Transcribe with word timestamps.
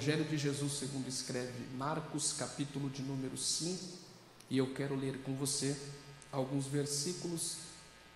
Evangelho 0.00 0.24
de 0.24 0.38
Jesus, 0.38 0.78
segundo 0.78 1.06
escreve 1.08 1.62
Marcos, 1.76 2.32
capítulo 2.32 2.88
de 2.88 3.02
número 3.02 3.36
5, 3.36 3.84
e 4.48 4.56
eu 4.56 4.72
quero 4.72 4.96
ler 4.96 5.18
com 5.24 5.34
você 5.34 5.78
alguns 6.32 6.66
versículos, 6.66 7.58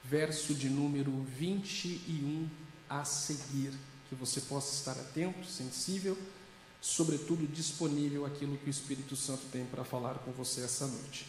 verso 0.03 0.55
de 0.55 0.71
número 0.71 1.13
21 1.37 2.49
a 2.89 3.05
seguir, 3.05 3.71
que 4.09 4.15
você 4.15 4.41
possa 4.41 4.75
estar 4.75 4.99
atento, 4.99 5.45
sensível, 5.45 6.17
sobretudo 6.81 7.47
disponível 7.47 8.25
aquilo 8.25 8.57
que 8.57 8.67
o 8.67 8.71
Espírito 8.71 9.15
Santo 9.15 9.43
tem 9.53 9.67
para 9.67 9.85
falar 9.85 10.15
com 10.21 10.33
você 10.33 10.63
essa 10.63 10.87
noite. 10.87 11.27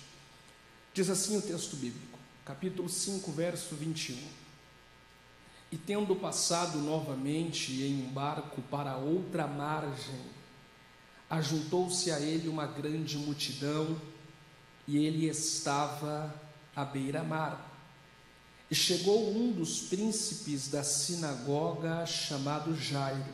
Diz 0.94 1.10
assim 1.10 1.36
o 1.36 1.42
texto 1.42 1.76
bíblico, 1.76 2.18
capítulo 2.46 2.88
5, 2.88 3.30
verso 3.34 3.76
21. 3.76 4.18
E 5.70 5.76
tendo 5.76 6.16
passado 6.16 6.78
novamente 6.78 7.74
em 7.74 8.06
um 8.06 8.14
barco 8.14 8.62
para 8.62 8.96
outra 8.96 9.46
margem, 9.46 10.35
ajuntou-se 11.30 12.12
a 12.12 12.20
ele 12.20 12.48
uma 12.48 12.66
grande 12.66 13.18
multidão, 13.18 14.00
e 14.88 14.98
ele 14.98 15.28
estava 15.28 16.34
à 16.76 16.86
beira-mar. 16.86 17.72
E 18.70 18.76
chegou 18.76 19.32
um 19.36 19.52
dos 19.52 19.82
príncipes 19.82 20.68
da 20.68 20.84
sinagoga, 20.84 22.06
chamado 22.06 22.76
Jairo, 22.76 23.34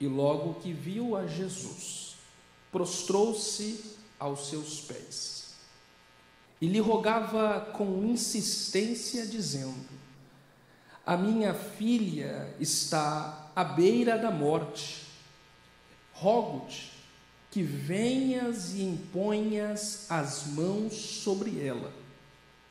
e 0.00 0.06
logo 0.06 0.60
que 0.60 0.72
viu 0.72 1.16
a 1.16 1.26
Jesus, 1.26 2.16
prostrou-se 2.70 3.96
aos 4.18 4.48
seus 4.48 4.80
pés 4.80 5.42
e 6.62 6.66
lhe 6.68 6.78
rogava 6.78 7.60
com 7.72 8.04
insistência, 8.04 9.26
dizendo: 9.26 9.84
a 11.04 11.16
minha 11.16 11.52
filha 11.52 12.54
está 12.60 13.50
à 13.56 13.64
beira 13.64 14.16
da 14.16 14.30
morte. 14.30 15.02
Rogo-te 16.12 16.91
que 17.52 17.62
venhas 17.62 18.74
e 18.74 18.82
imponhas 18.82 20.10
as 20.10 20.48
mãos 20.48 20.94
sobre 20.94 21.64
ela, 21.64 21.92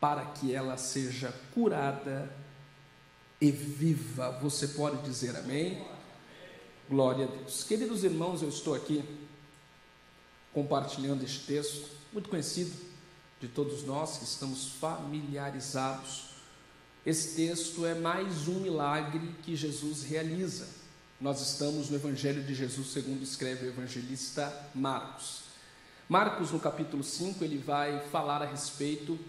para 0.02 0.26
que 0.26 0.54
ela 0.54 0.76
seja 0.76 1.34
curada 1.54 2.30
e 3.40 3.50
viva. 3.50 4.38
Você 4.42 4.68
pode 4.68 5.02
dizer 5.04 5.38
amém? 5.38 5.82
Glória 6.90 7.26
a 7.26 7.30
Deus. 7.30 7.64
Queridos 7.64 8.04
irmãos, 8.04 8.42
eu 8.42 8.50
estou 8.50 8.76
aqui 8.76 9.02
compartilhando 10.54 11.24
este 11.24 11.46
texto, 11.46 11.90
muito 12.12 12.28
conhecido 12.28 12.76
de 13.40 13.48
todos 13.48 13.84
nós 13.84 14.18
que 14.18 14.26
estamos 14.26 14.74
familiarizados 14.82 16.32
esse 17.04 17.36
texto 17.36 17.84
é 17.84 17.96
mais 17.96 18.48
um 18.48 18.60
milagre 18.60 19.34
que 19.42 19.56
Jesus 19.56 20.04
realiza. 20.04 20.68
Nós 21.22 21.40
estamos 21.40 21.88
no 21.88 21.98
Evangelho 21.98 22.42
de 22.42 22.56
Jesus, 22.56 22.88
segundo 22.88 23.22
escreve 23.22 23.68
o 23.68 23.70
evangelista 23.70 24.52
Marcos. 24.74 25.44
Marcos, 26.10 26.50
no 26.50 26.60
capítulo 26.60 27.04
5, 27.04 27.44
ele 27.44 27.60
vai 27.60 28.00
falar 28.08 28.42
a 28.42 28.46
respeito 28.46 29.20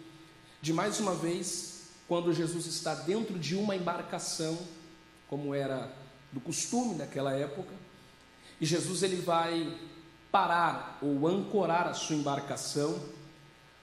de 0.62 0.72
mais 0.72 1.00
uma 1.00 1.14
vez, 1.14 1.90
quando 2.08 2.32
Jesus 2.32 2.64
está 2.64 2.94
dentro 2.94 3.38
de 3.38 3.54
uma 3.54 3.76
embarcação, 3.76 4.58
como 5.28 5.54
era 5.54 5.92
do 6.32 6.40
costume 6.40 6.94
naquela 6.94 7.34
época, 7.34 7.74
e 8.58 8.64
Jesus 8.64 9.02
ele 9.02 9.16
vai 9.16 9.78
parar 10.30 10.98
ou 11.02 11.28
ancorar 11.28 11.86
a 11.86 11.92
sua 11.92 12.16
embarcação 12.16 12.98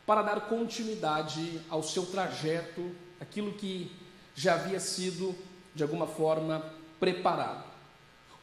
para 0.07 0.23
dar 0.23 0.41
continuidade 0.49 1.61
ao 1.69 1.83
seu 1.83 2.07
trajeto 2.07 2.89
aquilo 3.22 3.53
que 3.53 3.95
já 4.34 4.55
havia 4.55 4.79
sido, 4.79 5.35
de 5.75 5.84
alguma 5.84 6.07
forma, 6.07 6.73
preparado. 7.00 7.69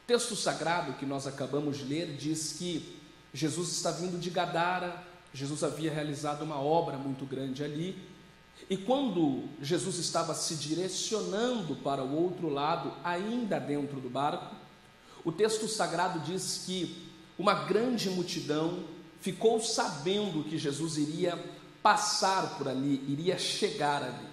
Texto 0.07 0.37
sagrado 0.37 0.93
que 0.93 1.05
nós 1.05 1.27
acabamos 1.27 1.79
de 1.79 1.83
ler 1.83 2.15
diz 2.15 2.53
que 2.53 2.97
Jesus 3.33 3.73
está 3.73 3.91
vindo 3.91 4.17
de 4.17 4.29
Gadara, 4.29 5.03
Jesus 5.33 5.65
havia 5.65 5.91
realizado 5.91 6.43
uma 6.43 6.57
obra 6.61 6.97
muito 6.97 7.25
grande 7.25 7.61
ali, 7.61 8.01
e 8.69 8.77
quando 8.77 9.43
Jesus 9.61 9.97
estava 9.97 10.33
se 10.33 10.55
direcionando 10.55 11.75
para 11.75 12.01
o 12.01 12.15
outro 12.15 12.47
lado, 12.47 12.93
ainda 13.03 13.59
dentro 13.59 13.99
do 13.99 14.09
barco, 14.09 14.55
o 15.25 15.31
texto 15.31 15.67
sagrado 15.67 16.21
diz 16.21 16.63
que 16.65 17.11
uma 17.37 17.65
grande 17.65 18.09
multidão 18.09 18.85
ficou 19.19 19.61
sabendo 19.61 20.45
que 20.45 20.57
Jesus 20.57 20.95
iria 20.97 21.37
passar 21.83 22.57
por 22.57 22.69
ali, 22.69 23.03
iria 23.09 23.37
chegar 23.37 24.01
ali. 24.01 24.27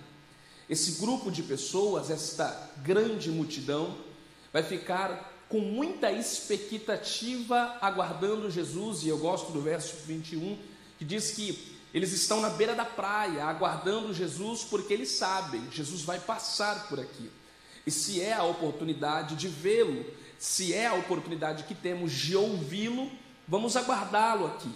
Esse 0.70 1.00
grupo 1.00 1.32
de 1.32 1.42
pessoas, 1.42 2.10
esta 2.10 2.70
grande 2.76 3.28
multidão, 3.28 3.96
vai 4.52 4.62
ficar 4.62 5.33
com 5.54 5.60
muita 5.60 6.10
expectativa 6.10 7.78
aguardando 7.80 8.50
Jesus, 8.50 9.04
e 9.04 9.08
eu 9.08 9.16
gosto 9.18 9.52
do 9.52 9.60
verso 9.60 9.94
21, 10.04 10.58
que 10.98 11.04
diz 11.04 11.30
que 11.30 11.76
eles 11.94 12.12
estão 12.12 12.40
na 12.40 12.50
beira 12.50 12.74
da 12.74 12.84
praia, 12.84 13.44
aguardando 13.44 14.12
Jesus, 14.12 14.64
porque 14.64 14.92
eles 14.92 15.10
sabem, 15.10 15.62
Jesus 15.70 16.02
vai 16.02 16.18
passar 16.18 16.88
por 16.88 16.98
aqui. 16.98 17.30
E 17.86 17.90
se 17.92 18.20
é 18.20 18.32
a 18.32 18.42
oportunidade 18.42 19.36
de 19.36 19.46
vê-lo, 19.46 20.04
se 20.40 20.74
é 20.74 20.88
a 20.88 20.94
oportunidade 20.94 21.62
que 21.62 21.74
temos 21.76 22.10
de 22.10 22.34
ouvi-lo, 22.34 23.08
vamos 23.46 23.76
aguardá-lo 23.76 24.46
aqui. 24.46 24.74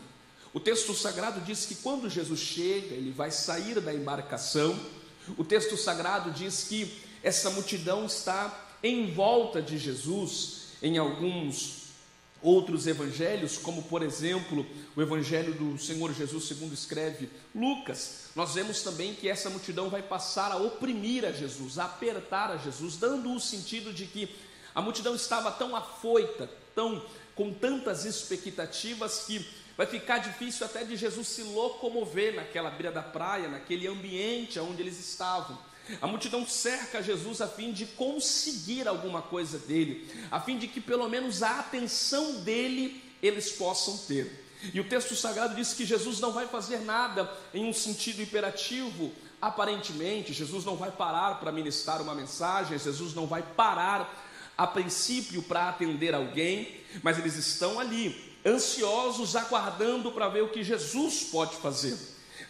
O 0.54 0.60
texto 0.60 0.94
sagrado 0.94 1.40
diz 1.40 1.66
que 1.66 1.74
quando 1.74 2.08
Jesus 2.08 2.38
chega, 2.38 2.94
ele 2.94 3.10
vai 3.10 3.32
sair 3.32 3.80
da 3.80 3.92
embarcação, 3.92 4.78
o 5.36 5.42
texto 5.42 5.76
sagrado 5.76 6.30
diz 6.30 6.62
que 6.68 7.02
essa 7.20 7.50
multidão 7.50 8.06
está 8.06 8.66
em 8.80 9.12
volta 9.12 9.60
de 9.60 9.76
Jesus, 9.76 10.67
em 10.82 10.98
alguns 10.98 11.88
outros 12.40 12.86
evangelhos, 12.86 13.58
como 13.58 13.82
por 13.82 14.02
exemplo 14.02 14.64
o 14.94 15.02
evangelho 15.02 15.52
do 15.54 15.76
Senhor 15.78 16.12
Jesus, 16.12 16.44
segundo 16.44 16.72
escreve 16.72 17.28
Lucas, 17.54 18.30
nós 18.36 18.54
vemos 18.54 18.82
também 18.82 19.14
que 19.14 19.28
essa 19.28 19.50
multidão 19.50 19.90
vai 19.90 20.02
passar 20.02 20.52
a 20.52 20.56
oprimir 20.56 21.24
a 21.24 21.32
Jesus, 21.32 21.78
a 21.78 21.86
apertar 21.86 22.50
a 22.50 22.56
Jesus, 22.56 22.96
dando 22.96 23.32
o 23.32 23.40
sentido 23.40 23.92
de 23.92 24.06
que 24.06 24.28
a 24.74 24.80
multidão 24.80 25.14
estava 25.14 25.50
tão 25.50 25.74
afoita, 25.74 26.48
tão 26.74 27.04
com 27.34 27.52
tantas 27.52 28.04
expectativas 28.04 29.24
que 29.26 29.44
vai 29.76 29.86
ficar 29.86 30.18
difícil 30.18 30.66
até 30.66 30.84
de 30.84 30.96
Jesus 30.96 31.26
se 31.28 31.42
locomover 31.42 32.34
naquela 32.34 32.70
beira 32.70 32.90
da 32.90 33.02
praia, 33.02 33.48
naquele 33.48 33.86
ambiente 33.86 34.58
onde 34.58 34.82
eles 34.82 34.98
estavam. 34.98 35.58
A 36.00 36.06
multidão 36.06 36.46
cerca 36.46 37.02
Jesus 37.02 37.40
a 37.40 37.48
fim 37.48 37.72
de 37.72 37.86
conseguir 37.86 38.86
alguma 38.86 39.22
coisa 39.22 39.58
dele, 39.58 40.08
a 40.30 40.40
fim 40.40 40.58
de 40.58 40.68
que 40.68 40.80
pelo 40.80 41.08
menos 41.08 41.42
a 41.42 41.60
atenção 41.60 42.40
dele 42.40 43.02
eles 43.22 43.52
possam 43.52 43.96
ter. 43.96 44.46
E 44.74 44.80
o 44.80 44.88
texto 44.88 45.14
sagrado 45.14 45.54
diz 45.54 45.72
que 45.72 45.84
Jesus 45.84 46.20
não 46.20 46.32
vai 46.32 46.46
fazer 46.46 46.80
nada 46.80 47.30
em 47.54 47.64
um 47.64 47.72
sentido 47.72 48.20
imperativo, 48.20 49.12
aparentemente, 49.40 50.32
Jesus 50.32 50.64
não 50.64 50.76
vai 50.76 50.90
parar 50.90 51.38
para 51.38 51.52
ministrar 51.52 52.02
uma 52.02 52.14
mensagem, 52.14 52.78
Jesus 52.78 53.14
não 53.14 53.26
vai 53.26 53.42
parar 53.42 54.26
a 54.56 54.66
princípio 54.66 55.42
para 55.42 55.68
atender 55.68 56.14
alguém, 56.14 56.80
mas 57.02 57.18
eles 57.18 57.36
estão 57.36 57.78
ali 57.78 58.36
ansiosos, 58.44 59.36
aguardando 59.36 60.10
para 60.10 60.28
ver 60.28 60.42
o 60.42 60.48
que 60.48 60.64
Jesus 60.64 61.22
pode 61.30 61.56
fazer. 61.56 61.96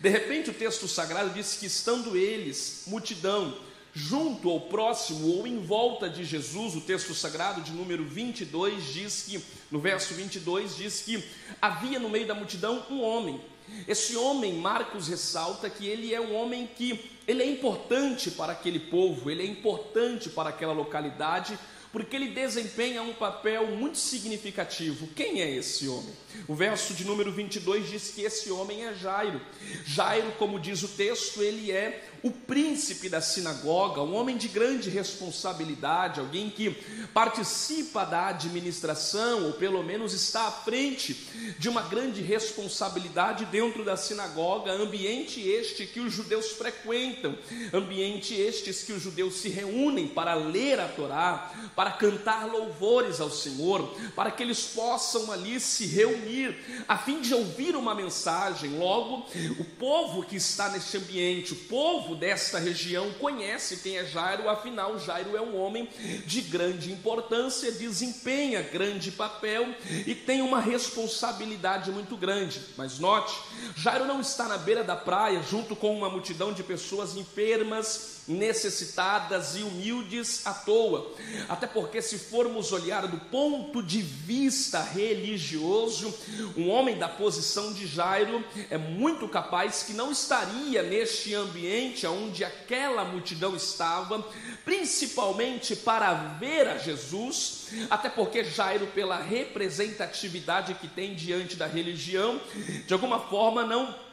De 0.01 0.09
repente, 0.09 0.51
o 0.51 0.55
texto 0.55 0.87
sagrado 0.87 1.31
diz 1.31 1.57
que 1.57 1.67
estando 1.67 2.17
eles, 2.17 2.85
multidão, 2.87 3.57
junto 3.93 4.49
ou 4.49 4.61
próximo 4.61 5.39
ou 5.39 5.47
em 5.47 5.59
volta 5.59 6.09
de 6.09 6.25
Jesus, 6.25 6.77
o 6.77 6.81
texto 6.81 7.15
sagrado 7.15 7.63
de 7.63 7.73
número 7.73 8.05
22 8.05 8.93
diz 8.93 9.23
que, 9.23 9.43
no 9.71 9.81
verso 9.81 10.15
22, 10.15 10.77
diz 10.77 11.03
que 11.03 11.25
havia 11.61 11.99
no 11.99 12.09
meio 12.09 12.27
da 12.27 12.35
multidão 12.35 12.87
um 12.89 13.03
homem. 13.03 13.41
Esse 13.87 14.17
homem, 14.17 14.55
Marcos 14.55 15.09
ressalta 15.09 15.69
que 15.69 15.87
ele 15.87 16.15
é 16.15 16.21
um 16.21 16.35
homem 16.35 16.69
que 16.77 17.11
ele 17.27 17.43
é 17.43 17.47
importante 17.47 18.31
para 18.31 18.53
aquele 18.53 18.79
povo, 18.79 19.31
ele 19.31 19.43
é 19.43 19.47
importante 19.47 20.31
para 20.31 20.49
aquela 20.51 20.73
localidade, 20.73 21.59
porque 21.93 22.17
ele 22.17 22.29
desempenha 22.29 23.03
um 23.03 23.15
papel 23.15 23.67
muito 23.69 23.99
significativo. 23.99 25.09
Quem 25.15 25.41
é 25.41 25.51
esse 25.51 25.89
homem? 25.89 26.13
O 26.47 26.55
verso 26.55 26.95
de 26.95 27.05
número 27.05 27.33
22 27.33 27.89
diz 27.89 28.11
que 28.11 28.23
esse 28.23 28.51
homem 28.51 28.85
é 28.85 28.95
Jairo. 28.95 29.41
Jairo, 29.85 30.33
como 30.39 30.61
diz 30.61 30.83
o 30.83 30.89
texto, 30.89 31.43
ele 31.43 31.73
é 31.73 32.05
o 32.23 32.31
príncipe 32.31 33.09
da 33.09 33.21
sinagoga, 33.21 34.03
um 34.03 34.15
homem 34.15 34.37
de 34.37 34.49
grande 34.49 34.91
responsabilidade, 34.91 36.21
alguém 36.21 36.51
que 36.51 36.71
participa 37.15 38.05
da 38.05 38.29
administração, 38.29 39.47
ou 39.47 39.53
pelo 39.53 39.83
menos 39.83 40.13
está 40.13 40.49
à 40.49 40.51
frente 40.51 41.15
de 41.59 41.69
uma 41.69 41.83
grande 41.83 42.21
responsabilidade 42.21 43.45
dentro 43.47 43.85
da 43.85 43.97
sinagoga, 43.97 44.73
ambiente 44.73 45.41
este 45.41 45.87
que 45.87 46.01
os 46.01 46.13
judeus 46.13 46.53
frequentam, 46.53 47.37
ambiente 47.73 48.35
estes 48.35 48.83
que 48.83 48.93
os 48.93 49.03
judeus 49.03 49.35
se 49.35 49.49
reúnem 49.49 50.09
para 50.09 50.35
ler 50.35 50.81
a 50.81 50.89
Torá, 50.89 51.53
para 51.75 51.93
cantar 51.93 52.47
louvores 52.47 53.21
ao 53.21 53.31
Senhor, 53.31 53.95
para 54.15 54.31
que 54.31 54.43
eles 54.43 54.65
possam 54.65 55.31
ali 55.31 55.61
se 55.61 55.87
reunir, 55.87 56.57
a 56.87 56.99
fim 56.99 57.21
de 57.21 57.35
ouvir 57.35 57.77
uma 57.77 57.95
mensagem. 57.95 58.79
Logo, 58.79 59.27
o 59.59 59.65
povo 59.65 60.25
que 60.25 60.37
está 60.37 60.69
neste 60.69 60.97
ambiente, 60.97 61.53
o 61.53 61.57
povo 61.57 62.08
desta 62.15 62.59
região, 62.59 63.11
conhece 63.15 63.79
quem 63.79 63.99
é 63.99 64.05
Jairo, 64.05 64.49
afinal, 64.49 64.99
Jairo 64.99 65.37
é 65.37 65.41
um 65.41 65.57
homem 65.61 65.89
de 66.27 66.41
grande 66.43 66.93
importância, 66.93 67.73
desempenha 67.73 68.63
grande 68.63 69.11
papel 69.11 69.75
e 70.07 70.15
tem 70.15 70.43
uma 70.43 70.61
responsabilidade 70.61 71.91
muito 71.91 72.17
grande. 72.17 72.61
Mas 72.77 72.99
note, 72.99 73.35
Jairo 73.77 74.05
não 74.05 74.21
está 74.21 74.49
na 74.49 74.59
beira 74.59 74.85
da 74.85 74.97
praia 74.97 75.43
junto 75.43 75.75
com 75.75 75.97
uma 75.97 76.11
multidão 76.11 76.53
de 76.53 76.63
pessoas 76.63 77.17
enfermas 77.17 78.18
necessitadas 78.29 79.57
e 79.57 79.63
humildes 79.63 80.47
à 80.47 80.53
toa. 80.53 81.11
Até 81.49 81.67
porque, 81.67 82.03
se 82.03 82.19
formos 82.19 82.73
olhar 82.73 83.07
do 83.07 83.17
ponto 83.17 83.83
de 83.83 84.03
vista 84.03 84.83
religioso, 84.83 86.15
um 86.57 86.69
homem 86.69 86.99
da 86.99 87.09
posição 87.09 87.73
de 87.73 87.87
Jairo 87.87 88.45
é 88.71 88.77
muito 88.77 89.27
capaz 89.29 89.83
que 89.83 89.93
não 89.93 90.13
estaria 90.13 90.83
neste 90.83 91.35
ambiente 91.35 92.07
onde 92.07 92.45
aquela 92.45 93.05
multidão 93.05 93.57
estava, 93.57 94.25
principalmente 94.65 95.75
para 95.75 96.13
ver 96.39 96.69
a 96.69 96.79
Jesus, 96.79 97.69
até 97.89 98.09
porque 98.09 98.45
Jairo, 98.45 98.87
pela 98.89 99.19
representatividade 99.19 100.75
que 100.75 100.89
tem 100.89 101.15
diante 101.15 101.57
da 101.57 101.67
religião, 101.67 102.41
de 102.87 102.93
alguma 102.93 103.21
forma 103.21 103.65
não 103.65 104.08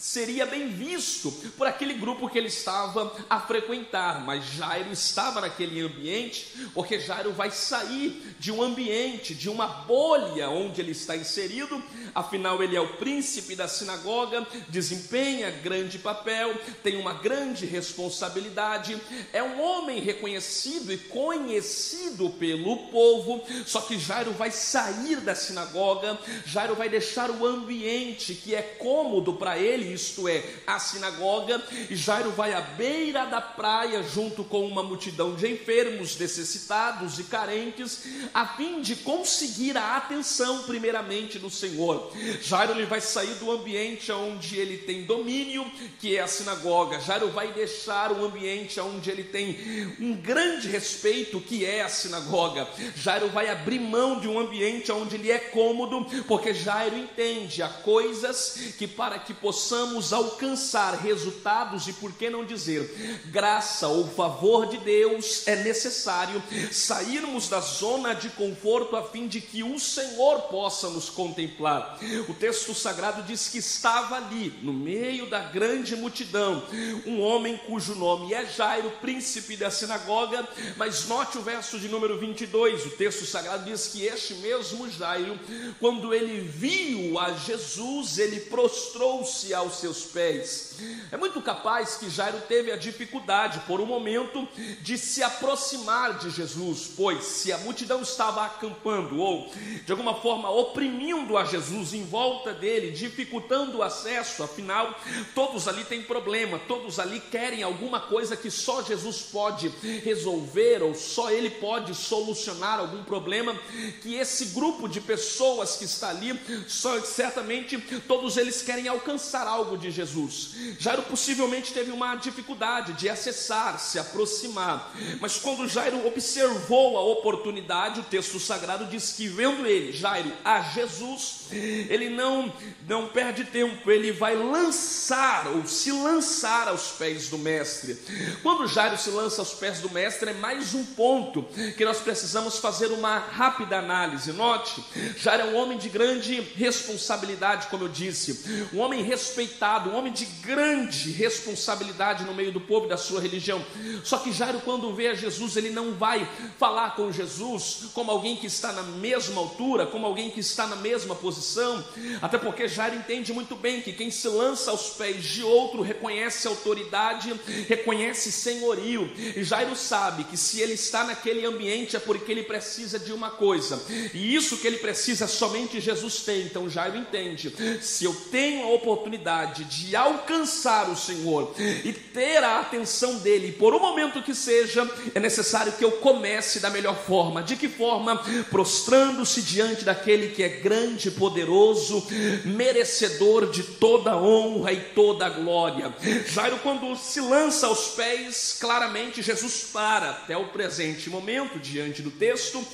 seria 0.00 0.46
bem 0.46 0.68
visto 0.68 1.30
por 1.58 1.66
aquele 1.66 1.92
grupo 1.92 2.28
que 2.28 2.38
ele 2.38 2.48
estava 2.48 3.14
a 3.28 3.38
frequentar, 3.38 4.24
mas 4.24 4.44
Jairo 4.44 4.90
estava 4.90 5.42
naquele 5.42 5.80
ambiente, 5.82 6.46
porque 6.72 6.98
Jairo 6.98 7.32
vai 7.32 7.50
sair 7.50 8.34
de 8.38 8.50
um 8.50 8.62
ambiente, 8.62 9.34
de 9.34 9.50
uma 9.50 9.66
bolha 9.66 10.48
onde 10.48 10.80
ele 10.80 10.92
está 10.92 11.14
inserido, 11.14 11.82
afinal 12.14 12.62
ele 12.62 12.76
é 12.76 12.80
o 12.80 12.94
príncipe 12.94 13.54
da 13.54 13.68
sinagoga, 13.68 14.46
desempenha 14.68 15.50
grande 15.50 15.98
papel, 15.98 16.54
tem 16.82 16.96
uma 16.96 17.12
grande 17.12 17.66
responsabilidade, 17.66 18.98
é 19.34 19.42
um 19.42 19.60
homem 19.60 20.00
reconhecido 20.00 20.92
e 20.92 20.96
conhecido 20.96 22.30
pelo 22.30 22.88
povo, 22.88 23.44
só 23.66 23.82
que 23.82 23.98
Jairo 23.98 24.32
vai 24.32 24.50
sair 24.50 25.20
da 25.20 25.34
sinagoga, 25.34 26.18
Jairo 26.46 26.74
vai 26.74 26.88
deixar 26.88 27.30
o 27.30 27.44
ambiente 27.44 28.34
que 28.34 28.54
é 28.54 28.62
cômodo 28.62 29.34
para 29.34 29.58
ele 29.58 29.89
isto 29.92 30.28
é, 30.28 30.42
a 30.66 30.78
sinagoga, 30.78 31.62
e 31.88 31.96
Jairo 31.96 32.30
vai 32.30 32.52
à 32.52 32.60
beira 32.60 33.24
da 33.26 33.40
praia 33.40 34.02
junto 34.02 34.44
com 34.44 34.66
uma 34.66 34.82
multidão 34.82 35.34
de 35.34 35.50
enfermos, 35.50 36.16
necessitados 36.16 37.18
e 37.18 37.24
carentes, 37.24 38.04
a 38.32 38.46
fim 38.46 38.80
de 38.80 38.96
conseguir 38.96 39.76
a 39.76 39.96
atenção 39.96 40.62
primeiramente 40.64 41.38
do 41.38 41.50
Senhor. 41.50 42.12
Jairo 42.40 42.72
ele 42.72 42.86
vai 42.86 43.00
sair 43.00 43.34
do 43.34 43.50
ambiente 43.50 44.10
onde 44.12 44.56
ele 44.56 44.78
tem 44.78 45.04
domínio, 45.04 45.70
que 45.98 46.16
é 46.16 46.20
a 46.20 46.26
sinagoga. 46.26 47.00
Jairo 47.00 47.30
vai 47.30 47.52
deixar 47.52 48.12
o 48.12 48.24
ambiente 48.24 48.80
onde 48.80 49.10
ele 49.10 49.24
tem 49.24 49.96
um 50.00 50.14
grande 50.14 50.68
respeito, 50.68 51.40
que 51.40 51.64
é 51.64 51.82
a 51.82 51.88
sinagoga. 51.88 52.68
Jairo 52.96 53.28
vai 53.28 53.48
abrir 53.48 53.78
mão 53.78 54.20
de 54.20 54.28
um 54.28 54.38
ambiente 54.38 54.90
onde 54.92 55.16
ele 55.16 55.30
é 55.30 55.38
cômodo, 55.38 56.06
porque 56.26 56.52
Jairo 56.54 56.96
entende 56.96 57.62
há 57.62 57.68
coisas 57.68 58.74
que 58.78 58.86
para 58.86 59.18
que 59.18 59.34
possamos 59.34 59.79
possamos 59.80 60.12
alcançar 60.12 60.94
resultados 60.94 61.88
e, 61.88 61.92
por 61.94 62.12
que 62.12 62.28
não 62.28 62.44
dizer, 62.44 63.22
graça 63.26 63.88
ou 63.88 64.06
favor 64.06 64.66
de 64.66 64.76
Deus, 64.78 65.46
é 65.46 65.56
necessário 65.56 66.42
sairmos 66.70 67.48
da 67.48 67.60
zona 67.60 68.12
de 68.14 68.28
conforto 68.30 68.94
a 68.94 69.02
fim 69.02 69.26
de 69.26 69.40
que 69.40 69.62
o 69.62 69.78
Senhor 69.78 70.42
possa 70.42 70.90
nos 70.90 71.08
contemplar. 71.08 71.98
O 72.28 72.34
texto 72.34 72.74
sagrado 72.74 73.22
diz 73.22 73.48
que 73.48 73.58
estava 73.58 74.16
ali, 74.16 74.52
no 74.62 74.72
meio 74.72 75.28
da 75.30 75.40
grande 75.40 75.96
multidão, 75.96 76.62
um 77.06 77.22
homem 77.22 77.56
cujo 77.66 77.94
nome 77.94 78.34
é 78.34 78.44
Jairo, 78.44 78.92
príncipe 79.00 79.56
da 79.56 79.70
sinagoga, 79.70 80.46
mas 80.76 81.06
note 81.06 81.38
o 81.38 81.42
verso 81.42 81.78
de 81.78 81.88
número 81.88 82.18
22, 82.18 82.84
o 82.86 82.90
texto 82.90 83.24
sagrado 83.24 83.64
diz 83.64 83.88
que 83.88 84.04
este 84.04 84.34
mesmo 84.34 84.90
Jairo, 84.90 85.38
quando 85.78 86.12
ele 86.12 86.40
viu 86.40 87.18
a 87.18 87.32
Jesus, 87.32 88.18
ele 88.18 88.40
prostrou-se 88.40 89.54
ao 89.54 89.59
aos 89.60 89.78
seus 89.78 90.02
pés. 90.02 90.76
É 91.10 91.16
muito 91.16 91.40
capaz 91.40 91.96
que 91.96 92.10
Jairo 92.10 92.40
teve 92.48 92.72
a 92.72 92.76
dificuldade, 92.76 93.60
por 93.66 93.80
um 93.80 93.86
momento, 93.86 94.46
de 94.80 94.98
se 94.98 95.22
aproximar 95.22 96.18
de 96.18 96.30
Jesus, 96.30 96.90
pois 96.96 97.24
se 97.24 97.52
a 97.52 97.58
multidão 97.58 98.02
estava 98.02 98.44
acampando 98.44 99.18
ou, 99.18 99.50
de 99.84 99.92
alguma 99.92 100.14
forma, 100.14 100.50
oprimindo 100.50 101.36
a 101.36 101.44
Jesus 101.44 101.94
em 101.94 102.04
volta 102.04 102.52
dele, 102.52 102.90
dificultando 102.90 103.78
o 103.78 103.82
acesso, 103.82 104.42
afinal, 104.42 104.94
todos 105.34 105.68
ali 105.68 105.84
têm 105.84 106.02
problema, 106.02 106.58
todos 106.66 106.98
ali 106.98 107.20
querem 107.20 107.62
alguma 107.62 108.00
coisa 108.00 108.36
que 108.36 108.50
só 108.50 108.82
Jesus 108.82 109.22
pode 109.22 109.68
resolver 110.02 110.82
ou 110.82 110.94
só 110.94 111.30
ele 111.30 111.50
pode 111.50 111.94
solucionar 111.94 112.80
algum 112.80 113.04
problema 113.04 113.54
que 114.02 114.14
esse 114.14 114.46
grupo 114.46 114.88
de 114.88 115.00
pessoas 115.00 115.76
que 115.76 115.84
está 115.84 116.10
ali, 116.10 116.38
só, 116.66 117.00
certamente 117.00 117.78
todos 118.06 118.36
eles 118.36 118.62
querem 118.62 118.88
alcançar 118.88 119.46
algo 119.50 119.76
de 119.76 119.90
Jesus. 119.90 120.50
Jairo 120.78 121.02
possivelmente 121.02 121.72
teve 121.72 121.90
uma 121.90 122.14
dificuldade 122.14 122.92
de 122.92 123.08
acessar, 123.08 123.78
se 123.80 123.98
aproximar, 123.98 124.94
mas 125.20 125.36
quando 125.36 125.68
Jairo 125.68 126.06
observou 126.06 126.96
a 126.96 127.02
oportunidade, 127.02 128.00
o 128.00 128.04
texto 128.04 128.38
sagrado 128.38 128.86
diz 128.86 129.12
que 129.12 129.26
vendo 129.26 129.66
ele, 129.66 129.92
Jairo, 129.92 130.32
a 130.44 130.62
Jesus, 130.62 131.46
ele 131.50 132.08
não 132.08 132.52
não 132.86 133.08
perde 133.08 133.44
tempo, 133.44 133.90
ele 133.90 134.12
vai 134.12 134.36
lançar 134.36 135.46
ou 135.48 135.66
se 135.66 135.92
lançar 135.92 136.68
aos 136.68 136.92
pés 136.92 137.28
do 137.28 137.38
mestre. 137.38 137.96
Quando 138.42 138.66
Jairo 138.66 138.98
se 138.98 139.10
lança 139.10 139.42
aos 139.42 139.52
pés 139.52 139.80
do 139.80 139.90
mestre, 139.90 140.30
é 140.30 140.34
mais 140.34 140.74
um 140.74 140.84
ponto 140.84 141.42
que 141.76 141.84
nós 141.84 141.98
precisamos 141.98 142.58
fazer 142.58 142.88
uma 142.88 143.18
rápida 143.18 143.78
análise. 143.78 144.32
Note, 144.32 144.82
Jairo 145.16 145.44
é 145.44 145.46
um 145.46 145.56
homem 145.56 145.78
de 145.78 145.88
grande 145.88 146.40
responsabilidade, 146.40 147.68
como 147.68 147.84
eu 147.84 147.88
disse, 147.88 148.68
um 148.72 148.78
homem 148.78 149.02
respeitado 149.02 149.39
respeitado, 149.40 149.90
um 149.90 149.96
homem 149.96 150.12
de 150.12 150.26
grande 150.26 151.10
responsabilidade 151.10 152.24
no 152.24 152.34
meio 152.34 152.52
do 152.52 152.60
povo 152.60 152.86
e 152.86 152.88
da 152.88 152.96
sua 152.96 153.20
religião. 153.20 153.64
Só 154.04 154.18
que 154.18 154.32
Jairo, 154.32 154.60
quando 154.60 154.92
vê 154.94 155.08
a 155.08 155.14
Jesus, 155.14 155.56
ele 155.56 155.70
não 155.70 155.94
vai 155.94 156.28
falar 156.58 156.94
com 156.94 157.10
Jesus 157.10 157.84
como 157.94 158.10
alguém 158.10 158.36
que 158.36 158.46
está 158.46 158.72
na 158.72 158.82
mesma 158.82 159.40
altura, 159.40 159.86
como 159.86 160.06
alguém 160.06 160.30
que 160.30 160.40
está 160.40 160.66
na 160.66 160.76
mesma 160.76 161.14
posição, 161.14 161.82
até 162.20 162.36
porque 162.36 162.68
Jairo 162.68 162.96
entende 162.96 163.32
muito 163.32 163.56
bem 163.56 163.80
que 163.80 163.92
quem 163.92 164.10
se 164.10 164.28
lança 164.28 164.70
aos 164.70 164.90
pés 164.90 165.24
de 165.24 165.42
outro 165.42 165.82
reconhece 165.82 166.46
autoridade, 166.46 167.32
reconhece 167.68 168.30
senhorio. 168.30 169.10
E 169.36 169.42
Jairo 169.42 169.74
sabe 169.74 170.24
que 170.24 170.36
se 170.36 170.60
ele 170.60 170.74
está 170.74 171.04
naquele 171.04 171.46
ambiente 171.46 171.96
é 171.96 172.00
porque 172.00 172.30
ele 172.30 172.42
precisa 172.42 172.98
de 172.98 173.12
uma 173.12 173.30
coisa, 173.30 173.82
e 174.12 174.34
isso 174.34 174.58
que 174.58 174.66
ele 174.66 174.78
precisa 174.78 175.26
somente 175.26 175.80
Jesus 175.80 176.20
tem. 176.20 176.42
Então 176.42 176.68
Jairo 176.68 176.96
entende: 176.96 177.54
se 177.80 178.04
eu 178.04 178.14
tenho 178.30 178.64
a 178.64 178.74
oportunidade, 178.74 179.29
oportunidade 179.30 179.64
de 179.64 179.94
alcançar 179.94 180.88
o 180.90 180.96
Senhor 180.96 181.54
e 181.58 181.92
ter 181.92 182.42
a 182.42 182.60
atenção 182.60 183.18
dele, 183.18 183.52
por 183.52 183.74
um 183.74 183.78
momento 183.78 184.22
que 184.22 184.34
seja, 184.34 184.88
é 185.14 185.20
necessário 185.20 185.72
que 185.72 185.84
eu 185.84 185.92
comece 185.92 186.58
da 186.58 186.70
melhor 186.70 186.96
forma. 186.96 187.42
De 187.42 187.56
que 187.56 187.68
forma? 187.68 188.20
Prostrando-se 188.50 189.42
diante 189.42 189.84
daquele 189.84 190.28
que 190.28 190.42
é 190.42 190.48
grande, 190.48 191.10
poderoso, 191.10 192.06
merecedor 192.44 193.50
de 193.50 193.62
toda 193.62 194.16
honra 194.16 194.72
e 194.72 194.80
toda 194.80 195.28
glória. 195.28 195.94
Jairo, 196.26 196.58
quando 196.58 196.96
se 196.96 197.20
lança 197.20 197.66
aos 197.66 197.88
pés, 197.88 198.56
claramente 198.58 199.22
Jesus 199.22 199.68
para 199.72 200.10
até 200.10 200.36
o 200.36 200.48
presente 200.48 201.08
momento, 201.08 201.58
diante 201.58 202.02
do 202.02 202.10
texto. 202.10 202.64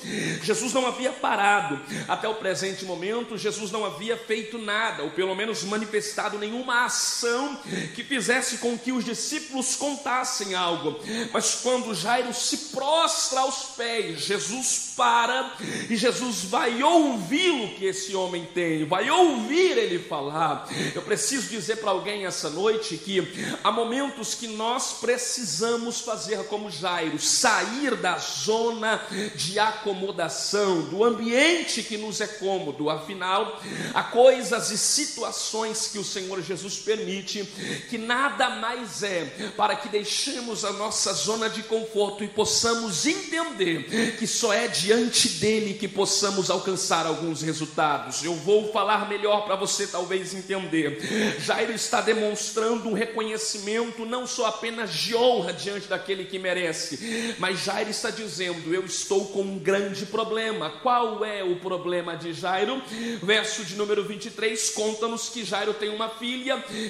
Jesus 0.41 0.73
não 0.73 0.87
havia 0.87 1.11
parado 1.11 1.79
até 2.07 2.27
o 2.27 2.35
presente 2.35 2.85
momento, 2.85 3.37
Jesus 3.37 3.71
não 3.71 3.85
havia 3.85 4.17
feito 4.17 4.57
nada, 4.57 5.03
ou 5.03 5.11
pelo 5.11 5.35
menos 5.35 5.63
manifestado 5.63 6.37
nenhum 6.37 6.46
nenhuma 6.47 6.85
ação 6.85 7.59
que 7.93 8.03
fizesse 8.03 8.57
com 8.57 8.77
que 8.77 8.91
os 8.91 9.03
discípulos 9.03 9.75
contassem 9.75 10.55
algo. 10.55 10.99
Mas 11.31 11.55
quando 11.61 11.93
Jairo 11.93 12.33
se 12.33 12.57
prostra 12.69 13.41
aos 13.41 13.63
pés, 13.75 14.21
Jesus 14.21 14.93
para 14.95 15.53
e 15.89 15.95
Jesus 15.95 16.45
vai 16.45 16.81
ouvir 16.81 17.51
o 17.51 17.75
que 17.75 17.85
esse 17.85 18.15
homem 18.15 18.45
tem, 18.53 18.85
vai 18.85 19.09
ouvir 19.09 19.77
ele 19.77 19.99
falar. 19.99 20.67
Eu 20.95 21.03
preciso 21.03 21.47
dizer 21.49 21.77
para 21.77 21.91
alguém 21.91 22.25
essa 22.25 22.49
noite 22.49 22.97
que 22.97 23.21
há 23.63 23.71
momentos 23.71 24.33
que 24.33 24.47
nós 24.47 24.93
precisamos 24.93 26.01
fazer 26.01 26.45
como 26.45 26.71
Jairo, 26.71 27.19
sair 27.19 27.95
da 27.95 28.17
zona 28.17 29.01
de 29.35 29.59
acomodação, 29.59 30.81
do 30.83 31.03
ambiente 31.03 31.83
que 31.83 31.97
nos 31.97 32.19
é 32.19 32.27
cômodo. 32.27 32.89
Afinal, 32.89 33.61
há 33.93 34.03
coisas 34.03 34.71
e 34.71 34.77
situações 34.77 35.87
que 35.87 35.99
o 35.99 36.03
Senhor 36.03 36.36
Senhor 36.37 36.43
Jesus 36.43 36.77
permite, 36.77 37.43
que 37.89 37.97
nada 37.97 38.49
mais 38.49 39.01
é 39.03 39.25
para 39.55 39.75
que 39.75 39.89
deixemos 39.89 40.63
a 40.63 40.71
nossa 40.73 41.13
zona 41.13 41.49
de 41.49 41.63
conforto 41.63 42.23
e 42.23 42.27
possamos 42.27 43.05
entender 43.05 44.15
que 44.17 44.27
só 44.27 44.53
é 44.53 44.67
diante 44.67 45.29
dele 45.29 45.73
que 45.73 45.87
possamos 45.87 46.49
alcançar 46.49 47.05
alguns 47.05 47.41
resultados. 47.41 48.23
Eu 48.23 48.35
vou 48.35 48.71
falar 48.71 49.09
melhor 49.09 49.45
para 49.45 49.55
você 49.55 49.87
talvez 49.87 50.33
entender. 50.33 51.37
Jairo 51.39 51.73
está 51.73 52.01
demonstrando 52.01 52.89
um 52.89 52.93
reconhecimento 52.93 54.05
não 54.05 54.27
só 54.27 54.47
apenas 54.47 54.93
de 54.93 55.15
honra 55.15 55.53
diante 55.53 55.87
daquele 55.87 56.25
que 56.25 56.37
merece, 56.37 57.35
mas 57.39 57.63
Jairo 57.63 57.89
está 57.89 58.09
dizendo: 58.09 58.73
Eu 58.73 58.85
estou 58.85 59.25
com 59.27 59.41
um 59.41 59.59
grande 59.59 60.05
problema. 60.05 60.69
Qual 60.69 61.23
é 61.25 61.43
o 61.43 61.55
problema 61.57 62.15
de 62.15 62.33
Jairo? 62.33 62.81
Verso 63.23 63.63
de 63.63 63.75
número 63.75 64.03
23 64.03 64.69
conta-nos 64.71 65.29
que 65.29 65.43
Jairo 65.43 65.73
tem 65.73 65.89
uma 65.89 66.09
filha 66.09 66.26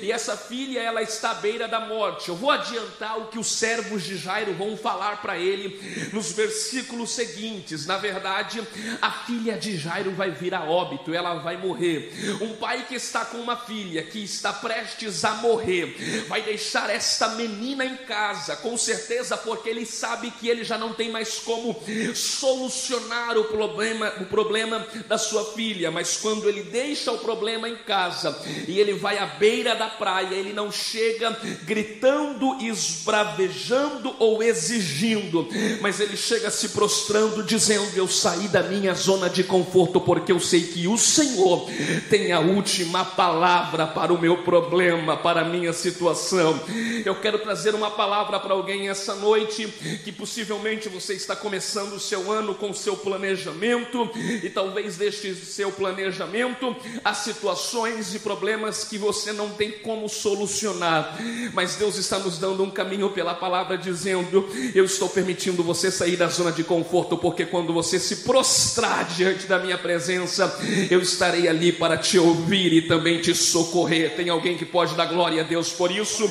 e 0.02 0.12
essa 0.12 0.36
filha 0.36 0.80
ela 0.80 1.02
está 1.02 1.32
à 1.32 1.36
beira 1.36 1.68
da 1.68 1.80
morte. 1.80 2.30
Eu 2.30 2.36
vou 2.36 2.50
adiantar 2.50 3.20
o 3.20 3.28
que 3.28 3.38
os 3.38 3.48
servos 3.48 4.04
de 4.04 4.18
Jairo 4.18 4.54
vão 4.54 4.76
falar 4.76 5.22
para 5.22 5.38
ele 5.38 5.80
nos 6.12 6.32
versículos 6.32 7.12
seguintes. 7.12 7.86
Na 7.86 7.98
verdade, 7.98 8.66
a 9.02 9.12
filha 9.12 9.58
de 9.58 9.78
Jairo 9.78 10.12
vai 10.12 10.32
vir 10.32 10.54
a 10.54 10.64
óbito, 10.64 11.14
ela 11.14 11.36
vai 11.36 11.58
morrer. 11.58 12.12
Um 12.42 12.56
pai 12.56 12.86
que 12.88 12.96
está 12.96 13.26
com 13.26 13.38
uma 13.38 13.58
filha 13.58 14.04
que 14.04 14.24
está 14.24 14.52
prestes 14.54 15.24
a 15.24 15.36
morrer, 15.36 16.26
vai 16.28 16.42
deixar 16.42 16.90
esta 16.90 17.30
menina 17.30 17.86
em 17.86 17.98
casa, 17.98 18.56
com 18.56 18.78
certeza, 18.78 19.38
porque 19.38 19.70
ele 19.70 19.86
sabe 19.86 20.32
que 20.32 20.48
ele 20.48 20.64
já 20.64 20.78
não 20.78 20.94
tem 20.94 21.12
mais 21.12 21.38
como 21.40 21.76
solucionar 22.16 23.38
o 23.38 23.46
problema, 23.46 24.14
o 24.22 24.26
problema 24.26 24.86
da 25.08 25.18
sua 25.18 25.54
filha, 25.54 25.92
mas 25.92 26.18
quando 26.18 26.48
ele 26.50 26.64
deixa 26.64 27.12
o 27.12 27.20
problema 27.20 27.70
em 27.70 27.78
casa 27.78 28.38
e 28.68 28.80
ele 28.80 28.94
vai 28.94 29.18
à 29.18 29.27
beira 29.28 29.76
da 29.76 29.88
praia, 29.88 30.34
ele 30.34 30.54
não 30.54 30.72
chega 30.72 31.38
gritando, 31.64 32.58
esbravejando 32.62 34.16
ou 34.20 34.42
exigindo, 34.42 35.48
mas 35.82 36.00
ele 36.00 36.18
chega 36.18 36.50
se 36.50 36.70
prostrando, 36.70 37.44
dizendo: 37.44 37.92
Eu 37.96 38.08
saí 38.08 38.48
da 38.48 38.64
minha 38.64 38.94
zona 38.94 39.30
de 39.30 39.44
conforto, 39.44 40.00
porque 40.00 40.32
eu 40.32 40.40
sei 40.40 40.64
que 40.64 40.88
o 40.88 40.98
Senhor 40.98 41.70
tem 42.10 42.32
a 42.32 42.40
última 42.40 43.04
palavra 43.04 43.88
para 43.88 44.14
o 44.14 44.20
meu 44.20 44.44
problema, 44.44 45.18
para 45.18 45.42
a 45.42 45.46
minha 45.46 45.74
situação. 45.74 46.60
Eu 47.06 47.16
quero 47.16 47.40
trazer 47.40 47.74
uma 47.76 47.92
palavra 47.92 48.40
para 48.40 48.54
alguém 48.54 48.90
essa 48.90 49.16
noite, 49.16 49.68
que 50.04 50.12
possivelmente 50.12 50.90
você 50.90 51.14
está 51.14 51.36
começando 51.36 51.94
o 51.94 52.00
seu 52.00 52.32
ano 52.32 52.56
com 52.56 52.70
o 52.70 52.76
seu 52.76 52.96
planejamento, 52.96 54.10
e 54.44 54.50
talvez 54.50 54.98
deste 54.98 55.34
seu 55.36 55.72
planejamento 55.72 56.76
há 57.04 57.14
situações 57.14 58.14
e 58.14 58.20
problemas 58.20 58.84
que 58.84 58.98
você 58.98 59.07
não 59.34 59.50
tem 59.50 59.72
como 59.72 60.10
solucionar, 60.10 61.18
mas 61.54 61.76
Deus 61.76 61.98
está 61.98 62.20
nos 62.20 62.38
dando 62.38 62.64
um 62.64 62.70
caminho 62.70 63.10
pela 63.10 63.34
palavra, 63.34 63.78
dizendo: 63.78 64.48
Eu 64.74 64.86
estou 64.86 65.10
permitindo 65.10 65.64
você 65.64 65.92
sair 65.92 66.16
da 66.16 66.28
zona 66.28 66.52
de 66.52 66.64
conforto, 66.64 67.18
porque 67.18 67.46
quando 67.46 67.74
você 67.74 68.00
se 68.00 68.18
prostrar 68.18 69.06
diante 69.06 69.48
da 69.48 69.60
minha 69.60 69.78
presença, 69.78 70.58
eu 70.90 71.02
estarei 71.02 71.48
ali 71.48 71.72
para 71.72 71.98
te 71.98 72.18
ouvir 72.18 72.74
e 72.74 72.82
também 72.82 73.22
te 73.22 73.34
socorrer. 73.34 74.16
Tem 74.16 74.30
alguém 74.30 74.58
que 74.58 74.66
pode 74.66 74.96
dar 74.96 75.06
glória 75.06 75.42
a 75.42 75.46
Deus 75.46 75.72
por 75.72 75.92
isso? 75.92 76.30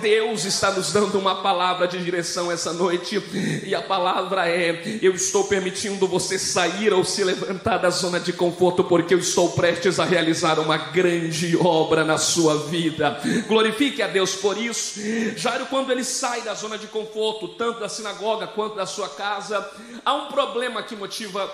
Deus 0.00 0.44
está 0.44 0.70
nos 0.70 0.92
dando 0.92 1.18
uma 1.18 1.42
palavra 1.42 1.86
de 1.86 2.02
direção 2.02 2.50
essa 2.50 2.72
noite, 2.72 3.22
e 3.64 3.74
a 3.74 3.82
palavra 3.82 4.48
é: 4.48 4.98
Eu 5.02 5.14
estou 5.14 5.44
permitindo 5.44 6.06
você 6.06 6.38
sair 6.38 6.92
ou 6.92 7.04
se 7.04 7.22
levantar 7.24 7.78
da 7.78 7.90
zona 7.90 8.18
de 8.18 8.32
conforto, 8.32 8.84
porque 8.84 9.14
eu 9.14 9.18
estou 9.18 9.50
prestes 9.50 9.98
a 10.00 10.04
realizar 10.04 10.58
uma 10.58 10.76
grande 10.76 11.56
obra 11.56 12.04
na 12.08 12.16
sua 12.16 12.56
vida. 12.56 13.20
Glorifique 13.46 14.00
a 14.02 14.06
Deus 14.06 14.34
por 14.34 14.56
isso. 14.56 14.98
Jairo, 15.36 15.66
quando 15.66 15.92
ele 15.92 16.02
sai 16.02 16.40
da 16.40 16.54
zona 16.54 16.78
de 16.78 16.86
conforto, 16.86 17.48
tanto 17.48 17.80
da 17.80 17.88
sinagoga 17.88 18.46
quanto 18.46 18.76
da 18.76 18.86
sua 18.86 19.10
casa, 19.10 19.70
há 20.02 20.14
um 20.14 20.28
problema 20.28 20.82
que 20.82 20.96
motiva 20.96 21.52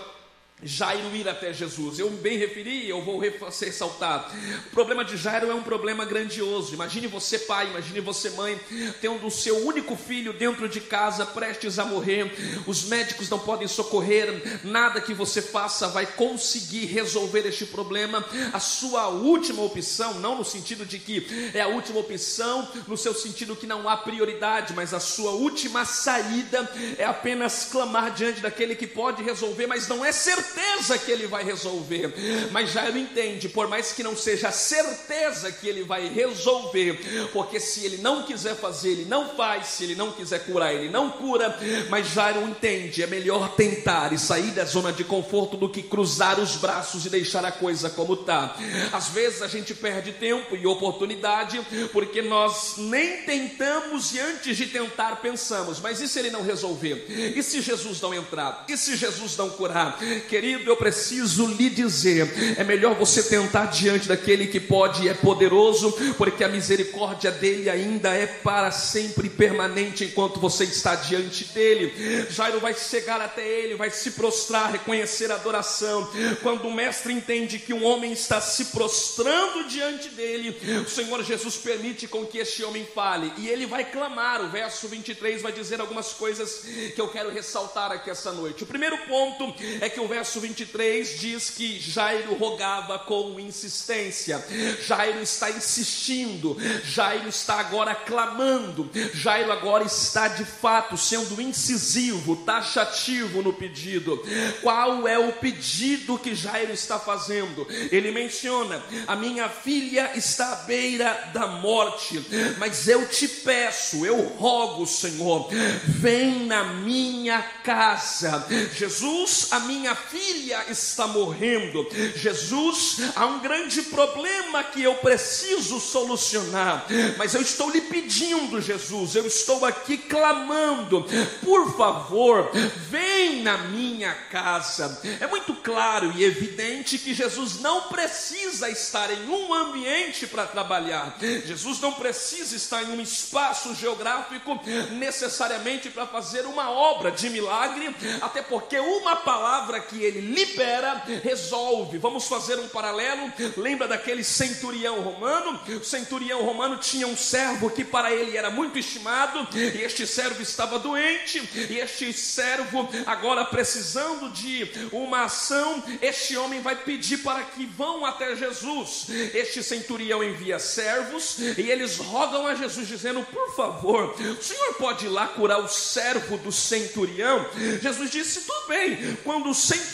Jairo 0.62 1.14
ir 1.14 1.28
até 1.28 1.52
Jesus. 1.52 1.98
Eu 1.98 2.08
bem 2.10 2.38
referi, 2.38 2.88
eu 2.88 3.02
vou 3.02 3.18
ressaltar. 3.18 4.32
O 4.68 4.70
problema 4.70 5.04
de 5.04 5.16
Jairo 5.16 5.50
é 5.50 5.54
um 5.54 5.62
problema 5.62 6.04
grandioso. 6.04 6.74
Imagine 6.74 7.08
você, 7.08 7.40
pai, 7.40 7.66
imagine 7.68 8.00
você, 8.00 8.30
mãe, 8.30 8.58
tendo 9.00 9.26
o 9.26 9.30
seu 9.30 9.66
único 9.66 9.96
filho 9.96 10.32
dentro 10.32 10.68
de 10.68 10.80
casa, 10.80 11.26
prestes 11.26 11.78
a 11.78 11.84
morrer. 11.84 12.32
Os 12.66 12.84
médicos 12.84 13.28
não 13.28 13.38
podem 13.38 13.66
socorrer, 13.66 14.60
nada 14.64 15.00
que 15.00 15.12
você 15.12 15.42
faça 15.42 15.88
vai 15.88 16.06
conseguir 16.06 16.86
resolver 16.86 17.46
este 17.46 17.66
problema. 17.66 18.24
A 18.52 18.60
sua 18.60 19.08
última 19.08 19.62
opção, 19.62 20.14
não 20.20 20.38
no 20.38 20.44
sentido 20.44 20.86
de 20.86 20.98
que 20.98 21.50
é 21.52 21.60
a 21.62 21.68
última 21.68 21.98
opção, 21.98 22.66
no 22.86 22.96
seu 22.96 23.12
sentido 23.12 23.56
que 23.56 23.66
não 23.66 23.88
há 23.88 23.96
prioridade, 23.96 24.72
mas 24.72 24.94
a 24.94 25.00
sua 25.00 25.32
última 25.32 25.84
saída 25.84 26.70
é 26.96 27.04
apenas 27.04 27.66
clamar 27.70 28.12
diante 28.12 28.40
daquele 28.40 28.76
que 28.76 28.86
pode 28.86 29.22
resolver, 29.22 29.66
mas 29.66 29.88
não 29.88 30.04
é 30.04 30.12
certeza 30.12 30.43
certeza 30.44 30.98
que 30.98 31.10
ele 31.10 31.26
vai 31.26 31.44
resolver, 31.44 32.12
mas 32.50 32.70
Jairo 32.70 32.98
entende, 32.98 33.48
por 33.48 33.68
mais 33.68 33.92
que 33.92 34.02
não 34.02 34.16
seja 34.16 34.50
certeza 34.50 35.50
que 35.50 35.68
ele 35.68 35.82
vai 35.82 36.08
resolver, 36.08 37.28
porque 37.32 37.58
se 37.58 37.84
ele 37.84 37.98
não 37.98 38.22
quiser 38.24 38.54
fazer, 38.56 38.90
ele 38.90 39.04
não 39.04 39.34
faz, 39.34 39.66
se 39.68 39.84
ele 39.84 39.94
não 39.94 40.12
quiser 40.12 40.44
curar, 40.44 40.74
ele 40.74 40.90
não 40.90 41.10
cura, 41.10 41.58
mas 41.88 42.08
Jairo 42.08 42.42
entende, 42.42 43.02
é 43.02 43.06
melhor 43.06 43.54
tentar 43.54 44.12
e 44.12 44.18
sair 44.18 44.50
da 44.50 44.64
zona 44.64 44.92
de 44.92 45.04
conforto 45.04 45.56
do 45.56 45.68
que 45.68 45.82
cruzar 45.82 46.38
os 46.38 46.56
braços 46.56 47.06
e 47.06 47.10
deixar 47.10 47.44
a 47.44 47.52
coisa 47.52 47.88
como 47.88 48.14
está. 48.14 48.56
Às 48.92 49.08
vezes 49.08 49.42
a 49.42 49.48
gente 49.48 49.74
perde 49.74 50.12
tempo 50.12 50.56
e 50.56 50.66
oportunidade, 50.66 51.60
porque 51.92 52.20
nós 52.20 52.74
nem 52.76 53.22
tentamos 53.22 54.14
e 54.14 54.20
antes 54.20 54.56
de 54.56 54.66
tentar 54.66 55.16
pensamos, 55.16 55.80
mas 55.80 56.00
e 56.00 56.08
se 56.08 56.18
ele 56.18 56.30
não 56.30 56.42
resolver? 56.42 57.06
E 57.36 57.42
se 57.42 57.60
Jesus 57.60 58.00
não 58.00 58.12
entrar? 58.12 58.64
E 58.68 58.76
se 58.76 58.96
Jesus 58.96 59.36
não 59.36 59.50
curar? 59.50 59.98
Querido, 60.34 60.68
eu 60.68 60.76
preciso 60.76 61.46
lhe 61.46 61.70
dizer: 61.70 62.56
é 62.58 62.64
melhor 62.64 62.96
você 62.96 63.22
tentar 63.22 63.66
diante 63.66 64.08
daquele 64.08 64.48
que 64.48 64.58
pode 64.58 65.04
e 65.04 65.08
é 65.08 65.14
poderoso, 65.14 65.92
porque 66.18 66.42
a 66.42 66.48
misericórdia 66.48 67.30
dele 67.30 67.70
ainda 67.70 68.12
é 68.12 68.26
para 68.26 68.72
sempre 68.72 69.30
permanente 69.30 70.02
enquanto 70.02 70.40
você 70.40 70.64
está 70.64 70.96
diante 70.96 71.44
dele. 71.54 72.26
Jairo 72.30 72.58
vai 72.58 72.74
chegar 72.74 73.20
até 73.20 73.46
ele, 73.46 73.76
vai 73.76 73.90
se 73.90 74.10
prostrar, 74.10 74.72
reconhecer 74.72 75.30
a 75.30 75.36
adoração. 75.36 76.10
Quando 76.42 76.66
o 76.66 76.74
mestre 76.74 77.12
entende 77.12 77.60
que 77.60 77.72
um 77.72 77.84
homem 77.84 78.10
está 78.10 78.40
se 78.40 78.64
prostrando 78.66 79.68
diante 79.68 80.08
dele, 80.08 80.56
o 80.84 80.90
Senhor 80.90 81.22
Jesus 81.22 81.54
permite 81.58 82.08
com 82.08 82.26
que 82.26 82.38
este 82.38 82.64
homem 82.64 82.84
fale, 82.92 83.32
e 83.38 83.48
ele 83.48 83.66
vai 83.66 83.84
clamar. 83.84 84.44
O 84.44 84.50
verso 84.50 84.88
23 84.88 85.42
vai 85.42 85.52
dizer 85.52 85.80
algumas 85.80 86.12
coisas 86.12 86.64
que 86.92 87.00
eu 87.00 87.06
quero 87.06 87.30
ressaltar 87.30 87.92
aqui 87.92 88.10
essa 88.10 88.32
noite. 88.32 88.64
O 88.64 88.66
primeiro 88.66 88.98
ponto 89.06 89.54
é 89.80 89.88
que 89.88 90.00
o 90.00 90.08
verso 90.08 90.23
verso 90.24 90.40
23 90.40 91.20
diz 91.20 91.50
que 91.50 91.78
Jairo 91.78 92.34
rogava 92.34 92.98
com 92.98 93.38
insistência. 93.38 94.42
Jairo 94.86 95.20
está 95.20 95.50
insistindo, 95.50 96.56
Jairo 96.82 97.28
está 97.28 97.60
agora 97.60 97.94
clamando, 97.94 98.90
Jairo 99.12 99.52
agora 99.52 99.84
está 99.84 100.28
de 100.28 100.46
fato 100.46 100.96
sendo 100.96 101.42
incisivo, 101.42 102.36
taxativo 102.36 103.42
no 103.42 103.52
pedido. 103.52 104.18
Qual 104.62 105.06
é 105.06 105.18
o 105.18 105.30
pedido 105.32 106.18
que 106.18 106.34
Jairo 106.34 106.72
está 106.72 106.98
fazendo? 106.98 107.66
Ele 107.92 108.10
menciona: 108.10 108.82
A 109.06 109.14
minha 109.14 109.50
filha 109.50 110.12
está 110.16 110.52
à 110.52 110.56
beira 110.56 111.32
da 111.34 111.46
morte, 111.48 112.24
mas 112.56 112.88
eu 112.88 113.06
te 113.08 113.28
peço, 113.28 114.06
eu 114.06 114.22
rogo, 114.22 114.86
Senhor, 114.86 115.50
vem 115.86 116.46
na 116.46 116.64
minha 116.64 117.42
casa. 117.62 118.46
Jesus, 118.74 119.48
a 119.50 119.60
minha 119.60 119.94
filha 119.94 120.13
filha 120.14 120.64
está 120.70 121.08
morrendo. 121.08 121.88
Jesus, 122.14 122.98
há 123.16 123.26
um 123.26 123.40
grande 123.40 123.82
problema 123.82 124.62
que 124.62 124.80
eu 124.80 124.94
preciso 124.94 125.80
solucionar, 125.80 126.86
mas 127.18 127.34
eu 127.34 127.42
estou 127.42 127.68
lhe 127.68 127.80
pedindo, 127.80 128.60
Jesus, 128.60 129.16
eu 129.16 129.26
estou 129.26 129.64
aqui 129.64 129.98
clamando, 129.98 131.04
por 131.42 131.76
favor, 131.76 132.48
vem 132.88 133.42
na 133.42 133.58
minha 133.58 134.14
casa. 134.30 135.00
É 135.20 135.26
muito 135.26 135.52
claro 135.54 136.12
e 136.14 136.22
evidente 136.22 136.96
que 136.96 137.12
Jesus 137.12 137.60
não 137.60 137.88
precisa 137.88 138.70
estar 138.70 139.10
em 139.10 139.28
um 139.28 139.52
ambiente 139.52 140.28
para 140.28 140.46
trabalhar, 140.46 141.16
Jesus 141.20 141.80
não 141.80 141.92
precisa 141.92 142.54
estar 142.54 142.84
em 142.84 142.92
um 142.92 143.00
espaço 143.00 143.74
geográfico 143.74 144.60
necessariamente 144.92 145.90
para 145.90 146.06
fazer 146.06 146.46
uma 146.46 146.70
obra 146.70 147.10
de 147.10 147.28
milagre, 147.30 147.94
até 148.20 148.42
porque 148.42 148.78
uma 148.78 149.16
palavra 149.16 149.80
que 149.80 150.03
ele 150.04 150.20
libera, 150.20 151.02
resolve. 151.22 151.98
Vamos 151.98 152.26
fazer 152.26 152.58
um 152.58 152.68
paralelo. 152.68 153.32
Lembra 153.56 153.88
daquele 153.88 154.22
centurião 154.22 155.00
romano? 155.00 155.60
O 155.68 155.84
centurião 155.84 156.42
romano 156.42 156.76
tinha 156.78 157.06
um 157.06 157.16
servo 157.16 157.70
que 157.70 157.84
para 157.84 158.12
ele 158.12 158.36
era 158.36 158.50
muito 158.50 158.78
estimado, 158.78 159.48
e 159.56 159.82
este 159.82 160.06
servo 160.06 160.42
estava 160.42 160.78
doente, 160.78 161.42
e 161.70 161.78
este 161.78 162.12
servo 162.12 162.88
agora 163.06 163.44
precisando 163.44 164.30
de 164.30 164.70
uma 164.92 165.24
ação, 165.24 165.82
este 166.00 166.36
homem 166.36 166.60
vai 166.60 166.76
pedir 166.76 167.18
para 167.18 167.42
que 167.42 167.64
vão 167.66 168.04
até 168.04 168.36
Jesus. 168.36 169.06
Este 169.32 169.62
centurião 169.62 170.22
envia 170.22 170.58
servos 170.58 171.38
e 171.38 171.70
eles 171.70 171.96
rogam 171.96 172.46
a 172.46 172.54
Jesus 172.54 172.86
dizendo: 172.86 173.22
"Por 173.24 173.54
favor, 173.54 174.14
o 174.20 174.42
senhor 174.42 174.74
pode 174.74 175.06
ir 175.06 175.08
lá 175.08 175.28
curar 175.28 175.60
o 175.60 175.68
servo 175.68 176.36
do 176.38 176.52
centurião?" 176.52 177.46
Jesus 177.80 178.10
disse: 178.10 178.40
"Tudo 178.40 178.68
bem". 178.68 179.16
Quando 179.24 179.50
o 179.50 179.54
centurião 179.54 179.93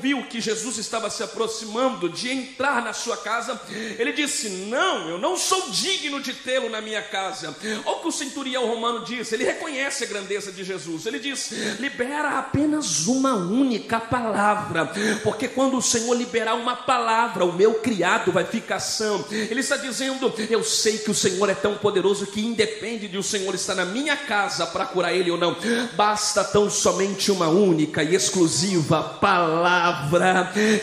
viu 0.00 0.24
que 0.24 0.40
Jesus 0.40 0.78
estava 0.78 1.10
se 1.10 1.22
aproximando 1.22 2.08
de 2.08 2.30
entrar 2.30 2.82
na 2.82 2.92
sua 2.92 3.16
casa, 3.16 3.60
ele 3.98 4.12
disse: 4.12 4.48
"Não, 4.48 5.08
eu 5.08 5.18
não 5.18 5.36
sou 5.36 5.70
digno 5.70 6.20
de 6.20 6.32
tê-lo 6.32 6.68
na 6.68 6.80
minha 6.80 7.02
casa". 7.02 7.56
Olha 7.84 7.96
o 7.96 8.00
que 8.00 8.08
o 8.08 8.12
centurião 8.12 8.66
romano 8.66 9.04
diz, 9.04 9.32
ele 9.32 9.44
reconhece 9.44 10.04
a 10.04 10.06
grandeza 10.06 10.52
de 10.52 10.64
Jesus. 10.64 11.06
Ele 11.06 11.18
diz: 11.18 11.50
"Libera 11.78 12.38
apenas 12.38 13.06
uma 13.06 13.34
única 13.34 14.00
palavra, 14.00 14.90
porque 15.22 15.48
quando 15.48 15.76
o 15.76 15.82
Senhor 15.82 16.14
liberar 16.14 16.54
uma 16.54 16.76
palavra, 16.76 17.44
o 17.44 17.52
meu 17.52 17.74
criado 17.74 18.32
vai 18.32 18.44
ficar 18.44 18.80
são". 18.80 19.24
Ele 19.30 19.60
está 19.60 19.76
dizendo: 19.76 20.32
"Eu 20.48 20.62
sei 20.62 20.98
que 20.98 21.10
o 21.10 21.14
Senhor 21.14 21.48
é 21.48 21.54
tão 21.54 21.76
poderoso 21.76 22.26
que 22.26 22.40
independe 22.40 23.08
de 23.08 23.18
o 23.18 23.22
Senhor 23.22 23.54
estar 23.54 23.74
na 23.74 23.84
minha 23.84 24.16
casa 24.16 24.66
para 24.66 24.86
curar 24.86 25.14
ele 25.14 25.30
ou 25.30 25.38
não, 25.38 25.56
basta 25.94 26.44
tão 26.44 26.70
somente 26.70 27.30
uma 27.30 27.48
única 27.48 28.02
e 28.02 28.14
exclusiva 28.14 29.02
palavra 29.02 29.39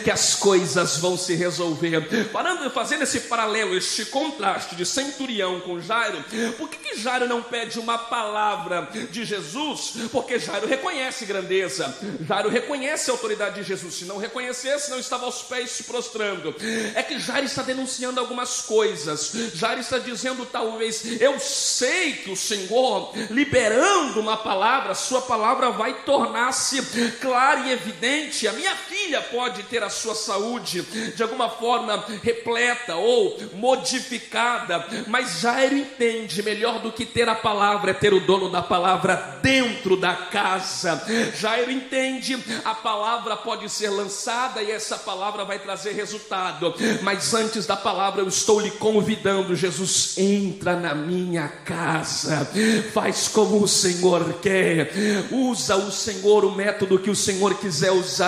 que 0.02 0.10
as 0.10 0.34
coisas 0.34 0.96
vão 0.96 1.16
se 1.16 1.34
resolver". 1.34 2.28
Parando 2.32 2.70
fazendo 2.70 3.02
esse 3.02 3.20
paralelo, 3.20 3.76
este 3.76 4.04
contraste 4.06 4.74
de 4.74 4.84
centurião 4.84 5.60
com 5.60 5.80
Jairo, 5.80 6.24
por 6.56 6.68
que, 6.68 6.76
que 6.76 7.00
Jairo 7.00 7.26
não 7.26 7.42
pede 7.42 7.78
uma 7.78 7.98
palavra 7.98 8.88
de 9.10 9.24
Jesus? 9.24 9.94
Porque 10.10 10.38
Jairo 10.38 10.66
reconhece 10.66 11.24
grandeza, 11.24 11.96
Jairo 12.26 12.48
reconhece 12.48 13.10
a 13.10 13.14
autoridade 13.14 13.56
de 13.56 13.62
Jesus. 13.62 13.94
Se 13.94 14.04
não 14.04 14.18
reconhecesse, 14.18 14.90
não 14.90 14.98
estava 14.98 15.24
aos 15.24 15.42
pés 15.42 15.70
se 15.70 15.84
prostrando. 15.84 16.54
É 16.94 17.02
que 17.02 17.18
Jairo 17.18 17.46
está 17.46 17.62
denunciando 17.62 18.20
algumas 18.20 18.62
coisas. 18.62 19.32
Jairo 19.54 19.80
está 19.80 19.98
dizendo, 19.98 20.46
talvez, 20.46 21.20
eu 21.20 21.38
sei 21.38 22.14
que 22.14 22.30
o 22.30 22.36
Senhor, 22.36 23.12
liberando 23.30 24.20
uma 24.20 24.36
palavra, 24.36 24.94
sua 24.94 25.20
palavra 25.22 25.70
vai 25.70 26.02
tornar-se 26.02 26.82
clara 27.20 27.60
e 27.60 27.72
evidente. 27.72 28.47
A 28.48 28.52
minha 28.52 28.74
filha 28.74 29.20
pode 29.20 29.62
ter 29.64 29.82
a 29.82 29.90
sua 29.90 30.14
saúde 30.14 30.82
de 31.14 31.22
alguma 31.22 31.48
forma 31.48 32.04
repleta 32.22 32.96
ou 32.96 33.38
modificada, 33.54 34.84
mas 35.06 35.40
Jairo 35.40 35.76
entende 35.76 36.42
melhor 36.42 36.80
do 36.80 36.92
que 36.92 37.04
ter 37.04 37.28
a 37.28 37.34
palavra 37.34 37.90
é 37.90 37.94
ter 37.94 38.12
o 38.12 38.20
dono 38.20 38.48
da 38.50 38.62
palavra 38.62 39.38
dentro 39.42 39.96
da 39.96 40.14
casa. 40.14 41.02
Jairo 41.36 41.70
entende, 41.70 42.38
a 42.64 42.74
palavra 42.74 43.36
pode 43.36 43.68
ser 43.68 43.90
lançada 43.90 44.62
e 44.62 44.70
essa 44.70 44.96
palavra 44.98 45.44
vai 45.44 45.58
trazer 45.58 45.92
resultado, 45.92 46.74
mas 47.02 47.34
antes 47.34 47.66
da 47.66 47.76
palavra 47.76 48.22
eu 48.22 48.28
estou 48.28 48.60
lhe 48.60 48.70
convidando, 48.72 49.54
Jesus, 49.54 50.16
entra 50.18 50.76
na 50.76 50.94
minha 50.94 51.48
casa, 51.48 52.48
faz 52.92 53.28
como 53.28 53.62
o 53.62 53.68
Senhor 53.68 54.34
quer, 54.40 54.92
usa 55.30 55.76
o 55.76 55.90
Senhor 55.90 56.44
o 56.44 56.54
método 56.54 56.98
que 56.98 57.10
o 57.10 57.16
Senhor 57.16 57.54
quiser 57.54 57.90
usar. 57.92 58.27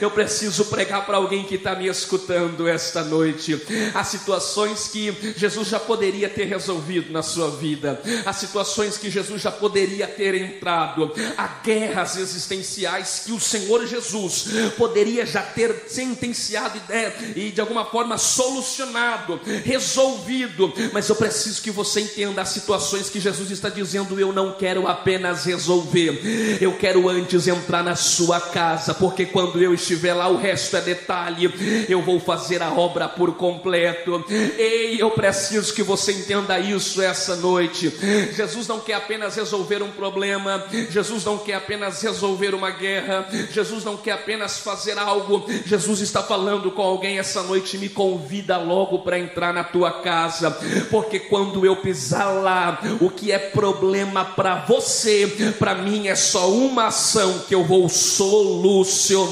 Eu 0.00 0.10
preciso 0.10 0.64
pregar 0.66 1.06
para 1.06 1.16
alguém 1.16 1.44
que 1.44 1.56
está 1.56 1.74
me 1.74 1.86
escutando 1.86 2.66
esta 2.68 3.02
noite. 3.02 3.60
Há 3.94 4.04
situações 4.04 4.88
que 4.88 5.34
Jesus 5.36 5.68
já 5.68 5.80
poderia 5.80 6.28
ter 6.28 6.44
resolvido 6.44 7.12
na 7.12 7.22
sua 7.22 7.50
vida, 7.50 8.00
há 8.24 8.32
situações 8.32 8.96
que 8.96 9.10
Jesus 9.10 9.42
já 9.42 9.50
poderia 9.50 10.06
ter 10.06 10.34
entrado, 10.34 11.12
há 11.36 11.46
guerras 11.62 12.16
existenciais 12.16 13.22
que 13.24 13.32
o 13.32 13.40
Senhor 13.40 13.86
Jesus 13.86 14.46
poderia 14.76 15.26
já 15.26 15.42
ter 15.42 15.84
sentenciado 15.86 16.80
e 17.34 17.50
de 17.50 17.60
alguma 17.60 17.84
forma 17.84 18.18
solucionado, 18.18 19.40
resolvido, 19.64 20.72
mas 20.92 21.08
eu 21.08 21.16
preciso 21.16 21.62
que 21.62 21.70
você 21.70 22.00
entenda 22.00 22.42
as 22.42 22.48
situações 22.50 23.08
que 23.10 23.20
Jesus 23.20 23.50
está 23.50 23.68
dizendo: 23.68 24.18
eu 24.18 24.32
não 24.32 24.52
quero 24.52 24.86
apenas 24.86 25.44
resolver, 25.44 26.58
eu 26.60 26.76
quero 26.76 27.08
antes 27.08 27.46
entrar 27.46 27.82
na 27.82 27.96
sua 27.96 28.40
casa, 28.40 28.94
porque 28.94 29.26
quando 29.36 29.62
eu 29.62 29.74
estiver 29.74 30.14
lá, 30.14 30.28
o 30.28 30.38
resto 30.38 30.78
é 30.78 30.80
detalhe, 30.80 31.52
eu 31.90 32.00
vou 32.00 32.18
fazer 32.18 32.62
a 32.62 32.72
obra 32.72 33.06
por 33.06 33.34
completo. 33.34 34.24
Ei, 34.30 34.96
eu 34.98 35.10
preciso 35.10 35.74
que 35.74 35.82
você 35.82 36.12
entenda 36.12 36.58
isso 36.58 37.02
essa 37.02 37.36
noite. 37.36 37.92
Jesus 38.32 38.66
não 38.66 38.80
quer 38.80 38.94
apenas 38.94 39.36
resolver 39.36 39.82
um 39.82 39.90
problema, 39.90 40.64
Jesus 40.88 41.22
não 41.22 41.36
quer 41.36 41.56
apenas 41.56 42.00
resolver 42.00 42.54
uma 42.54 42.70
guerra, 42.70 43.28
Jesus 43.50 43.84
não 43.84 43.98
quer 43.98 44.12
apenas 44.12 44.58
fazer 44.58 44.98
algo, 44.98 45.44
Jesus 45.66 46.00
está 46.00 46.22
falando 46.22 46.70
com 46.70 46.80
alguém 46.80 47.18
essa 47.18 47.42
noite, 47.42 47.76
me 47.76 47.90
convida 47.90 48.56
logo 48.56 49.00
para 49.00 49.18
entrar 49.18 49.52
na 49.52 49.64
tua 49.64 50.00
casa, 50.00 50.50
porque 50.90 51.18
quando 51.18 51.66
eu 51.66 51.76
pisar 51.76 52.32
lá, 52.32 52.80
o 53.02 53.10
que 53.10 53.30
é 53.30 53.38
problema 53.38 54.24
para 54.24 54.64
você, 54.64 55.54
para 55.58 55.74
mim 55.74 56.08
é 56.08 56.14
só 56.14 56.50
uma 56.50 56.86
ação 56.86 57.40
que 57.40 57.54
eu 57.54 57.62
vou 57.62 57.86
solucionar. 57.90 59.25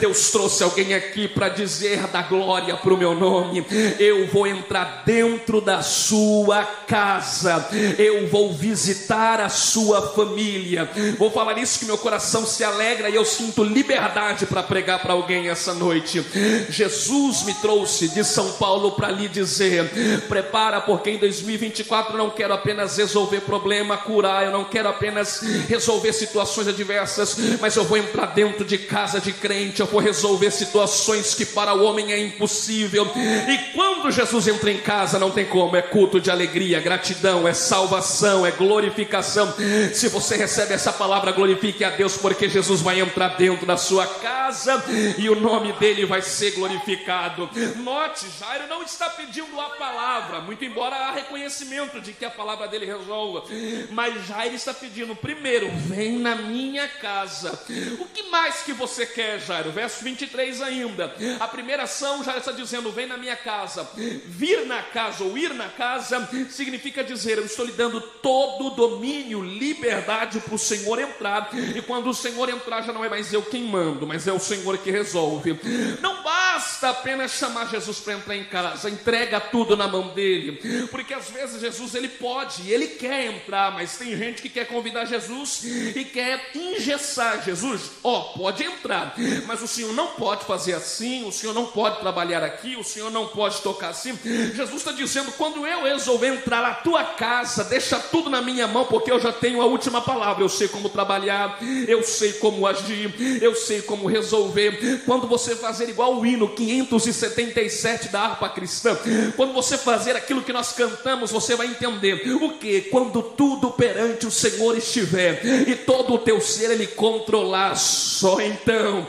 Deus 0.00 0.30
trouxe 0.30 0.62
alguém 0.62 0.94
aqui 0.94 1.28
para 1.28 1.48
dizer 1.48 2.06
da 2.08 2.22
glória 2.22 2.76
para 2.76 2.94
o 2.94 2.96
meu 2.96 3.14
nome. 3.14 3.64
Eu 3.98 4.26
vou 4.28 4.46
entrar 4.46 5.02
dentro 5.04 5.60
da 5.60 5.82
sua 5.82 6.64
casa, 6.64 7.68
eu 7.98 8.26
vou 8.28 8.52
visitar 8.52 9.40
a 9.40 9.48
sua 9.48 10.12
família. 10.12 10.88
Vou 11.18 11.30
falar 11.30 11.58
isso 11.58 11.78
que 11.78 11.84
meu 11.84 11.98
coração 11.98 12.46
se 12.46 12.64
alegra 12.64 13.08
e 13.10 13.14
eu 13.14 13.24
sinto 13.24 13.62
liberdade 13.62 14.46
para 14.46 14.62
pregar 14.62 15.00
para 15.00 15.12
alguém 15.12 15.48
essa 15.48 15.74
noite. 15.74 16.24
Jesus 16.68 17.42
me 17.44 17.54
trouxe 17.54 18.08
de 18.08 18.24
São 18.24 18.52
Paulo 18.52 18.92
para 18.92 19.10
lhe 19.10 19.28
dizer: 19.28 19.90
prepara, 20.28 20.80
porque 20.80 21.10
em 21.10 21.18
2024 21.18 22.14
eu 22.14 22.18
não 22.18 22.30
quero 22.30 22.54
apenas 22.54 22.96
resolver 22.96 23.40
problema, 23.40 23.96
curar, 23.96 24.44
eu 24.44 24.52
não 24.52 24.64
quero 24.64 24.88
apenas 24.88 25.40
resolver 25.68 26.12
situações 26.12 26.68
adversas, 26.68 27.36
mas 27.60 27.76
eu 27.76 27.84
vou 27.84 27.98
entrar 27.98 28.26
dentro 28.26 28.64
de 28.64 28.78
casa 28.78 28.97
de 29.22 29.32
crente, 29.32 29.80
eu 29.80 29.86
vou 29.86 30.00
resolver 30.00 30.50
situações 30.50 31.34
que 31.34 31.46
para 31.46 31.72
o 31.72 31.84
homem 31.84 32.12
é 32.12 32.18
impossível. 32.18 33.06
E 33.48 33.72
quando 33.72 34.10
Jesus 34.10 34.48
entra 34.48 34.70
em 34.70 34.78
casa, 34.78 35.18
não 35.18 35.30
tem 35.30 35.46
como, 35.46 35.76
é 35.76 35.82
culto 35.82 36.20
de 36.20 36.30
alegria, 36.30 36.80
gratidão, 36.80 37.46
é 37.46 37.54
salvação, 37.54 38.44
é 38.44 38.50
glorificação. 38.50 39.54
Se 39.94 40.08
você 40.08 40.36
recebe 40.36 40.74
essa 40.74 40.92
palavra, 40.92 41.30
glorifique 41.30 41.84
a 41.84 41.90
Deus, 41.90 42.16
porque 42.16 42.48
Jesus 42.48 42.80
vai 42.80 43.00
entrar 43.00 43.36
dentro 43.36 43.64
da 43.64 43.76
sua 43.76 44.04
casa 44.06 44.82
e 45.16 45.30
o 45.30 45.38
nome 45.40 45.72
dele 45.74 46.04
vai 46.04 46.20
ser 46.20 46.50
glorificado. 46.52 47.48
Note, 47.76 48.26
Jairo 48.38 48.66
não 48.68 48.82
está 48.82 49.08
pedindo 49.10 49.60
a 49.60 49.70
palavra, 49.70 50.40
muito 50.40 50.64
embora 50.64 50.96
há 50.96 51.12
reconhecimento 51.12 52.00
de 52.00 52.12
que 52.12 52.24
a 52.24 52.30
palavra 52.30 52.66
dele 52.66 52.84
resolva, 52.84 53.44
mas 53.90 54.26
Jairo 54.26 54.54
está 54.54 54.74
pedindo, 54.74 55.14
primeiro, 55.14 55.70
vem 55.86 56.18
na 56.18 56.34
minha 56.34 56.88
casa. 56.88 57.58
O 58.00 58.06
que 58.06 58.24
mais 58.24 58.62
que 58.62 58.72
você 58.72 58.87
quer, 59.06 59.40
Jairo? 59.40 59.70
Verso 59.70 60.02
23 60.02 60.62
ainda. 60.62 61.14
A 61.40 61.48
primeira 61.48 61.84
ação, 61.84 62.24
Jairo 62.24 62.40
está 62.40 62.52
dizendo, 62.52 62.90
vem 62.90 63.06
na 63.06 63.16
minha 63.16 63.36
casa. 63.36 63.88
Vir 64.26 64.66
na 64.66 64.82
casa 64.82 65.24
ou 65.24 65.36
ir 65.36 65.54
na 65.54 65.68
casa 65.68 66.28
significa 66.50 67.04
dizer, 67.04 67.38
eu 67.38 67.46
estou 67.46 67.64
lhe 67.64 67.72
dando 67.72 68.00
todo 68.00 68.66
o 68.66 68.70
domínio, 68.70 69.42
liberdade 69.42 70.40
para 70.40 70.54
o 70.54 70.58
Senhor 70.58 70.98
entrar. 70.98 71.50
E 71.54 71.82
quando 71.82 72.10
o 72.10 72.14
Senhor 72.14 72.48
entrar, 72.48 72.82
já 72.82 72.92
não 72.92 73.04
é 73.04 73.08
mais 73.08 73.32
eu 73.32 73.42
quem 73.42 73.62
mando, 73.64 74.06
mas 74.06 74.26
é 74.26 74.32
o 74.32 74.38
Senhor 74.38 74.78
que 74.78 74.90
resolve. 74.90 75.58
Não 76.00 76.22
basta 76.22 76.47
apenas 76.82 77.32
chamar 77.32 77.68
Jesus 77.68 77.98
para 78.00 78.14
entrar 78.14 78.36
em 78.36 78.44
casa, 78.44 78.90
entrega 78.90 79.40
tudo 79.40 79.76
na 79.76 79.88
mão 79.88 80.08
dele, 80.08 80.86
porque 80.90 81.14
às 81.14 81.30
vezes 81.30 81.60
Jesus 81.60 81.94
ele 81.94 82.08
pode, 82.08 82.70
ele 82.70 82.86
quer 82.86 83.26
entrar, 83.26 83.72
mas 83.72 83.96
tem 83.96 84.16
gente 84.16 84.42
que 84.42 84.48
quer 84.48 84.66
convidar 84.66 85.04
Jesus 85.04 85.62
e 85.64 86.04
quer 86.04 86.50
engessar 86.54 87.42
Jesus. 87.44 87.90
Ó, 88.02 88.18
oh, 88.18 88.38
pode 88.38 88.64
entrar, 88.64 89.14
mas 89.46 89.62
o 89.62 89.68
Senhor 89.68 89.92
não 89.92 90.08
pode 90.08 90.44
fazer 90.44 90.74
assim, 90.74 91.24
o 91.24 91.32
Senhor 91.32 91.52
não 91.52 91.66
pode 91.66 92.00
trabalhar 92.00 92.42
aqui, 92.42 92.76
o 92.76 92.84
Senhor 92.84 93.10
não 93.10 93.26
pode 93.28 93.60
tocar 93.60 93.88
assim. 93.88 94.18
Jesus 94.54 94.76
está 94.76 94.92
dizendo: 94.92 95.32
quando 95.32 95.66
eu 95.66 95.84
resolver 95.84 96.28
entrar 96.28 96.62
na 96.62 96.74
tua 96.74 97.04
casa, 97.04 97.64
deixa 97.64 97.98
tudo 97.98 98.30
na 98.30 98.40
minha 98.40 98.66
mão, 98.66 98.84
porque 98.84 99.10
eu 99.10 99.20
já 99.20 99.32
tenho 99.32 99.60
a 99.60 99.66
última 99.66 100.00
palavra. 100.00 100.42
Eu 100.42 100.48
sei 100.48 100.68
como 100.68 100.88
trabalhar, 100.88 101.58
eu 101.86 102.02
sei 102.02 102.32
como 102.34 102.66
agir, 102.66 103.14
eu 103.42 103.54
sei 103.54 103.82
como 103.82 104.06
resolver. 104.06 105.02
Quando 105.04 105.26
você 105.26 105.56
fazer 105.56 105.88
igual 105.88 106.16
o 106.16 106.26
hino 106.26 106.47
que 106.50 106.66
577 106.66 108.08
da 108.08 108.20
harpa 108.20 108.48
cristã. 108.48 108.96
Quando 109.36 109.52
você 109.52 109.76
fazer 109.78 110.16
aquilo 110.16 110.42
que 110.42 110.52
nós 110.52 110.72
cantamos, 110.72 111.30
você 111.30 111.56
vai 111.56 111.66
entender 111.66 112.22
o 112.42 112.52
que? 112.52 112.82
Quando 112.82 113.22
tudo 113.22 113.70
perante 113.70 114.26
o 114.26 114.30
Senhor 114.30 114.76
estiver 114.76 115.40
e 115.68 115.74
todo 115.74 116.14
o 116.14 116.18
teu 116.18 116.40
ser 116.40 116.70
ele 116.70 116.86
controlar, 116.86 117.76
só 117.76 118.40
então 118.40 119.06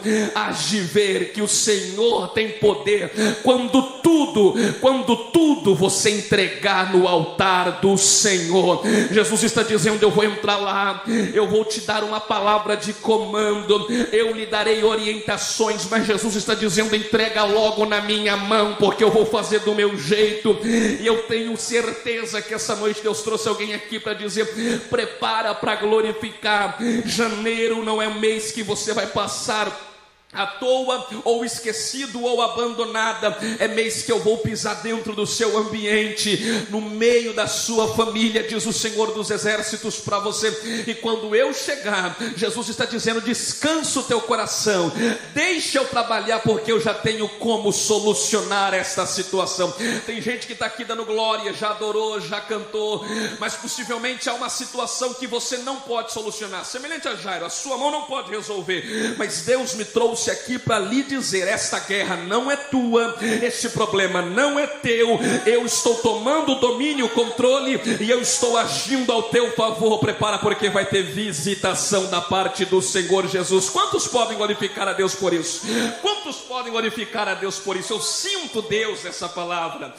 de 0.70 0.80
ver 0.82 1.32
que 1.32 1.42
o 1.42 1.48
Senhor 1.48 2.30
tem 2.30 2.50
poder. 2.54 3.12
Quando 3.44 3.82
tudo, 4.02 4.54
quando 4.80 5.16
tudo 5.32 5.76
você 5.76 6.12
entregar 6.12 6.94
no 6.94 7.08
altar 7.08 7.80
do 7.82 7.98
Senhor, 7.98 8.82
Jesus 9.12 9.44
está 9.44 9.64
dizendo: 9.64 10.02
Eu 10.02 10.12
vou 10.12 10.24
entrar 10.24 10.58
lá, 10.58 11.04
eu 11.34 11.48
vou 11.48 11.66
te 11.66 11.82
dar 11.82 12.04
uma 12.04 12.20
palavra 12.20 12.76
de 12.76 12.94
comando, 12.94 13.88
eu 14.12 14.34
lhe 14.34 14.46
darei 14.46 14.84
orientações, 14.84 15.88
mas 15.90 16.06
Jesus 16.06 16.36
está 16.36 16.54
dizendo: 16.54 16.96
entrega 16.96 17.29
logo 17.44 17.86
na 17.86 18.02
minha 18.02 18.36
mão, 18.36 18.76
porque 18.76 19.04
eu 19.04 19.12
vou 19.12 19.26
fazer 19.26 19.60
do 19.60 19.76
meu 19.76 19.98
jeito, 19.98 20.58
e 20.64 21.06
eu 21.06 21.24
tenho 21.24 21.56
certeza 21.58 22.42
que 22.42 22.54
essa 22.54 22.76
noite 22.76 23.02
Deus 23.02 23.22
trouxe 23.22 23.48
alguém 23.48 23.74
aqui 23.74 24.00
para 24.00 24.14
dizer: 24.14 24.48
prepara 24.90 25.54
para 25.54 25.76
glorificar. 25.76 26.78
Janeiro 27.06 27.84
não 27.84 28.02
é 28.02 28.08
um 28.08 28.20
mês 28.20 28.52
que 28.52 28.64
você 28.64 28.94
vai 28.94 29.08
passar 29.08 29.89
à 30.32 30.46
toa, 30.46 31.08
ou 31.24 31.44
esquecido, 31.44 32.24
ou 32.24 32.42
abandonada, 32.42 33.36
é 33.58 33.68
mês 33.68 34.04
que 34.04 34.12
eu 34.12 34.20
vou 34.20 34.38
pisar 34.38 34.76
dentro 34.84 35.16
do 35.16 35.26
seu 35.26 35.58
ambiente, 35.58 36.68
no 36.70 36.80
meio 36.80 37.34
da 37.34 37.48
sua 37.48 37.96
família, 37.96 38.44
diz 38.44 38.66
o 38.68 38.74
Senhor 38.74 39.12
dos 39.12 39.32
Exércitos 39.32 39.98
para 39.98 40.20
você. 40.20 40.84
E 40.86 40.94
quando 40.94 41.36
eu 41.36 41.52
chegar, 41.52 42.16
Jesus 42.36 42.70
está 42.70 42.86
dizendo: 42.86 43.22
descansa 43.22 44.00
o 44.00 44.04
teu 44.04 44.22
coração, 44.22 44.92
deixa 45.34 45.80
eu 45.80 45.86
trabalhar, 45.86 46.40
porque 46.42 46.72
eu 46.72 46.80
já 46.80 46.94
tenho 46.94 47.28
como 47.28 47.74
solucionar 47.74 48.76
esta 48.76 49.08
situação. 49.08 49.74
Tem 50.06 50.22
gente 50.22 50.46
que 50.46 50.54
está 50.54 50.68
aqui 50.68 50.86
dando 50.86 51.06
glória, 51.06 51.54
já 51.54 51.72
adorou, 51.72 52.22
já 52.22 52.40
cantou, 52.40 53.04
mas 53.40 53.56
possivelmente 53.56 54.30
há 54.30 54.36
uma 54.36 54.50
situação 54.50 55.16
que 55.16 55.26
você 55.26 55.58
não 55.58 55.78
pode 55.78 56.14
solucionar, 56.14 56.66
semelhante 56.66 57.08
a 57.08 57.16
Jairo, 57.16 57.46
a 57.46 57.50
sua 57.50 57.78
mão 57.78 57.90
não 57.90 58.04
pode 58.04 58.30
resolver, 58.30 59.16
mas 59.18 59.42
Deus 59.42 59.74
me 59.74 59.86
trouxe 59.86 60.19
trouxe 60.20 60.32
aqui 60.32 60.60
para 60.60 60.80
lhe 60.80 61.04
dizer: 61.04 61.48
esta 61.48 61.80
guerra 61.80 62.18
não 62.18 62.52
é 62.52 62.56
tua, 62.56 63.16
este 63.42 63.70
problema 63.70 64.22
não 64.22 64.60
é 64.60 64.68
teu, 64.68 65.20
eu 65.46 65.66
estou 65.66 65.96
tomando 65.96 66.54
o 66.54 66.60
domínio, 66.60 67.06
o 67.06 67.10
controle 67.10 67.80
e 68.00 68.10
eu 68.10 68.22
estou 68.22 68.58
agindo 68.58 69.12
ao 69.12 69.24
teu 69.24 69.52
favor. 69.54 70.00
Prepara, 70.00 70.38
porque 70.38 70.70
vai 70.70 70.86
ter 70.86 71.04
visitação 71.04 72.08
da 72.08 72.20
parte 72.20 72.66
do 72.66 72.82
Senhor 72.82 73.28
Jesus. 73.28 73.70
Quantos 73.70 74.08
podem 74.08 74.38
glorificar 74.38 74.88
a 74.88 74.94
Deus 74.94 75.16
por 75.16 75.34
isso? 75.34 75.62
Quantos 76.02 76.38
podem 76.38 76.72
glorificar 76.72 77.28
a 77.28 77.36
Deus 77.36 77.58
por 77.58 77.78
isso? 77.78 77.94
Eu 77.94 78.02
sinto 78.02 78.62
Deus 78.62 79.04
nessa 79.04 79.30
palavra. 79.30 79.94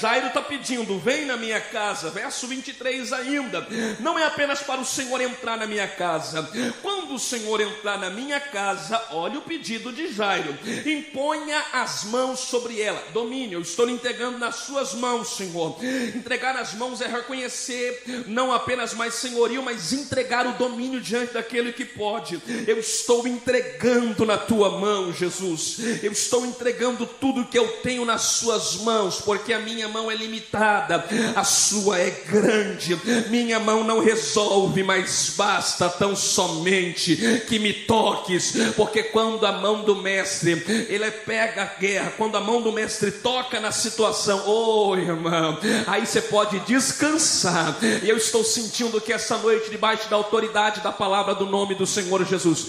Jairo 0.00 0.28
está 0.28 0.40
pedindo: 0.40 0.98
vem 0.98 1.24
na 1.24 1.36
minha 1.36 1.60
casa, 1.60 2.10
verso 2.10 2.46
23 2.46 3.12
ainda. 3.12 3.66
Não 3.98 4.18
é 4.18 4.24
apenas 4.24 4.60
para 4.60 4.80
o 4.80 4.84
Senhor 4.84 5.20
entrar 5.20 5.56
na 5.56 5.66
minha 5.66 5.88
casa, 5.88 6.48
quando 6.82 7.14
o 7.14 7.18
Senhor 7.18 7.60
entrar 7.60 7.98
na 7.98 8.10
minha 8.10 8.38
casa, 8.38 9.02
olha 9.10 9.38
o 9.38 9.42
pedido 9.42 9.55
pedido 9.56 9.92
de 9.92 10.12
Jairo: 10.12 10.54
imponha 10.84 11.62
as 11.72 12.04
mãos 12.04 12.40
sobre 12.40 12.80
ela, 12.80 13.02
domínio, 13.12 13.56
eu 13.56 13.62
estou 13.62 13.88
entregando 13.88 14.38
nas 14.38 14.56
suas 14.56 14.94
mãos, 14.94 15.36
Senhor. 15.36 15.76
Entregar 16.14 16.54
nas 16.54 16.74
mãos 16.74 17.00
é 17.00 17.06
reconhecer 17.06 18.02
não 18.26 18.52
apenas 18.52 18.92
mais 18.94 19.14
senhorio, 19.14 19.62
mas 19.62 19.92
entregar 19.92 20.46
o 20.46 20.52
domínio 20.52 21.00
diante 21.00 21.34
daquele 21.34 21.72
que 21.72 21.84
pode. 21.84 22.40
Eu 22.66 22.78
estou 22.78 23.26
entregando 23.26 24.26
na 24.26 24.36
tua 24.36 24.78
mão, 24.78 25.12
Jesus. 25.12 25.78
Eu 26.02 26.12
estou 26.12 26.44
entregando 26.44 27.06
tudo 27.06 27.46
que 27.46 27.58
eu 27.58 27.68
tenho 27.82 28.04
nas 28.04 28.22
suas 28.22 28.76
mãos, 28.76 29.20
porque 29.20 29.52
a 29.52 29.58
minha 29.58 29.88
mão 29.88 30.10
é 30.10 30.14
limitada, 30.14 31.04
a 31.34 31.44
sua 31.44 31.98
é 31.98 32.10
grande. 32.10 32.98
Minha 33.30 33.58
mão 33.58 33.84
não 33.84 34.00
resolve, 34.00 34.82
mas 34.82 35.34
basta 35.36 35.88
tão 35.88 36.14
somente 36.14 37.16
que 37.48 37.58
me 37.58 37.72
toques, 37.72 38.54
porque 38.76 39.02
a 39.46 39.52
mão 39.52 39.82
do 39.82 39.96
mestre, 39.96 40.86
ele 40.88 41.10
pega 41.10 41.62
a 41.62 41.80
guerra, 41.80 42.12
quando 42.16 42.36
a 42.36 42.40
mão 42.40 42.60
do 42.62 42.72
mestre 42.72 43.10
toca 43.10 43.60
na 43.60 43.72
situação, 43.72 44.42
oh 44.46 44.96
irmão, 44.96 45.58
aí 45.86 46.06
você 46.06 46.20
pode 46.20 46.58
descansar. 46.60 47.76
E 48.02 48.08
eu 48.08 48.16
estou 48.16 48.44
sentindo 48.44 49.00
que 49.00 49.12
essa 49.12 49.38
noite, 49.38 49.70
debaixo 49.70 50.08
da 50.08 50.16
autoridade 50.16 50.80
da 50.80 50.92
palavra 50.92 51.34
do 51.34 51.46
nome 51.46 51.74
do 51.74 51.86
Senhor 51.86 52.24
Jesus, 52.24 52.66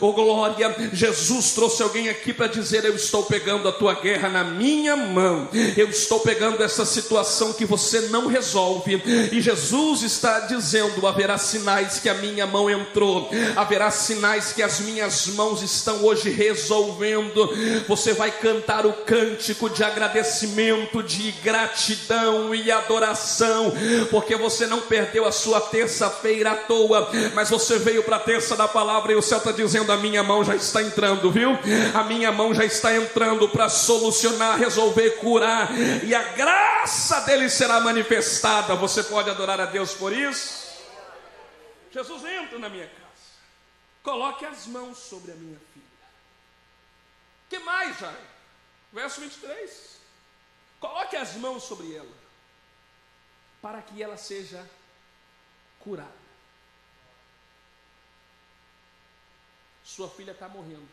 oh 0.00 0.12
glória, 0.12 0.74
Jesus 0.92 1.52
trouxe 1.52 1.82
alguém 1.82 2.08
aqui 2.08 2.32
para 2.32 2.46
dizer: 2.46 2.84
Eu 2.84 2.94
estou 2.94 3.24
pegando 3.24 3.68
a 3.68 3.72
tua 3.72 3.94
guerra 3.94 4.28
na 4.28 4.44
minha 4.44 4.96
mão, 4.96 5.48
eu 5.76 5.88
estou 5.88 6.20
pegando 6.20 6.62
essa 6.62 6.84
situação 6.84 7.52
que 7.52 7.64
você 7.64 8.02
não 8.08 8.26
resolve, 8.26 9.02
e 9.32 9.40
Jesus 9.40 10.02
está 10.02 10.40
dizendo: 10.40 11.06
haverá 11.06 11.38
sinais 11.38 11.98
que 11.98 12.08
a 12.08 12.14
minha 12.14 12.46
mão 12.46 12.68
entrou, 12.70 13.30
haverá 13.56 13.90
sinais 13.90 14.52
que 14.52 14.62
as 14.62 14.80
minhas 14.80 15.26
mãos 15.28 15.62
estão 15.62 16.04
hoje 16.04 16.19
hoje 16.20 16.30
resolvendo. 16.30 17.48
Você 17.88 18.12
vai 18.12 18.30
cantar 18.30 18.84
o 18.84 18.92
cântico 18.92 19.70
de 19.70 19.82
agradecimento, 19.82 21.02
de 21.02 21.32
gratidão 21.32 22.54
e 22.54 22.70
adoração, 22.70 23.72
porque 24.10 24.36
você 24.36 24.66
não 24.66 24.82
perdeu 24.82 25.24
a 25.24 25.32
sua 25.32 25.60
terça-feira 25.60 26.52
à 26.52 26.56
toa, 26.56 27.10
mas 27.34 27.48
você 27.48 27.78
veio 27.78 28.02
para 28.02 28.16
a 28.16 28.20
terça 28.20 28.56
da 28.56 28.68
palavra 28.68 29.12
e 29.12 29.16
o 29.16 29.22
céu 29.22 29.38
está 29.38 29.52
dizendo: 29.52 29.90
a 29.90 29.96
minha 29.96 30.22
mão 30.22 30.44
já 30.44 30.54
está 30.54 30.82
entrando, 30.82 31.30
viu? 31.30 31.58
A 31.94 32.04
minha 32.04 32.30
mão 32.30 32.54
já 32.54 32.64
está 32.64 32.94
entrando 32.94 33.48
para 33.48 33.68
solucionar, 33.68 34.58
resolver, 34.58 35.10
curar, 35.16 35.70
e 36.04 36.14
a 36.14 36.22
graça 36.22 37.20
dele 37.22 37.48
será 37.48 37.80
manifestada. 37.80 38.74
Você 38.74 39.02
pode 39.02 39.30
adorar 39.30 39.60
a 39.60 39.66
Deus 39.66 39.94
por 39.94 40.12
isso? 40.12 40.60
Jesus 41.90 42.24
entra 42.24 42.58
na 42.58 42.68
minha 42.68 42.86
casa. 42.86 43.00
Coloque 44.02 44.46
as 44.46 44.66
mãos 44.66 44.96
sobre 44.98 45.32
a 45.32 45.34
minha 45.34 45.58
Jairo? 48.00 48.26
Verso 48.92 49.20
23. 49.20 50.00
Coloque 50.80 51.16
as 51.16 51.34
mãos 51.34 51.64
sobre 51.64 51.94
ela, 51.94 52.16
para 53.60 53.82
que 53.82 54.02
ela 54.02 54.16
seja 54.16 54.66
curada. 55.78 56.20
Sua 59.84 60.08
filha 60.08 60.32
está 60.32 60.48
morrendo. 60.48 60.88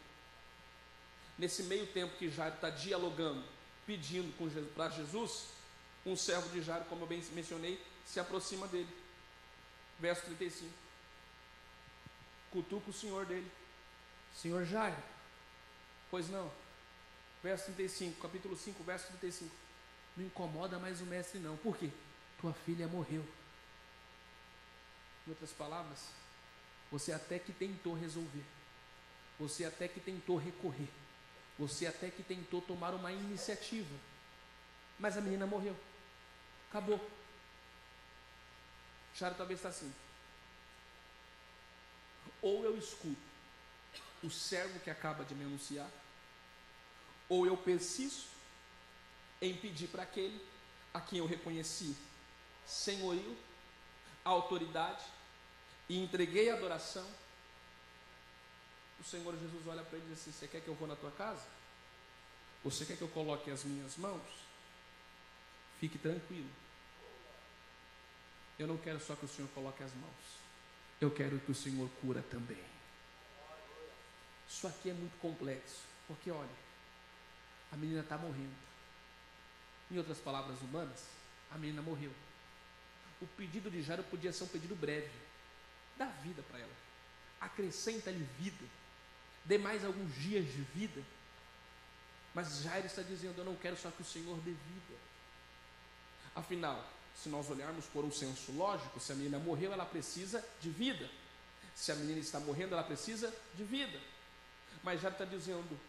Nesse 1.38 1.64
meio 1.64 1.88
tempo 1.88 2.18
que 2.18 2.30
Jairo 2.30 2.56
está 2.56 2.70
dialogando, 2.70 3.44
pedindo 3.86 4.34
para 4.74 4.90
Jesus, 4.90 5.48
um 6.06 6.16
servo 6.16 6.50
de 6.50 6.62
Jairo, 6.62 6.86
como 6.86 7.04
eu 7.04 7.08
bem 7.08 7.24
mencionei, 7.32 7.82
se 8.06 8.20
aproxima 8.20 8.68
dele. 8.68 8.90
Verso 10.00 10.24
35. 10.24 10.72
Cutuca 12.52 12.90
o 12.90 12.94
senhor 12.94 13.26
dele. 13.26 13.50
Senhor 14.34 14.66
Jairo, 14.66 14.98
Pois 16.10 16.30
não. 16.30 16.50
Verso 17.44 17.66
35, 17.66 18.22
capítulo 18.22 18.58
5, 18.58 18.84
verso 18.84 19.08
35. 19.08 19.56
Não 20.16 20.26
incomoda 20.26 20.80
mais 20.80 21.02
o 21.02 21.06
mestre, 21.06 21.40
não. 21.40 21.56
Por 21.58 21.78
quê? 21.78 21.90
Tua 22.40 22.54
filha 22.54 22.88
morreu. 22.88 23.26
Em 25.26 25.30
outras 25.30 25.52
palavras, 25.52 26.10
você 26.92 27.12
até 27.12 27.38
que 27.38 27.52
tentou 27.52 27.94
resolver. 27.94 28.44
Você 29.40 29.66
até 29.66 29.88
que 29.88 30.00
tentou 30.00 30.38
recorrer. 30.38 30.90
Você 31.60 31.86
até 31.86 32.10
que 32.10 32.24
tentou 32.24 32.62
tomar 32.62 32.94
uma 32.94 33.12
iniciativa. 33.12 33.96
Mas 34.98 35.18
a 35.18 35.22
menina 35.22 35.46
morreu. 35.46 35.76
Acabou. 36.70 37.00
Charo 39.14 39.36
talvez 39.36 39.60
está 39.60 39.70
assim. 39.70 39.94
Ou 42.42 42.64
eu 42.64 42.78
escuto 42.78 43.28
o 44.24 44.30
servo 44.30 44.80
que 44.80 44.90
acaba 44.90 45.24
de 45.24 45.36
me 45.36 45.44
anunciar, 45.44 45.90
ou 47.30 47.46
eu 47.46 47.58
persisto 47.58 48.30
em 49.42 49.56
pedir 49.56 49.88
para 49.88 50.04
aquele 50.04 50.42
a 50.94 51.02
quem 51.02 51.20
eu 51.20 51.26
reconheci 51.26 51.96
senhorio, 52.66 53.38
autoridade 54.24 55.04
e 55.88 55.98
entreguei 55.98 56.50
a 56.50 56.56
adoração. 56.56 57.08
O 59.00 59.04
Senhor 59.04 59.38
Jesus 59.38 59.68
olha 59.68 59.84
para 59.84 59.98
ele 59.98 60.08
e 60.08 60.10
diz 60.10 60.22
assim: 60.22 60.32
Você 60.32 60.48
quer 60.48 60.62
que 60.62 60.68
eu 60.68 60.76
vou 60.76 60.88
na 60.88 60.96
tua 60.96 61.12
casa? 61.12 61.46
Você 62.64 62.86
quer 62.86 62.98
que 62.98 63.04
eu 63.04 63.08
coloque 63.10 63.50
as 63.52 63.64
minhas 63.64 63.96
mãos? 63.98 64.24
Fique 65.80 65.98
tranquilo. 65.98 66.50
Eu 68.58 68.68
não 68.68 68.78
quero 68.78 69.00
só 69.00 69.16
que 69.16 69.26
o 69.26 69.28
Senhor 69.28 69.48
coloque 69.50 69.84
as 69.84 69.94
mãos. 69.94 70.38
Eu 71.00 71.12
quero 71.12 71.40
que 71.40 71.52
o 71.52 71.56
Senhor 71.56 71.88
cura 72.02 72.24
também. 72.24 72.64
Isso 74.50 74.68
aqui 74.68 74.90
é 74.90 74.94
muito 74.94 75.18
complexo, 75.20 75.82
porque 76.08 76.32
olha, 76.32 76.50
a 77.72 77.76
menina 77.76 78.02
está 78.02 78.18
morrendo. 78.18 78.56
Em 79.90 79.98
outras 79.98 80.18
palavras 80.18 80.60
humanas, 80.62 81.06
a 81.52 81.58
menina 81.58 81.82
morreu. 81.82 82.12
O 83.22 83.28
pedido 83.28 83.70
de 83.70 83.82
Jairo 83.82 84.04
podia 84.04 84.32
ser 84.32 84.44
um 84.44 84.48
pedido 84.48 84.76
breve. 84.76 85.10
Dá 85.98 86.06
vida 86.06 86.44
para 86.44 86.60
ela. 86.60 86.74
Acrescenta-lhe 87.40 88.24
vida. 88.40 88.66
Dê 89.46 89.58
mais 89.58 89.84
alguns 89.84 90.14
dias 90.16 90.46
de 90.46 90.62
vida. 90.62 91.02
Mas 92.34 92.62
Jairo 92.62 92.86
está 92.86 93.02
dizendo: 93.02 93.40
Eu 93.40 93.46
não 93.46 93.56
quero 93.56 93.78
só 93.78 93.90
que 93.90 94.02
o 94.02 94.06
Senhor 94.06 94.38
dê 94.40 94.52
vida. 94.52 95.00
Afinal, 96.36 96.88
se 97.16 97.30
nós 97.30 97.50
olharmos 97.50 97.86
por 97.86 98.06
um 98.06 98.12
senso 98.12 98.52
lógico, 98.52 99.00
se 99.00 99.12
a 99.12 99.16
menina 99.16 99.40
morreu, 99.40 99.74
ela 99.74 99.86
precisa 99.86 100.46
de 100.62 100.70
vida. 100.70 101.10
Se 101.74 101.92
a 101.92 101.96
menina 101.96 102.20
está 102.20 102.40
morrendo, 102.40 102.74
ela 102.74 102.84
precisa 102.84 103.34
de 103.56 103.64
vida. 103.64 104.00
Mas 104.84 105.02
Jairo 105.02 105.16
está 105.16 105.26
dizendo: 105.26 105.80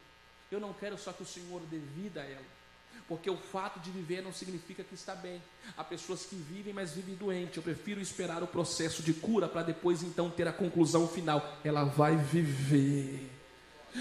Eu 0.51 0.61
não 0.61 0.73
quero 0.73 0.97
só 0.97 1.13
que 1.13 1.23
o 1.23 1.27
Senhor 1.27 1.61
dê 1.71 1.79
vida 1.79 2.21
a 2.21 2.25
ela. 2.25 2.59
Porque 3.07 3.31
o 3.31 3.37
fato 3.37 3.81
de 3.81 3.91
viver 3.91 4.23
não 4.23 4.33
significa 4.33 4.85
que 4.85 4.95
está 4.95 5.15
bem. 5.15 5.41
Há 5.77 5.83
pessoas 5.83 6.27
que 6.27 6.37
vivem, 6.37 6.75
mas 6.75 6.93
vivem 6.93 7.15
doente. 7.15 7.57
Eu 7.57 7.63
prefiro 7.63 8.01
esperar 8.01 8.43
o 8.43 8.47
processo 8.47 9.03
de 9.03 9.15
cura 9.15 9.49
para 9.49 9.63
depois 9.63 10.03
então 10.03 10.31
ter 10.31 10.47
a 10.47 10.53
conclusão 10.53 11.09
final. 11.09 11.59
Ela 11.65 11.85
vai 11.85 12.17
viver. 12.17 13.38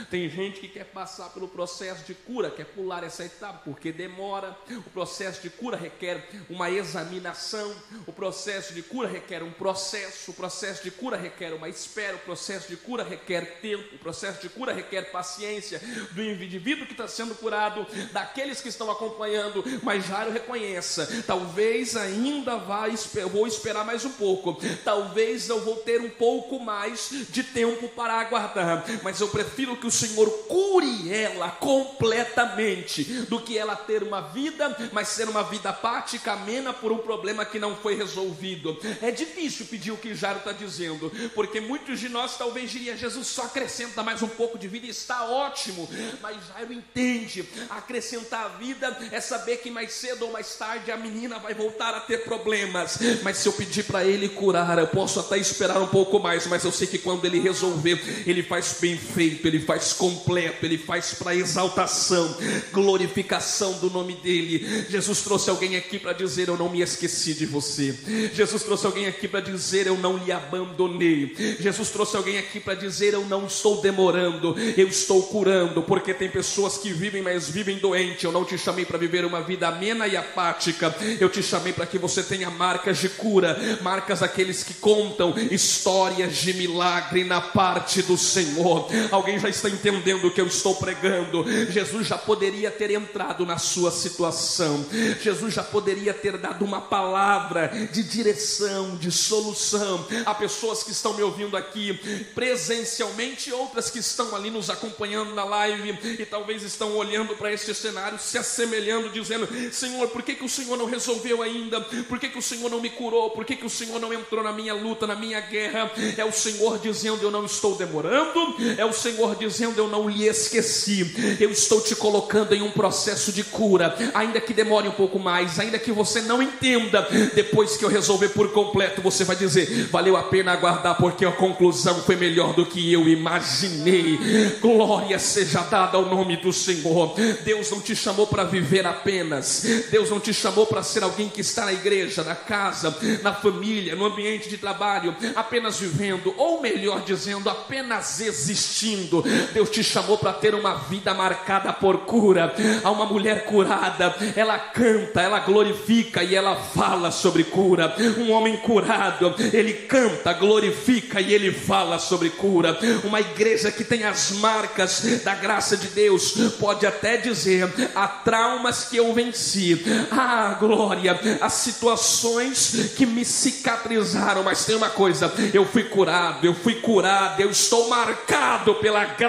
Tem 0.09 0.29
gente 0.29 0.59
que 0.59 0.67
quer 0.67 0.85
passar 0.85 1.29
pelo 1.29 1.47
processo 1.47 2.03
de 2.03 2.13
cura, 2.13 2.51
quer 2.51 2.65
pular 2.65 3.03
essa 3.03 3.23
etapa, 3.23 3.61
porque 3.63 3.91
demora. 3.91 4.55
O 4.69 4.89
processo 4.89 5.41
de 5.41 5.49
cura 5.49 5.77
requer 5.77 6.27
uma 6.49 6.69
examinação, 6.69 7.73
o 8.05 8.11
processo 8.11 8.73
de 8.73 8.83
cura 8.83 9.07
requer 9.07 9.43
um 9.43 9.51
processo, 9.51 10.31
o 10.31 10.33
processo 10.33 10.83
de 10.83 10.91
cura 10.91 11.17
requer 11.17 11.53
uma 11.53 11.69
espera, 11.69 12.15
o 12.15 12.19
processo 12.19 12.67
de 12.67 12.75
cura 12.75 13.03
requer 13.03 13.59
tempo, 13.61 13.95
o 13.95 13.99
processo 13.99 14.41
de 14.41 14.49
cura 14.49 14.73
requer 14.73 15.11
paciência 15.11 15.79
do 16.11 16.23
indivíduo 16.23 16.85
que 16.85 16.93
está 16.93 17.07
sendo 17.07 17.35
curado, 17.35 17.85
daqueles 18.11 18.61
que 18.61 18.69
estão 18.69 18.89
acompanhando. 18.91 19.63
Mas 19.83 20.05
Jairo 20.05 20.31
reconheça: 20.31 21.07
talvez 21.25 21.95
ainda 21.95 22.57
vá, 22.57 22.87
vou 23.31 23.47
esperar 23.47 23.85
mais 23.85 24.05
um 24.05 24.11
pouco, 24.11 24.57
talvez 24.83 25.49
eu 25.49 25.63
vou 25.63 25.77
ter 25.77 26.01
um 26.01 26.09
pouco 26.09 26.59
mais 26.59 27.09
de 27.29 27.43
tempo 27.43 27.87
para 27.89 28.15
aguardar, 28.15 28.85
mas 29.03 29.19
eu 29.21 29.27
prefiro 29.29 29.76
que 29.77 29.87
o 29.87 29.91
Senhor 29.91 30.29
cure 30.47 31.11
ela 31.13 31.49
completamente, 31.51 33.03
do 33.03 33.39
que 33.39 33.57
ela 33.57 33.75
ter 33.75 34.03
uma 34.03 34.21
vida, 34.21 34.75
mas 34.91 35.09
ser 35.09 35.29
uma 35.29 35.43
vida 35.43 35.69
apática, 35.69 36.33
amena 36.33 36.73
por 36.73 36.91
um 36.91 36.97
problema 36.97 37.45
que 37.45 37.59
não 37.59 37.75
foi 37.75 37.95
resolvido. 37.95 38.77
É 39.01 39.11
difícil 39.11 39.65
pedir 39.67 39.91
o 39.91 39.97
que 39.97 40.15
Jairo 40.15 40.39
está 40.39 40.51
dizendo, 40.51 41.11
porque 41.33 41.59
muitos 41.59 41.99
de 41.99 42.09
nós 42.09 42.37
talvez 42.37 42.71
diriam: 42.71 42.97
Jesus 42.97 43.27
só 43.27 43.43
acrescenta 43.43 44.03
mais 44.03 44.21
um 44.21 44.27
pouco 44.27 44.57
de 44.57 44.67
vida 44.67 44.85
e 44.87 44.89
está 44.89 45.25
ótimo, 45.25 45.87
mas 46.21 46.37
Jairo 46.47 46.73
entende: 46.73 47.47
acrescentar 47.69 48.45
a 48.45 48.49
vida 48.49 48.97
é 49.11 49.21
saber 49.21 49.57
que 49.57 49.69
mais 49.69 49.93
cedo 49.93 50.25
ou 50.25 50.31
mais 50.31 50.55
tarde 50.55 50.91
a 50.91 50.97
menina 50.97 51.39
vai 51.39 51.53
voltar 51.53 51.93
a 51.93 51.99
ter 51.99 52.23
problemas, 52.23 52.99
mas 53.23 53.37
se 53.37 53.47
eu 53.47 53.53
pedir 53.53 53.83
para 53.83 54.03
ele 54.03 54.29
curar, 54.29 54.77
eu 54.77 54.87
posso 54.87 55.19
até 55.19 55.37
esperar 55.37 55.81
um 55.81 55.87
pouco 55.87 56.19
mais, 56.19 56.47
mas 56.47 56.63
eu 56.63 56.71
sei 56.71 56.87
que 56.87 56.97
quando 56.97 57.25
ele 57.25 57.39
resolver, 57.39 58.23
ele 58.25 58.43
faz 58.43 58.77
bem 58.79 58.97
feito, 58.97 59.47
ele 59.47 59.59
faz 59.67 59.91
completo, 59.91 60.65
ele 60.65 60.77
faz 60.77 61.13
para 61.13 61.35
exaltação, 61.35 62.37
glorificação 62.71 63.73
do 63.73 63.91
nome 63.91 64.13
dele. 64.13 64.85
Jesus 64.89 65.21
trouxe 65.21 65.49
alguém 65.49 65.75
aqui 65.75 65.99
para 65.99 66.13
dizer: 66.13 66.47
Eu 66.47 66.57
não 66.57 66.69
me 66.69 66.81
esqueci 66.81 67.33
de 67.33 67.45
você. 67.45 67.93
Jesus 68.33 68.63
trouxe 68.63 68.85
alguém 68.85 69.07
aqui 69.07 69.27
para 69.27 69.41
dizer: 69.41 69.87
Eu 69.87 69.97
não 69.97 70.17
lhe 70.17 70.31
abandonei. 70.31 71.35
Jesus 71.59 71.89
trouxe 71.89 72.15
alguém 72.15 72.37
aqui 72.37 72.61
para 72.61 72.75
dizer: 72.75 73.13
Eu 73.13 73.25
não 73.25 73.45
estou 73.45 73.81
demorando, 73.81 74.55
eu 74.77 74.87
estou 74.87 75.21
curando, 75.23 75.83
porque 75.83 76.13
tem 76.13 76.29
pessoas 76.29 76.77
que 76.77 76.93
vivem, 76.93 77.21
mas 77.21 77.49
vivem 77.49 77.77
doente. 77.77 78.23
Eu 78.23 78.31
não 78.31 78.45
te 78.45 78.57
chamei 78.57 78.85
para 78.85 78.97
viver 78.97 79.25
uma 79.25 79.41
vida 79.41 79.67
amena 79.67 80.07
e 80.07 80.15
apática, 80.15 80.95
eu 81.19 81.27
te 81.27 81.43
chamei 81.43 81.73
para 81.73 81.85
que 81.85 81.97
você 81.97 82.23
tenha 82.23 82.49
marcas 82.49 82.99
de 82.99 83.09
cura, 83.09 83.57
marcas 83.81 84.21
daqueles 84.21 84.63
que 84.63 84.75
contam 84.75 85.35
histórias 85.51 86.37
de 86.37 86.53
milagre 86.53 87.25
na 87.25 87.41
parte 87.41 88.01
do 88.01 88.17
Senhor. 88.17 88.87
Alguém 89.11 89.37
já 89.37 89.49
está 89.57 89.69
entendendo 89.69 90.27
o 90.27 90.31
que 90.31 90.39
eu 90.39 90.47
estou 90.47 90.75
pregando. 90.75 91.45
Jesus 91.71 92.07
já 92.07 92.17
poderia 92.17 92.69
ter 92.69 92.91
entrado 92.91 93.45
na 93.45 93.57
sua 93.57 93.91
situação. 93.91 94.85
Jesus 95.19 95.53
já 95.53 95.63
poderia 95.63 96.13
ter 96.13 96.37
dado 96.37 96.63
uma 96.63 96.79
palavra 96.79 97.71
de 97.91 98.03
direção, 98.03 98.95
de 98.97 99.11
solução. 99.11 100.05
Há 100.25 100.33
pessoas 100.35 100.83
que 100.83 100.91
estão 100.91 101.13
me 101.13 101.23
ouvindo 101.23 101.57
aqui 101.57 101.99
presencialmente, 102.35 103.51
outras 103.51 103.89
que 103.89 103.99
estão 103.99 104.35
ali 104.35 104.49
nos 104.49 104.69
acompanhando 104.69 105.33
na 105.33 105.43
live 105.43 105.97
e 106.19 106.25
talvez 106.25 106.63
estão 106.63 106.95
olhando 106.95 107.35
para 107.35 107.51
este 107.51 107.73
cenário, 107.73 108.19
se 108.19 108.37
assemelhando, 108.37 109.09
dizendo: 109.09 109.47
Senhor, 109.71 110.07
por 110.09 110.21
que, 110.21 110.35
que 110.35 110.45
o 110.45 110.49
Senhor 110.49 110.77
não 110.77 110.85
resolveu 110.85 111.41
ainda? 111.41 111.81
Por 111.81 112.19
que, 112.19 112.29
que 112.29 112.37
o 112.37 112.41
Senhor 112.41 112.69
não 112.69 112.79
me 112.79 112.89
curou? 112.89 113.31
Por 113.31 113.43
que, 113.43 113.55
que 113.55 113.65
o 113.65 113.69
Senhor 113.69 113.99
não 113.99 114.13
entrou 114.13 114.43
na 114.43 114.53
minha 114.53 114.73
luta, 114.73 115.07
na 115.07 115.15
minha 115.15 115.39
guerra? 115.39 115.91
É 116.15 116.23
o 116.23 116.31
Senhor 116.31 116.77
dizendo: 116.77 117.23
Eu 117.23 117.31
não 117.31 117.45
estou 117.45 117.75
demorando. 117.75 118.55
É 118.77 118.85
o 118.85 118.93
Senhor 118.93 119.35
dizendo 119.35 119.46
dizendo: 119.47 119.79
Eu 119.79 119.87
não 119.87 120.09
lhe 120.09 120.27
esqueci, 120.27 121.37
eu 121.39 121.51
estou 121.51 121.81
te 121.81 121.95
colocando 121.95 122.53
em 122.53 122.61
um 122.61 122.71
processo 122.71 123.31
de 123.31 123.43
cura, 123.43 123.95
ainda 124.13 124.39
que 124.39 124.53
demore 124.53 124.87
um 124.87 124.91
pouco 124.91 125.19
mais, 125.19 125.59
ainda 125.59 125.79
que 125.79 125.91
você 125.91 126.21
não 126.21 126.41
entenda, 126.41 127.07
depois 127.33 127.77
que 127.77 127.85
eu 127.85 127.89
resolver 127.89 128.29
por 128.29 128.51
completo, 128.51 129.01
você 129.01 129.23
vai 129.23 129.35
dizer: 129.35 129.87
Valeu 129.87 130.15
a 130.15 130.23
pena 130.23 130.51
aguardar, 130.51 130.97
porque 130.97 131.25
a 131.25 131.31
conclusão 131.31 132.01
foi 132.03 132.15
melhor 132.15 132.53
do 132.53 132.65
que 132.65 132.91
eu 132.91 133.07
imaginei. 133.07 134.17
Glória 134.61 135.19
seja 135.19 135.61
dada 135.61 135.97
ao 135.97 136.05
nome 136.05 136.37
do 136.37 136.51
Senhor. 136.51 137.15
Deus 137.43 137.71
não 137.71 137.81
te 137.81 137.95
chamou 137.95 138.27
para 138.27 138.43
viver 138.43 138.85
apenas, 138.85 139.63
Deus 139.89 140.09
não 140.09 140.19
te 140.19 140.33
chamou 140.33 140.65
para 140.65 140.83
ser 140.83 141.03
alguém 141.03 141.29
que 141.29 141.41
está 141.41 141.65
na 141.65 141.73
igreja, 141.73 142.23
na 142.23 142.35
casa, 142.35 142.95
na 143.21 143.33
família, 143.33 143.95
no 143.95 144.05
ambiente 144.05 144.49
de 144.49 144.57
trabalho, 144.57 145.15
apenas 145.35 145.79
vivendo, 145.79 146.33
ou 146.37 146.61
melhor 146.61 147.01
dizendo, 147.01 147.49
apenas 147.49 148.19
existindo. 148.19 149.23
Deus 149.53 149.69
te 149.69 149.83
chamou 149.83 150.17
para 150.17 150.33
ter 150.33 150.53
uma 150.55 150.75
vida 150.75 151.13
marcada 151.13 151.71
por 151.73 151.99
cura. 151.99 152.53
Há 152.83 152.91
uma 152.91 153.05
mulher 153.05 153.45
curada, 153.45 154.15
ela 154.35 154.57
canta, 154.57 155.21
ela 155.21 155.39
glorifica 155.39 156.23
e 156.23 156.35
ela 156.35 156.55
fala 156.55 157.11
sobre 157.11 157.43
cura. 157.43 157.95
Um 158.17 158.31
homem 158.31 158.57
curado, 158.57 159.33
ele 159.53 159.73
canta, 159.73 160.33
glorifica 160.33 161.21
e 161.21 161.33
ele 161.33 161.51
fala 161.51 161.99
sobre 161.99 162.29
cura. 162.29 162.77
Uma 163.03 163.19
igreja 163.19 163.71
que 163.71 163.83
tem 163.83 164.03
as 164.03 164.31
marcas 164.31 165.21
da 165.23 165.35
graça 165.35 165.77
de 165.77 165.87
Deus 165.87 166.33
pode 166.59 166.85
até 166.85 167.17
dizer: 167.17 167.71
há 167.95 168.07
traumas 168.07 168.85
que 168.85 168.97
eu 168.97 169.13
venci, 169.13 169.83
ah, 170.11 170.55
glória, 170.59 171.19
as 171.41 171.53
situações 171.53 172.93
que 172.95 173.05
me 173.05 173.23
cicatrizaram, 173.23 174.43
mas 174.43 174.65
tem 174.65 174.75
uma 174.75 174.89
coisa: 174.89 175.31
eu 175.53 175.65
fui 175.65 175.83
curado, 175.83 176.45
eu 176.45 176.53
fui 176.53 176.75
curado, 176.75 177.41
eu 177.41 177.49
estou 177.49 177.89
marcado 177.89 178.75
pela 178.75 179.05
graça 179.05 179.26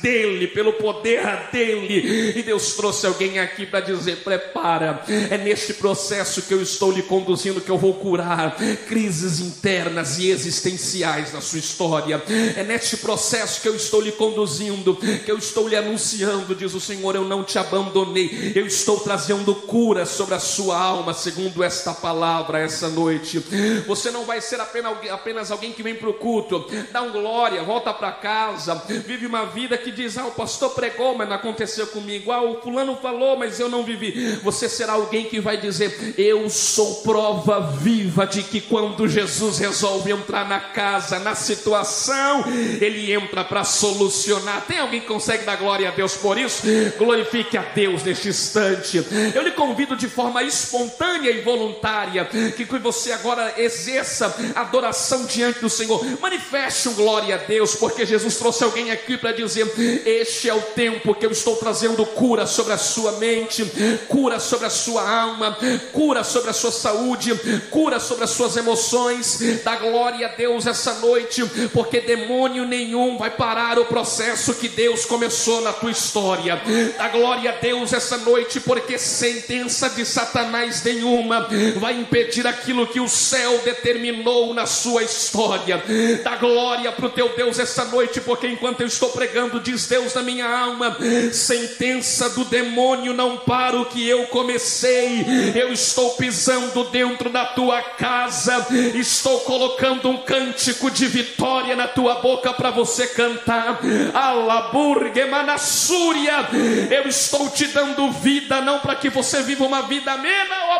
dele, 0.00 0.48
pelo 0.48 0.72
poder 0.74 1.48
dele. 1.50 2.32
E 2.36 2.42
Deus 2.42 2.74
trouxe 2.74 3.06
alguém 3.06 3.38
aqui 3.38 3.66
para 3.66 3.80
dizer: 3.80 4.18
prepara, 4.18 5.02
é 5.30 5.38
neste 5.38 5.74
processo 5.74 6.42
que 6.42 6.54
eu 6.54 6.62
estou 6.62 6.90
lhe 6.90 7.02
conduzindo 7.02 7.60
que 7.60 7.70
eu 7.70 7.78
vou 7.78 7.94
curar 7.94 8.56
crises 8.88 9.40
internas 9.40 10.18
e 10.18 10.30
existenciais 10.30 11.32
na 11.32 11.40
sua 11.40 11.58
história. 11.58 12.22
É 12.56 12.62
neste 12.62 12.96
processo 12.96 13.60
que 13.60 13.68
eu 13.68 13.74
estou 13.74 14.00
lhe 14.00 14.12
conduzindo, 14.12 14.96
que 14.96 15.30
eu 15.30 15.38
estou 15.38 15.68
lhe 15.68 15.76
anunciando, 15.76 16.54
diz 16.54 16.74
o 16.74 16.80
Senhor, 16.80 17.14
eu 17.14 17.24
não 17.24 17.44
te 17.44 17.58
abandonei. 17.58 18.52
Eu 18.54 18.66
estou 18.66 19.00
trazendo 19.00 19.54
cura 19.54 20.04
sobre 20.06 20.34
a 20.34 20.40
sua 20.40 20.78
alma, 20.78 21.14
segundo 21.14 21.62
esta 21.62 21.92
palavra 21.92 22.58
essa 22.58 22.88
noite. 22.88 23.38
Você 23.86 24.10
não 24.10 24.24
vai 24.24 24.40
ser 24.40 24.60
apenas 24.60 25.50
alguém 25.50 25.72
que 25.72 25.82
vem 25.82 25.94
para 25.94 26.08
o 26.08 26.14
culto, 26.14 26.66
dá 26.92 27.02
um 27.02 27.12
glória, 27.12 27.62
volta 27.62 27.92
para 27.92 28.12
casa, 28.12 28.82
vive 29.12 29.26
uma 29.26 29.44
vida 29.44 29.76
que 29.76 29.90
diz: 29.90 30.16
Ah, 30.16 30.26
o 30.26 30.30
pastor 30.30 30.70
pregou, 30.70 31.16
mas 31.16 31.28
não 31.28 31.36
aconteceu 31.36 31.86
comigo. 31.86 32.32
Ah, 32.32 32.42
o 32.42 32.60
fulano 32.60 32.96
falou, 32.96 33.36
mas 33.36 33.60
eu 33.60 33.68
não 33.68 33.82
vivi. 33.82 34.38
Você 34.42 34.68
será 34.68 34.94
alguém 34.94 35.26
que 35.26 35.40
vai 35.40 35.58
dizer: 35.58 36.14
Eu 36.16 36.48
sou 36.48 37.02
prova 37.02 37.60
viva 37.60 38.26
de 38.26 38.42
que 38.42 38.60
quando 38.60 39.06
Jesus 39.06 39.58
resolve 39.58 40.10
entrar 40.10 40.48
na 40.48 40.60
casa, 40.60 41.18
na 41.18 41.34
situação, 41.34 42.44
ele 42.80 43.12
entra 43.12 43.44
para 43.44 43.64
solucionar. 43.64 44.64
Tem 44.66 44.78
alguém 44.78 45.00
que 45.00 45.06
consegue 45.06 45.44
dar 45.44 45.56
glória 45.56 45.88
a 45.88 45.92
Deus 45.92 46.14
por 46.16 46.38
isso? 46.38 46.62
Glorifique 46.96 47.56
a 47.56 47.62
Deus 47.62 48.02
neste 48.02 48.28
instante. 48.28 49.04
Eu 49.34 49.42
lhe 49.42 49.50
convido 49.50 49.96
de 49.96 50.08
forma 50.08 50.42
espontânea 50.42 51.30
e 51.30 51.42
voluntária 51.42 52.24
que 52.24 52.64
você 52.78 53.12
agora 53.12 53.54
exerça 53.58 54.34
adoração 54.54 55.26
diante 55.26 55.60
do 55.60 55.68
Senhor. 55.68 56.02
Manifeste 56.20 56.88
um 56.88 56.94
glória 56.94 57.34
a 57.34 57.38
Deus, 57.38 57.74
porque 57.74 58.06
Jesus 58.06 58.36
trouxe 58.36 58.64
alguém 58.64 58.90
aqui 58.90 59.01
para 59.18 59.32
dizer: 59.32 59.66
Este 60.06 60.48
é 60.48 60.54
o 60.54 60.60
tempo 60.60 61.14
que 61.14 61.26
eu 61.26 61.30
estou 61.30 61.56
trazendo 61.56 62.04
cura 62.06 62.46
sobre 62.46 62.72
a 62.72 62.78
sua 62.78 63.12
mente, 63.12 63.64
cura 64.08 64.38
sobre 64.38 64.66
a 64.66 64.70
sua 64.70 65.08
alma, 65.08 65.56
cura 65.92 66.24
sobre 66.24 66.50
a 66.50 66.52
sua 66.52 66.70
saúde, 66.70 67.34
cura 67.70 67.98
sobre 67.98 68.24
as 68.24 68.30
suas 68.30 68.56
emoções. 68.56 69.38
Dá 69.64 69.76
glória 69.76 70.26
a 70.26 70.30
Deus 70.30 70.66
essa 70.66 70.94
noite, 70.94 71.44
porque 71.72 72.00
demônio 72.00 72.64
nenhum 72.64 73.18
vai 73.18 73.30
parar 73.30 73.78
o 73.78 73.84
processo 73.84 74.54
que 74.54 74.68
Deus 74.68 75.04
começou 75.04 75.60
na 75.60 75.72
tua 75.72 75.90
história. 75.90 76.60
Dá 76.96 77.08
glória 77.08 77.50
a 77.50 77.54
Deus 77.54 77.92
essa 77.92 78.16
noite, 78.18 78.60
porque 78.60 78.98
sentença 78.98 79.90
de 79.90 80.04
Satanás 80.04 80.82
nenhuma 80.82 81.48
vai 81.76 81.98
impedir 81.98 82.46
aquilo 82.46 82.86
que 82.86 83.00
o 83.00 83.08
céu 83.08 83.60
determinou 83.64 84.54
na 84.54 84.66
sua 84.66 85.02
história. 85.02 85.82
Dá 86.22 86.36
glória 86.36 86.92
para 86.92 87.06
o 87.06 87.10
teu 87.10 87.28
Deus 87.36 87.58
essa 87.58 87.84
noite, 87.84 88.20
porque 88.20 88.46
enquanto 88.46 88.81
eu 88.82 88.88
estou 88.88 89.10
pregando, 89.10 89.60
diz 89.60 89.86
Deus 89.86 90.12
na 90.14 90.22
minha 90.22 90.46
alma: 90.46 90.96
sentença 91.32 92.28
do 92.30 92.44
demônio 92.44 93.14
não 93.14 93.36
para 93.36 93.80
o 93.80 93.86
que 93.86 94.06
eu 94.08 94.26
comecei, 94.26 95.24
eu 95.54 95.72
estou 95.72 96.10
pisando 96.14 96.84
dentro 96.84 97.30
da 97.30 97.46
tua 97.46 97.80
casa, 97.80 98.66
estou 98.94 99.40
colocando 99.40 100.10
um 100.10 100.18
cântico 100.18 100.90
de 100.90 101.06
vitória 101.06 101.76
na 101.76 101.86
tua 101.86 102.16
boca 102.16 102.52
para 102.52 102.70
você 102.70 103.06
cantar. 103.06 103.78
Alaburgue 104.12 105.24
manassúria, 105.26 106.48
eu 106.90 107.08
estou 107.08 107.48
te 107.50 107.68
dando 107.68 108.10
vida, 108.10 108.60
não 108.60 108.80
para 108.80 108.96
que 108.96 109.08
você 109.08 109.42
viva 109.42 109.64
uma 109.64 109.82
vida 109.82 110.12
amena 110.12 110.56
ou 110.66 110.72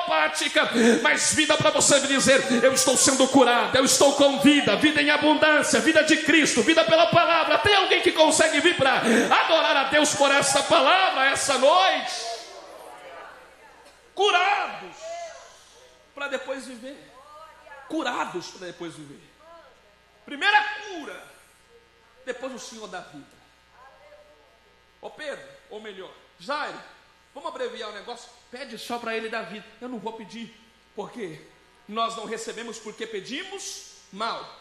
mas 1.03 1.35
vida 1.35 1.57
para 1.57 1.71
você 1.71 2.01
dizer: 2.01 2.45
eu 2.63 2.73
estou 2.73 2.97
sendo 2.97 3.27
curado, 3.29 3.77
eu 3.77 3.85
estou 3.85 4.13
com 4.13 4.39
vida, 4.41 4.77
vida 4.77 5.03
em 5.03 5.11
abundância, 5.11 5.81
vida 5.81 6.03
de 6.03 6.19
Cristo, 6.19 6.63
vida 6.63 6.85
pela 6.85 7.07
palavra. 7.07 7.59
Tem 7.59 7.75
alguém 7.75 7.92
que 8.01 8.13
consegue 8.13 8.61
vir 8.61 8.77
para 8.77 8.99
adorar 8.99 9.77
a 9.77 9.85
Deus 9.85 10.15
por 10.15 10.31
essa 10.31 10.63
palavra 10.63 11.31
essa 11.31 11.59
noite? 11.59 12.13
Curados 14.15 14.97
para 16.15 16.29
depois 16.29 16.67
viver. 16.67 16.97
Curados 17.89 18.49
para 18.53 18.67
depois 18.69 18.95
viver. 18.95 19.21
Primeira 20.25 20.63
cura, 20.89 21.25
depois 22.25 22.55
o 22.55 22.59
Senhor 22.59 22.87
da 22.87 23.01
vida. 23.01 23.43
Ô 25.01 25.11
Pedro, 25.11 25.45
ou 25.69 25.81
melhor, 25.81 26.13
Jairo, 26.39 26.79
vamos 27.35 27.49
abreviar 27.49 27.91
o 27.91 27.95
negócio? 27.95 28.31
Pede 28.51 28.79
só 28.79 28.99
para 28.99 29.17
ele 29.17 29.29
dar 29.29 29.43
vida. 29.43 29.67
Eu 29.81 29.89
não 29.89 29.99
vou 29.99 30.13
pedir, 30.13 30.57
porque 30.95 31.45
nós 31.89 32.17
não 32.17 32.25
recebemos 32.25 32.79
porque 32.79 33.07
pedimos 33.07 33.97
mal. 34.13 34.61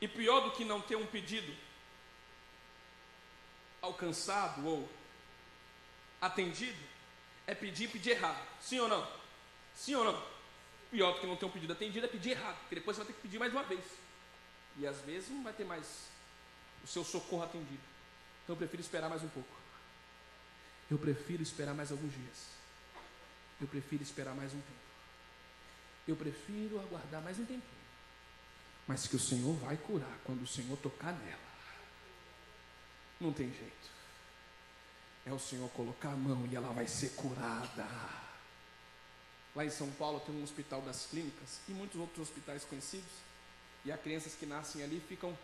E 0.00 0.08
pior 0.08 0.40
do 0.40 0.50
que 0.50 0.64
não 0.64 0.80
ter 0.80 0.96
um 0.96 1.06
pedido 1.06 1.54
alcançado 3.86 4.66
ou 4.66 4.88
atendido, 6.20 6.78
é 7.46 7.54
pedir 7.54 7.90
pedir 7.90 8.10
errado. 8.10 8.40
Sim 8.60 8.80
ou 8.80 8.88
não? 8.88 9.06
Sim 9.74 9.94
ou 9.94 10.04
não? 10.04 10.36
Pior 10.90 11.12
do 11.12 11.20
que 11.20 11.26
não 11.26 11.36
ter 11.36 11.46
um 11.46 11.50
pedido 11.50 11.72
atendido 11.72 12.06
é 12.06 12.08
pedir 12.08 12.30
errado, 12.30 12.58
porque 12.60 12.76
depois 12.76 12.96
você 12.96 13.02
vai 13.02 13.12
ter 13.12 13.16
que 13.16 13.22
pedir 13.22 13.38
mais 13.38 13.52
uma 13.52 13.62
vez. 13.62 13.84
E 14.78 14.86
às 14.86 15.00
vezes 15.00 15.30
não 15.30 15.42
vai 15.42 15.52
ter 15.52 15.64
mais 15.64 16.08
o 16.84 16.86
seu 16.86 17.04
socorro 17.04 17.42
atendido. 17.42 17.82
Então 18.44 18.54
eu 18.54 18.58
prefiro 18.58 18.80
esperar 18.80 19.08
mais 19.08 19.22
um 19.22 19.28
pouco. 19.28 19.48
Eu 20.90 20.98
prefiro 20.98 21.42
esperar 21.42 21.74
mais 21.74 21.90
alguns 21.90 22.12
dias. 22.12 22.46
Eu 23.60 23.66
prefiro 23.66 24.02
esperar 24.02 24.34
mais 24.34 24.52
um 24.52 24.60
tempo. 24.60 24.86
Eu 26.06 26.14
prefiro 26.14 26.78
aguardar 26.80 27.22
mais 27.22 27.38
um 27.38 27.44
tempinho. 27.44 27.62
Mas 28.86 29.08
que 29.08 29.16
o 29.16 29.20
Senhor 29.20 29.56
vai 29.56 29.76
curar 29.76 30.18
quando 30.24 30.42
o 30.42 30.46
Senhor 30.46 30.76
tocar 30.78 31.12
nela. 31.12 31.45
Não 33.20 33.32
tem 33.32 33.48
jeito. 33.52 33.90
É 35.24 35.32
o 35.32 35.38
Senhor 35.38 35.68
colocar 35.70 36.10
a 36.10 36.16
mão 36.16 36.46
e 36.50 36.54
ela 36.54 36.72
vai 36.72 36.86
ser 36.86 37.10
curada. 37.10 37.86
Lá 39.54 39.64
em 39.64 39.70
São 39.70 39.90
Paulo 39.92 40.20
tem 40.20 40.34
um 40.34 40.44
hospital 40.44 40.82
das 40.82 41.06
clínicas 41.06 41.60
e 41.68 41.72
muitos 41.72 41.98
outros 41.98 42.28
hospitais 42.28 42.64
conhecidos. 42.64 43.10
E 43.84 43.90
há 43.90 43.96
crianças 43.96 44.34
que 44.34 44.46
nascem 44.46 44.82
ali 44.82 45.02
ficam 45.08 45.36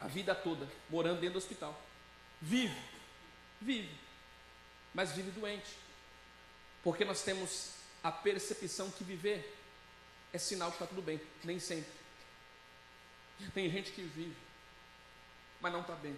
a 0.00 0.06
vida 0.06 0.34
toda 0.34 0.68
morando 0.88 1.20
dentro 1.20 1.34
do 1.34 1.38
hospital. 1.38 1.78
Vive, 2.40 2.76
vive, 3.60 3.94
mas 4.94 5.12
vive 5.12 5.30
doente. 5.30 5.76
Porque 6.82 7.04
nós 7.04 7.22
temos 7.22 7.72
a 8.02 8.10
percepção 8.10 8.90
que 8.90 9.04
viver 9.04 9.56
é 10.32 10.38
sinal 10.38 10.70
que 10.70 10.76
está 10.76 10.86
tudo 10.86 11.02
bem, 11.02 11.20
nem 11.44 11.58
sempre. 11.58 11.92
Tem 13.52 13.70
gente 13.70 13.92
que 13.92 14.02
vive, 14.02 14.36
mas 15.60 15.72
não 15.72 15.80
está 15.80 15.94
bem. 15.94 16.16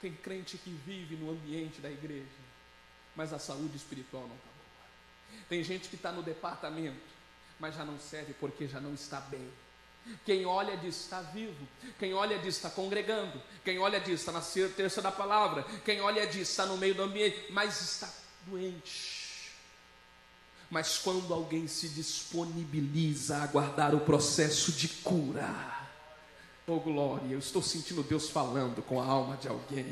Tem 0.00 0.12
crente 0.12 0.56
que 0.58 0.70
vive 0.70 1.16
no 1.16 1.30
ambiente 1.30 1.80
da 1.80 1.90
igreja, 1.90 2.26
mas 3.16 3.32
a 3.32 3.38
saúde 3.38 3.76
espiritual 3.76 4.22
não 4.28 4.36
está 4.36 4.48
boa. 4.48 5.44
Tem 5.48 5.64
gente 5.64 5.88
que 5.88 5.96
está 5.96 6.12
no 6.12 6.22
departamento, 6.22 7.00
mas 7.58 7.74
já 7.74 7.84
não 7.84 7.98
serve 7.98 8.34
porque 8.34 8.68
já 8.68 8.80
não 8.80 8.94
está 8.94 9.20
bem. 9.20 9.50
Quem 10.24 10.46
olha 10.46 10.76
diz 10.76 11.00
está 11.00 11.20
vivo, 11.20 11.66
quem 11.98 12.14
olha 12.14 12.38
diz 12.38 12.56
está 12.56 12.70
congregando, 12.70 13.42
quem 13.64 13.78
olha 13.78 14.00
diz 14.00 14.20
está 14.20 14.32
na 14.32 14.40
terça 14.40 15.02
da 15.02 15.12
palavra, 15.12 15.64
quem 15.84 16.00
olha 16.00 16.26
diz 16.26 16.48
está 16.48 16.64
no 16.64 16.78
meio 16.78 16.94
do 16.94 17.02
ambiente, 17.02 17.46
mas 17.50 17.80
está 17.80 18.08
doente. 18.46 19.52
Mas 20.70 20.98
quando 20.98 21.32
alguém 21.32 21.66
se 21.66 21.88
disponibiliza 21.88 23.38
a 23.38 23.42
aguardar 23.42 23.94
o 23.94 24.00
processo 24.00 24.72
de 24.72 24.88
cura, 24.88 25.77
oh 26.68 26.80
glória, 26.80 27.32
eu 27.32 27.38
estou 27.38 27.62
sentindo 27.62 28.02
Deus 28.02 28.28
falando 28.28 28.82
com 28.82 29.00
a 29.00 29.04
alma 29.06 29.36
de 29.36 29.48
alguém. 29.48 29.86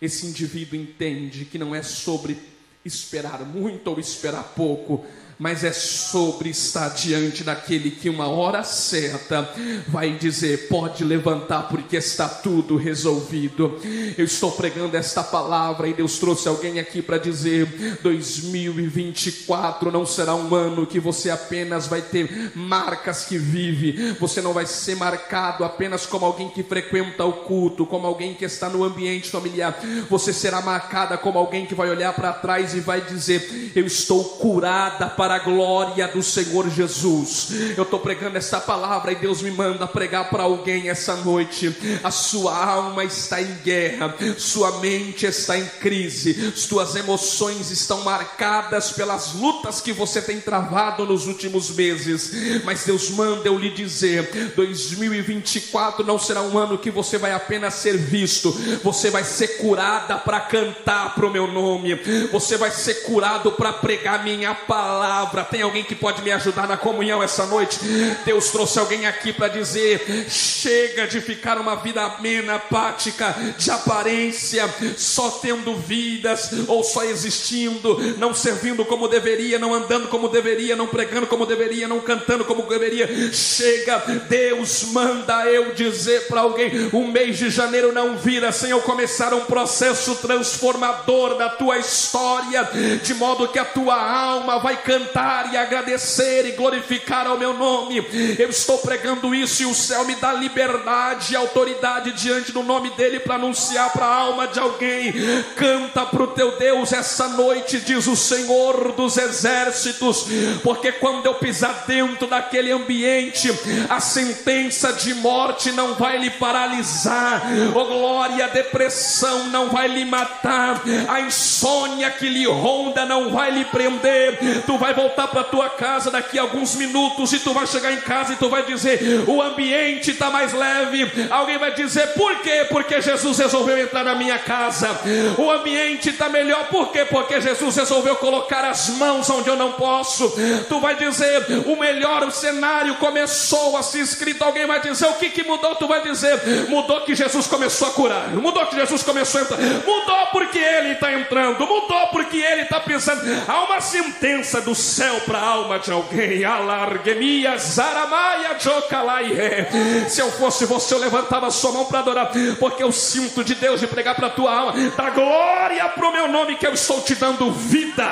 Esse 0.00 0.26
indivíduo 0.26 0.78
entende 0.78 1.44
que 1.44 1.58
não 1.58 1.74
é 1.74 1.82
sobre 1.82 2.38
esperar 2.84 3.44
muito 3.44 3.88
ou 3.88 4.00
esperar 4.00 4.54
pouco, 4.54 5.04
mas 5.38 5.64
é 5.64 5.72
sobre 5.72 6.50
estar 6.50 6.88
diante 6.90 7.44
daquele 7.44 7.90
que 7.90 8.08
uma 8.08 8.28
hora 8.28 8.62
certa 8.64 9.48
vai 9.86 10.12
dizer: 10.12 10.68
pode 10.68 11.04
levantar, 11.04 11.68
porque 11.68 11.96
está 11.96 12.28
tudo 12.28 12.76
resolvido. 12.76 13.78
Eu 14.16 14.24
estou 14.24 14.52
pregando 14.52 14.96
esta 14.96 15.22
palavra 15.22 15.88
e 15.88 15.94
Deus 15.94 16.18
trouxe 16.18 16.48
alguém 16.48 16.78
aqui 16.78 17.02
para 17.02 17.18
dizer: 17.18 17.66
2024 18.02 19.90
não 19.90 20.06
será 20.06 20.34
um 20.34 20.54
ano 20.54 20.86
que 20.86 20.98
você 20.98 21.30
apenas 21.30 21.86
vai 21.86 22.00
ter 22.00 22.52
marcas 22.54 23.24
que 23.24 23.36
vive, 23.36 24.12
você 24.18 24.40
não 24.40 24.52
vai 24.52 24.66
ser 24.66 24.96
marcado 24.96 25.64
apenas 25.64 26.06
como 26.06 26.24
alguém 26.24 26.48
que 26.48 26.62
frequenta 26.62 27.24
o 27.24 27.32
culto, 27.32 27.84
como 27.84 28.06
alguém 28.06 28.34
que 28.34 28.44
está 28.44 28.68
no 28.68 28.84
ambiente 28.84 29.30
familiar, 29.30 29.78
você 30.08 30.32
será 30.32 30.60
marcada 30.60 31.18
como 31.18 31.38
alguém 31.38 31.66
que 31.66 31.74
vai 31.74 31.90
olhar 31.90 32.14
para 32.14 32.32
trás 32.32 32.74
e 32.74 32.80
vai 32.80 33.00
dizer: 33.00 33.72
Eu 33.74 33.86
estou 33.86 34.24
curada 34.24 35.08
para 35.08 35.25
para 35.26 35.34
a 35.34 35.38
glória 35.40 36.06
do 36.06 36.22
Senhor 36.22 36.70
Jesus. 36.70 37.48
Eu 37.76 37.82
estou 37.82 37.98
pregando 37.98 38.38
essa 38.38 38.60
palavra 38.60 39.10
e 39.10 39.16
Deus 39.16 39.42
me 39.42 39.50
manda 39.50 39.84
pregar 39.84 40.30
para 40.30 40.44
alguém 40.44 40.88
essa 40.88 41.16
noite. 41.16 41.76
A 42.04 42.12
sua 42.12 42.56
alma 42.56 43.02
está 43.02 43.42
em 43.42 43.52
guerra, 43.64 44.14
sua 44.38 44.78
mente 44.78 45.26
está 45.26 45.58
em 45.58 45.66
crise, 45.80 46.52
suas 46.54 46.94
emoções 46.94 47.72
estão 47.72 48.04
marcadas 48.04 48.92
pelas 48.92 49.32
lutas 49.32 49.80
que 49.80 49.92
você 49.92 50.22
tem 50.22 50.40
travado 50.40 51.04
nos 51.04 51.26
últimos 51.26 51.70
meses. 51.70 52.62
Mas 52.62 52.84
Deus 52.84 53.10
manda 53.10 53.48
eu 53.48 53.58
lhe 53.58 53.70
dizer: 53.70 54.52
2024 54.54 56.06
não 56.06 56.20
será 56.20 56.42
um 56.42 56.56
ano 56.56 56.78
que 56.78 56.88
você 56.92 57.18
vai 57.18 57.32
apenas 57.32 57.74
ser 57.74 57.96
visto, 57.96 58.52
você 58.84 59.10
vai 59.10 59.24
ser 59.24 59.56
curada 59.56 60.18
para 60.18 60.38
cantar 60.38 61.16
para 61.16 61.26
o 61.26 61.32
meu 61.32 61.48
nome, 61.48 61.96
você 62.30 62.56
vai 62.56 62.70
ser 62.70 63.02
curado 63.02 63.50
para 63.50 63.72
pregar 63.72 64.22
minha 64.22 64.54
palavra 64.54 65.15
palavra. 65.16 65.44
Tem 65.44 65.62
alguém 65.62 65.82
que 65.82 65.94
pode 65.94 66.20
me 66.22 66.30
ajudar 66.30 66.68
na 66.68 66.76
comunhão 66.76 67.22
essa 67.22 67.46
noite? 67.46 67.78
Deus 68.24 68.50
trouxe 68.50 68.78
alguém 68.78 69.06
aqui 69.06 69.32
para 69.32 69.48
dizer: 69.48 70.26
chega 70.28 71.06
de 71.06 71.20
ficar 71.20 71.58
uma 71.58 71.76
vida 71.76 72.02
amena, 72.02 72.56
apática, 72.56 73.34
de 73.56 73.70
aparência, 73.70 74.68
só 74.96 75.30
tendo 75.30 75.74
vidas 75.74 76.50
ou 76.68 76.84
só 76.84 77.04
existindo, 77.04 77.98
não 78.18 78.34
servindo 78.34 78.84
como 78.84 79.08
deveria, 79.08 79.58
não 79.58 79.72
andando 79.72 80.08
como 80.08 80.28
deveria, 80.28 80.76
não 80.76 80.86
pregando 80.86 81.26
como 81.26 81.46
deveria, 81.46 81.88
não 81.88 82.00
cantando 82.00 82.44
como 82.44 82.62
deveria. 82.62 83.32
Chega, 83.32 83.98
Deus 84.28 84.84
manda 84.92 85.46
eu 85.46 85.72
dizer 85.74 86.26
para 86.26 86.42
alguém: 86.42 86.90
o 86.92 87.06
mês 87.06 87.38
de 87.38 87.48
janeiro 87.48 87.92
não 87.92 88.18
vira 88.18 88.52
sem 88.52 88.70
eu 88.70 88.82
começar 88.82 89.32
um 89.32 89.46
processo 89.46 90.16
transformador 90.16 91.36
da 91.36 91.48
tua 91.48 91.78
história, 91.78 92.68
de 93.02 93.14
modo 93.14 93.48
que 93.48 93.58
a 93.58 93.64
tua 93.64 93.96
alma 93.96 94.58
vai 94.58 94.76
cantar 94.76 95.05
e 95.52 95.56
agradecer 95.56 96.46
e 96.46 96.52
glorificar 96.52 97.26
ao 97.26 97.38
meu 97.38 97.54
nome. 97.54 98.04
Eu 98.38 98.50
estou 98.50 98.78
pregando 98.78 99.34
isso 99.34 99.62
e 99.62 99.66
o 99.66 99.74
céu 99.74 100.04
me 100.04 100.14
dá 100.16 100.32
liberdade 100.32 101.32
e 101.32 101.36
autoridade 101.36 102.12
diante 102.12 102.52
do 102.52 102.62
nome 102.62 102.90
dele 102.90 103.20
para 103.20 103.36
anunciar 103.36 103.92
para 103.92 104.06
a 104.06 104.14
alma 104.14 104.46
de 104.46 104.58
alguém. 104.58 105.12
Canta 105.54 106.04
para 106.06 106.22
o 106.22 106.28
teu 106.28 106.56
Deus 106.58 106.92
essa 106.92 107.28
noite, 107.28 107.80
diz 107.80 108.06
o 108.06 108.16
Senhor 108.16 108.92
dos 108.92 109.16
exércitos, 109.16 110.26
porque 110.62 110.92
quando 110.92 111.26
eu 111.26 111.34
pisar 111.34 111.84
dentro 111.86 112.26
daquele 112.26 112.72
ambiente, 112.72 113.50
a 113.88 114.00
sentença 114.00 114.92
de 114.92 115.14
morte 115.14 115.72
não 115.72 115.94
vai 115.94 116.18
lhe 116.18 116.30
paralisar, 116.30 117.42
oh 117.74 117.84
glória, 117.84 118.44
a 118.44 118.48
depressão 118.48 119.48
não 119.48 119.70
vai 119.70 119.88
lhe 119.88 120.04
matar, 120.04 120.82
a 121.08 121.20
insônia 121.20 122.10
que 122.10 122.28
lhe 122.28 122.46
ronda 122.46 123.04
não 123.04 123.30
vai 123.30 123.50
lhe 123.50 123.64
prender, 123.66 124.62
tu 124.66 124.78
vai 124.78 124.94
voltar 124.96 125.28
para 125.28 125.44
tua 125.44 125.68
casa 125.68 126.10
daqui 126.10 126.38
a 126.38 126.42
alguns 126.42 126.74
minutos 126.74 127.32
e 127.32 127.38
tu 127.38 127.52
vai 127.52 127.66
chegar 127.66 127.92
em 127.92 128.00
casa 128.00 128.32
e 128.32 128.36
tu 128.36 128.48
vai 128.48 128.64
dizer: 128.64 129.24
o 129.28 129.40
ambiente 129.42 130.10
está 130.10 130.30
mais 130.30 130.52
leve. 130.52 131.28
Alguém 131.30 131.58
vai 131.58 131.74
dizer: 131.74 132.14
por 132.14 132.34
quê? 132.40 132.66
Porque 132.68 133.00
Jesus 133.00 133.38
resolveu 133.38 133.78
entrar 133.78 134.02
na 134.02 134.14
minha 134.14 134.38
casa. 134.38 134.98
O 135.38 135.50
ambiente 135.50 136.10
está 136.10 136.28
melhor, 136.28 136.66
por 136.68 136.90
quê? 136.90 137.04
Porque 137.04 137.40
Jesus 137.40 137.76
resolveu 137.76 138.16
colocar 138.16 138.64
as 138.64 138.88
mãos 138.90 139.28
onde 139.30 139.48
eu 139.48 139.56
não 139.56 139.72
posso. 139.72 140.32
Tu 140.68 140.80
vai 140.80 140.96
dizer: 140.96 141.44
o 141.66 141.76
melhor 141.76 142.30
cenário 142.32 142.94
começou 142.96 143.76
a 143.76 143.82
se 143.82 144.00
escrito. 144.00 144.42
Alguém 144.42 144.66
vai 144.66 144.80
dizer: 144.80 145.06
o 145.06 145.14
que, 145.14 145.28
que 145.30 145.44
mudou? 145.44 145.74
Tu 145.74 145.86
vai 145.86 146.02
dizer: 146.02 146.40
mudou 146.68 147.02
que 147.02 147.14
Jesus 147.14 147.46
começou 147.46 147.88
a 147.88 147.90
curar, 147.92 148.28
mudou 148.30 148.66
que 148.66 148.76
Jesus 148.76 149.02
começou 149.02 149.40
a 149.40 149.44
entrar, 149.44 149.58
mudou 149.58 150.26
porque 150.32 150.58
Ele 150.58 150.92
está 150.92 151.12
entrando, 151.12 151.66
mudou 151.66 152.08
porque 152.08 152.38
Ele 152.38 152.62
está 152.62 152.80
pensando. 152.80 153.20
Há 153.46 153.64
uma 153.64 153.80
sentença 153.80 154.60
do 154.60 154.74
céu 154.86 155.20
para 155.26 155.38
a 155.38 155.48
alma 155.48 155.78
de 155.78 155.90
alguém. 155.90 156.44
Alarguemia, 156.44 157.58
zaramaia, 157.58 158.58
jocalaie. 158.58 159.66
Se 160.08 160.20
eu 160.20 160.30
fosse 160.30 160.64
você, 160.64 160.94
eu 160.94 160.98
levantava 160.98 161.48
a 161.48 161.50
sua 161.50 161.72
mão 161.72 161.84
para 161.84 161.98
adorar, 161.98 162.30
porque 162.58 162.82
eu 162.82 162.92
sinto 162.92 163.42
de 163.42 163.54
Deus 163.54 163.80
de 163.80 163.86
pregar 163.86 164.14
para 164.14 164.28
a 164.28 164.30
tua 164.30 164.54
alma. 164.54 164.72
Dá 164.96 165.10
glória 165.10 165.88
para 165.88 166.08
o 166.08 166.12
meu 166.12 166.28
nome, 166.28 166.56
que 166.56 166.66
eu 166.66 166.72
estou 166.72 167.00
te 167.02 167.14
dando 167.14 167.50
vida, 167.50 168.10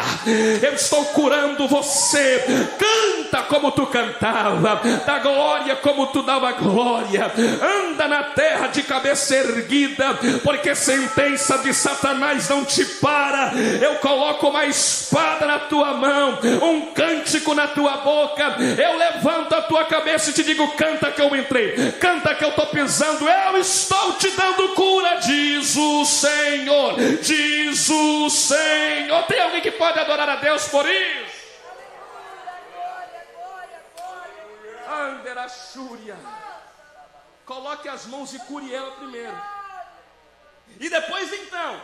eu 0.62 0.75
estou 0.75 1.05
curando 1.07 1.68
você. 1.68 2.45
Canta 2.79 3.43
como 3.45 3.70
tu 3.72 3.87
cantava, 3.87 4.81
dá 5.07 5.18
glória 5.18 5.77
como 5.77 6.09
tu 6.09 6.22
dava 6.22 6.53
glória. 6.53 7.33
Anda 7.62 8.09
na 8.09 8.22
terra 8.25 8.66
de 8.68 8.83
cabeça 8.83 9.37
erguida, 9.37 10.18
porque 10.43 10.75
sentença 10.75 11.59
de 11.59 11.72
Satanás 11.72 12.49
não 12.49 12.64
te 12.64 12.85
para. 12.85 13.53
Eu 13.81 13.97
coloco 13.97 14.49
uma 14.49 14.66
espada 14.66 15.47
na 15.47 15.59
tua 15.61 15.95
mão, 15.95 16.39
um 16.65 16.93
cântico 16.93 17.55
na 17.55 17.69
tua 17.69 17.99
boca. 17.99 18.57
Eu 18.81 18.97
levanto 18.97 19.55
a 19.55 19.62
tua 19.62 19.85
cabeça 19.85 20.31
e 20.31 20.33
te 20.33 20.43
digo: 20.43 20.75
canta 20.77 21.11
que 21.11 21.21
eu 21.21 21.35
entrei, 21.35 21.93
canta 21.93 22.35
que 22.35 22.45
eu 22.45 22.51
estou 22.51 22.67
pisando. 22.67 23.29
Eu 23.29 23.59
estou 23.59 24.15
te 24.15 24.31
dando 24.31 24.75
cura, 24.75 25.17
diz 25.17 25.77
o 25.77 26.05
Senhor, 26.05 26.97
diz 27.21 27.89
o 27.89 28.31
Senhor. 28.31 29.23
Tem 29.25 29.41
alguém 29.41 29.61
que 29.61 29.73
pode 29.73 29.99
adorar 29.99 30.29
a 30.29 30.37
Deus 30.37 30.69
por 30.69 30.87
isso? 30.89 31.35
Anderachúria. 34.89 36.17
Coloque 37.45 37.89
as 37.89 38.07
mãos 38.07 38.33
e 38.33 38.39
cure 38.41 38.73
ela 38.75 38.93
primeiro. 38.93 39.37
E 40.81 40.89
depois 40.89 41.33
então, 41.33 41.81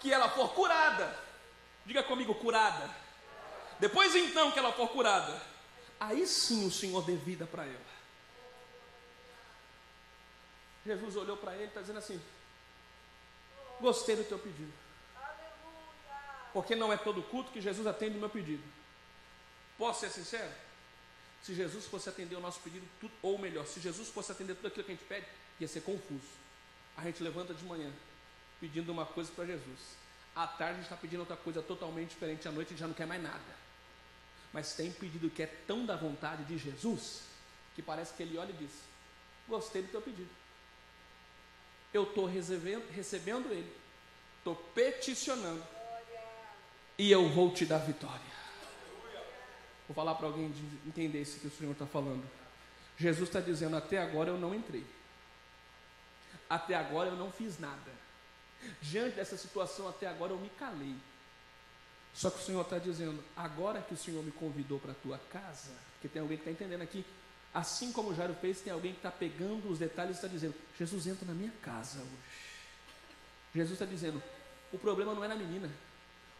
que 0.00 0.12
ela 0.12 0.28
for 0.28 0.52
curada, 0.52 1.14
diga 1.84 2.02
comigo, 2.02 2.34
curada. 2.34 3.05
Depois 3.78 4.14
então 4.14 4.50
que 4.50 4.58
ela 4.58 4.72
for 4.72 4.88
curada, 4.88 5.40
aí 6.00 6.26
sim 6.26 6.66
o 6.66 6.70
Senhor 6.70 7.04
dê 7.04 7.16
vida 7.16 7.46
para 7.46 7.64
ela. 7.64 7.96
Jesus 10.84 11.16
olhou 11.16 11.36
para 11.36 11.54
ele 11.54 11.64
e 11.64 11.66
está 11.68 11.80
dizendo 11.80 11.98
assim: 11.98 12.20
Gostei 13.80 14.16
do 14.16 14.24
teu 14.24 14.38
pedido. 14.38 14.72
Porque 16.52 16.74
não 16.74 16.92
é 16.92 16.96
todo 16.96 17.22
culto 17.22 17.50
que 17.50 17.60
Jesus 17.60 17.86
atende 17.86 18.16
o 18.16 18.20
meu 18.20 18.30
pedido. 18.30 18.62
Posso 19.76 20.00
ser 20.00 20.10
sincero? 20.10 20.50
Se 21.42 21.54
Jesus 21.54 21.84
fosse 21.84 22.08
atender 22.08 22.34
o 22.34 22.40
nosso 22.40 22.60
pedido, 22.60 22.86
tudo, 22.98 23.12
ou 23.20 23.38
melhor, 23.38 23.66
se 23.66 23.78
Jesus 23.78 24.08
fosse 24.08 24.32
atender 24.32 24.54
tudo 24.54 24.68
aquilo 24.68 24.84
que 24.84 24.92
a 24.92 24.94
gente 24.94 25.04
pede, 25.04 25.26
ia 25.60 25.68
ser 25.68 25.82
confuso. 25.82 26.26
A 26.96 27.02
gente 27.02 27.22
levanta 27.22 27.52
de 27.52 27.62
manhã 27.64 27.92
pedindo 28.58 28.90
uma 28.90 29.04
coisa 29.04 29.30
para 29.32 29.44
Jesus. 29.44 29.96
À 30.34 30.46
tarde 30.46 30.72
a 30.72 30.74
gente 30.76 30.84
está 30.84 30.96
pedindo 30.96 31.20
outra 31.20 31.36
coisa 31.36 31.60
totalmente 31.60 32.10
diferente. 32.10 32.48
À 32.48 32.50
noite 32.52 32.68
a 32.68 32.70
gente 32.70 32.80
já 32.80 32.86
não 32.86 32.94
quer 32.94 33.06
mais 33.06 33.22
nada. 33.22 33.65
Mas 34.56 34.72
tem 34.72 34.90
pedido 34.90 35.28
que 35.28 35.42
é 35.42 35.46
tão 35.66 35.84
da 35.84 35.94
vontade 35.94 36.42
de 36.44 36.56
Jesus 36.56 37.24
que 37.74 37.82
parece 37.82 38.14
que 38.14 38.22
ele 38.22 38.38
olha 38.38 38.48
e 38.48 38.54
diz: 38.54 38.70
Gostei 39.46 39.82
do 39.82 39.88
teu 39.88 40.00
pedido. 40.00 40.30
Eu 41.92 42.04
estou 42.04 42.24
recebendo, 42.24 42.90
recebendo 42.90 43.52
ele, 43.52 43.70
estou 44.38 44.56
peticionando 44.74 45.62
e 46.96 47.12
eu 47.12 47.28
vou 47.28 47.52
te 47.52 47.66
dar 47.66 47.80
vitória. 47.80 48.18
Vou 49.86 49.94
falar 49.94 50.14
para 50.14 50.26
alguém 50.26 50.50
de 50.50 50.88
entender 50.88 51.20
isso 51.20 51.38
que 51.38 51.48
o 51.48 51.50
Senhor 51.50 51.72
está 51.72 51.84
falando. 51.84 52.26
Jesus 52.96 53.28
está 53.28 53.40
dizendo: 53.40 53.76
Até 53.76 53.98
agora 53.98 54.30
eu 54.30 54.38
não 54.38 54.54
entrei. 54.54 54.86
Até 56.48 56.74
agora 56.74 57.10
eu 57.10 57.16
não 57.16 57.30
fiz 57.30 57.58
nada. 57.58 57.92
Diante 58.80 59.16
dessa 59.16 59.36
situação, 59.36 59.86
até 59.86 60.06
agora 60.06 60.32
eu 60.32 60.38
me 60.38 60.48
calei. 60.48 60.96
Só 62.16 62.30
que 62.30 62.40
o 62.40 62.42
Senhor 62.42 62.62
está 62.62 62.78
dizendo: 62.78 63.22
agora 63.36 63.82
que 63.82 63.92
o 63.92 63.96
Senhor 63.96 64.24
me 64.24 64.32
convidou 64.32 64.78
para 64.78 64.92
a 64.92 64.94
tua 64.94 65.18
casa, 65.30 65.70
porque 65.92 66.08
tem 66.08 66.22
alguém 66.22 66.38
que 66.38 66.48
está 66.48 66.50
entendendo 66.50 66.82
aqui, 66.82 67.04
assim 67.52 67.92
como 67.92 68.14
Jairo 68.14 68.34
fez, 68.34 68.60
tem 68.60 68.72
alguém 68.72 68.92
que 68.92 68.98
está 68.98 69.10
pegando 69.10 69.70
os 69.70 69.78
detalhes 69.78 70.16
e 70.16 70.18
está 70.18 70.26
dizendo: 70.26 70.54
Jesus 70.78 71.06
entra 71.06 71.26
na 71.26 71.34
minha 71.34 71.52
casa 71.62 71.98
hoje. 71.98 72.10
Jesus 73.54 73.72
está 73.74 73.84
dizendo: 73.84 74.22
o 74.72 74.78
problema 74.78 75.14
não 75.14 75.22
é 75.22 75.28
na 75.28 75.36
menina, 75.36 75.70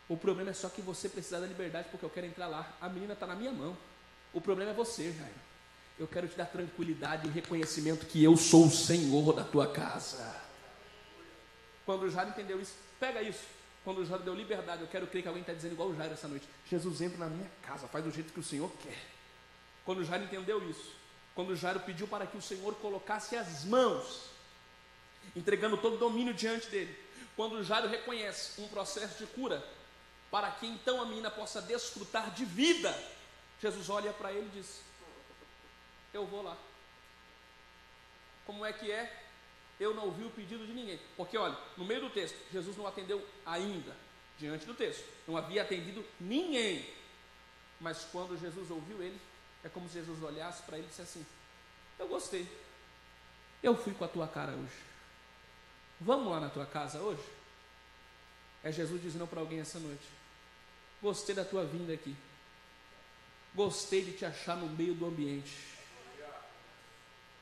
o 0.09 0.17
problema 0.17 0.51
é 0.51 0.55
só 0.55 0.71
que 0.71 0.81
você 0.81 1.11
precisa 1.11 1.41
da 1.41 1.47
liberdade 1.47 1.89
porque 1.91 2.07
eu 2.07 2.11
quero 2.11 2.27
entrar 2.27 2.47
lá. 2.47 2.75
A 2.81 2.89
menina 2.89 3.13
está 3.13 3.27
na 3.27 3.35
minha 3.35 3.53
mão. 3.53 3.77
O 4.33 4.41
problema 4.41 4.71
é 4.71 4.75
você, 4.75 5.13
Jairo. 5.13 5.47
Eu 5.99 6.07
quero 6.07 6.29
te 6.29 6.37
dar 6.37 6.47
tranquilidade 6.47 7.27
e 7.27 7.31
reconhecimento 7.31 8.07
que 8.07 8.23
eu 8.23 8.37
sou 8.37 8.67
o 8.67 8.71
Senhor 8.71 9.35
da 9.35 9.45
tua 9.45 9.73
casa. 9.73 10.37
Quando 11.85 12.11
Jairo 12.11 12.31
entendeu 12.31 12.61
isso, 12.61 12.75
pega 12.99 13.23
isso. 13.23 13.56
Quando 13.87 13.99
o 13.99 14.05
Jairo 14.05 14.25
deu 14.25 14.35
liberdade, 14.35 14.83
eu 14.83 14.89
quero 14.89 15.07
crer 15.07 15.23
que 15.23 15.29
alguém 15.29 15.43
está 15.43 15.53
dizendo 15.53 15.75
igual 15.75 15.91
o 15.91 15.95
Jairo 15.95 16.13
essa 16.13 16.27
noite. 16.27 16.49
Jesus 16.69 17.01
entra 17.01 17.19
na 17.19 17.27
minha 17.29 17.49
casa, 17.63 17.87
faz 17.87 18.05
do 18.05 18.11
jeito 18.11 18.33
que 18.33 18.41
o 18.41 18.43
Senhor 18.43 18.69
quer. 18.83 18.99
Quando 19.85 20.01
o 20.01 20.05
Jairo 20.05 20.25
entendeu 20.25 20.69
isso, 20.69 20.93
quando 21.37 21.51
o 21.51 21.57
Jairo 21.57 21.79
pediu 21.79 22.09
para 22.09 22.27
que 22.27 22.37
o 22.37 22.43
Senhor 22.43 22.75
colocasse 22.75 23.37
as 23.37 23.65
mãos, 23.65 24.29
entregando 25.37 25.77
todo 25.77 25.95
o 25.95 25.99
domínio 25.99 26.35
diante 26.35 26.67
dele. 26.67 26.99
Quando 27.37 27.53
o 27.53 27.63
Jairo 27.63 27.87
reconhece 27.87 28.61
um 28.61 28.67
processo 28.67 29.25
de 29.25 29.27
cura, 29.31 29.65
para 30.33 30.51
que 30.51 30.67
então 30.67 31.01
a 31.01 31.07
menina 31.07 31.31
possa 31.31 31.63
desfrutar 31.63 32.33
de 32.33 32.45
vida, 32.45 32.93
Jesus 33.63 33.89
olha 33.89 34.13
para 34.13 34.33
ele 34.33 34.49
e 34.49 34.59
diz: 34.59 34.81
eu 36.13 36.27
vou 36.27 36.43
lá. 36.43 36.57
Como 38.47 38.67
é 38.67 38.73
que 38.73 38.91
é? 38.91 39.26
Eu 39.79 39.95
não 39.95 40.07
ouvi 40.07 40.25
o 40.25 40.31
pedido 40.31 40.67
de 40.67 40.73
ninguém. 40.73 40.99
Porque, 41.17 41.37
olha, 41.37 41.57
no 41.77 41.85
meio 41.85 42.01
do 42.01 42.11
texto, 42.11 42.37
Jesus 42.51 42.77
não 42.77 42.87
atendeu 42.87 43.25
ainda, 43.45 43.95
diante 44.39 44.65
do 44.65 44.75
texto. 44.75 45.05
Não 45.27 45.37
havia 45.37 45.63
atendido 45.63 46.05
ninguém. 46.19 46.89
Mas 47.81 48.05
quando 48.11 48.39
Jesus 48.39 48.71
ouviu 48.71 49.03
ele, 49.03 49.21
é 49.63 49.69
como 49.69 49.89
se 49.89 49.95
Jesus 49.95 50.23
olhasse 50.23 50.63
para 50.63 50.79
ele 50.79 50.87
e 50.87 50.91
dissesse 50.91 51.19
assim: 51.19 51.27
Eu 51.99 52.09
gostei. 52.09 52.49
Eu 53.63 53.77
fui 53.77 53.93
com 53.93 54.05
a 54.05 54.09
tua 54.09 54.27
cara 54.27 54.53
hoje. 54.53 54.87
Vamos 56.01 56.31
lá 56.31 56.41
na 56.41 56.49
tua 56.49 56.67
casa 56.67 57.01
hoje? 57.01 57.23
É 58.63 58.73
Jesus 58.73 59.03
dizendo 59.03 59.27
para 59.27 59.41
alguém 59.41 59.61
essa 59.61 59.79
noite: 59.79 60.05
Gostei 61.03 61.35
da 61.35 61.45
tua 61.45 61.65
vinda 61.65 61.93
aqui. 61.93 62.17
Gostei 63.55 64.05
de 64.05 64.13
te 64.13 64.25
achar 64.25 64.57
no 64.57 64.69
meio 64.69 64.95
do 64.95 65.07
ambiente. 65.07 65.77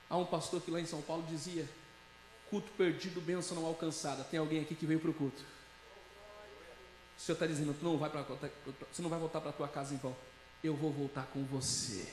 Há 0.09 0.17
um 0.17 0.27
pastor 0.27 0.61
que 0.61 0.71
lá 0.71 0.81
em 0.81 0.87
São 0.87 1.03
Paulo 1.03 1.25
dizia: 1.29 1.69
culto 2.55 2.71
perdido, 2.79 3.21
bênção 3.21 3.57
não 3.57 3.67
alcançada. 3.67 4.23
Tem 4.23 4.39
alguém 4.39 4.61
aqui 4.61 4.77
que 4.77 4.87
veio 4.87 5.01
para 5.01 5.11
o 5.11 5.15
culto. 5.15 5.43
O 7.19 7.21
Senhor 7.21 7.35
está 7.35 7.47
dizendo: 7.47 7.75
tu 7.77 7.85
não 7.85 7.99
vai 7.99 8.09
pra, 8.09 8.23
você 8.23 9.03
não 9.03 9.11
vai 9.11 9.19
voltar 9.19 9.41
para 9.41 9.51
a 9.51 9.53
tua 9.53 9.67
casa 9.67 9.93
em 9.93 9.97
vão. 9.97 10.15
Eu 10.63 10.77
vou 10.77 10.93
voltar 10.93 11.27
com 11.33 11.43
você. 11.45 12.07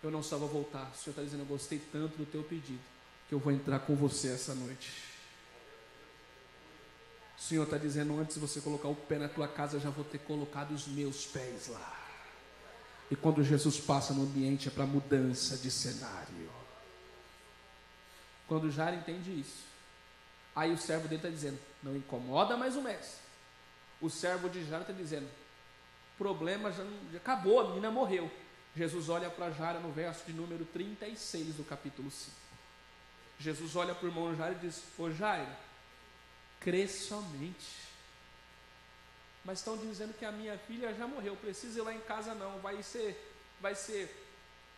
Eu 0.00 0.12
não 0.12 0.22
só 0.22 0.38
vou 0.38 0.48
voltar. 0.48 0.92
O 0.94 0.96
Senhor 0.96 1.10
está 1.10 1.22
dizendo: 1.22 1.40
eu 1.40 1.46
gostei 1.46 1.80
tanto 1.90 2.16
do 2.16 2.24
teu 2.24 2.44
pedido 2.44 2.78
que 3.28 3.34
eu 3.34 3.40
vou 3.40 3.52
entrar 3.52 3.80
com 3.80 3.96
você 3.96 4.28
essa 4.28 4.54
noite. 4.54 4.92
O 7.36 7.40
Senhor 7.40 7.64
está 7.64 7.78
dizendo: 7.78 8.16
antes 8.20 8.34
de 8.34 8.40
você 8.40 8.60
colocar 8.60 8.86
o 8.86 8.94
pé 8.94 9.18
na 9.18 9.28
tua 9.28 9.48
casa, 9.48 9.76
eu 9.76 9.80
já 9.80 9.90
vou 9.90 10.04
ter 10.04 10.18
colocado 10.18 10.70
os 10.70 10.86
meus 10.86 11.26
pés 11.26 11.66
lá. 11.66 11.94
E 13.10 13.16
quando 13.16 13.42
Jesus 13.42 13.80
passa 13.80 14.14
no 14.14 14.22
ambiente 14.22 14.68
é 14.68 14.70
para 14.70 14.86
mudança 14.86 15.56
de 15.56 15.70
cenário. 15.70 16.65
Quando 18.46 18.70
Jairo 18.70 18.96
entende 18.96 19.40
isso, 19.40 19.64
aí 20.54 20.72
o 20.72 20.78
servo 20.78 21.08
dele 21.08 21.16
está 21.16 21.28
dizendo: 21.28 21.58
não 21.82 21.96
incomoda 21.96 22.56
mais 22.56 22.76
o 22.76 22.82
mestre. 22.82 23.20
O 24.00 24.08
servo 24.08 24.48
de 24.48 24.64
Jairo 24.64 24.82
está 24.82 24.92
dizendo: 24.92 25.28
problema 26.18 26.72
já, 26.72 26.84
já 27.12 27.18
acabou, 27.18 27.60
a 27.60 27.68
menina 27.68 27.90
morreu. 27.90 28.30
Jesus 28.74 29.08
olha 29.08 29.30
para 29.30 29.50
Jairo 29.50 29.80
no 29.80 29.90
verso 29.90 30.24
de 30.26 30.32
número 30.32 30.64
36 30.66 31.56
do 31.56 31.64
capítulo 31.64 32.10
5. 32.10 32.30
Jesus 33.38 33.74
olha 33.76 33.94
para 33.94 34.06
o 34.06 34.08
irmão 34.08 34.36
Jairo 34.36 34.56
e 34.56 34.66
diz: 34.66 34.82
Ô 34.98 35.10
Jairo, 35.10 35.50
crê 36.60 36.86
somente 36.86 37.86
mas 39.46 39.60
estão 39.60 39.76
dizendo 39.76 40.12
que 40.12 40.24
a 40.24 40.32
minha 40.32 40.58
filha 40.58 40.92
já 40.92 41.06
morreu, 41.06 41.36
preciso 41.36 41.78
ir 41.78 41.82
lá 41.82 41.94
em 41.94 42.00
casa 42.00 42.34
não, 42.34 42.58
vai 42.58 42.82
ser, 42.82 43.16
vai 43.60 43.76
ser 43.76 44.12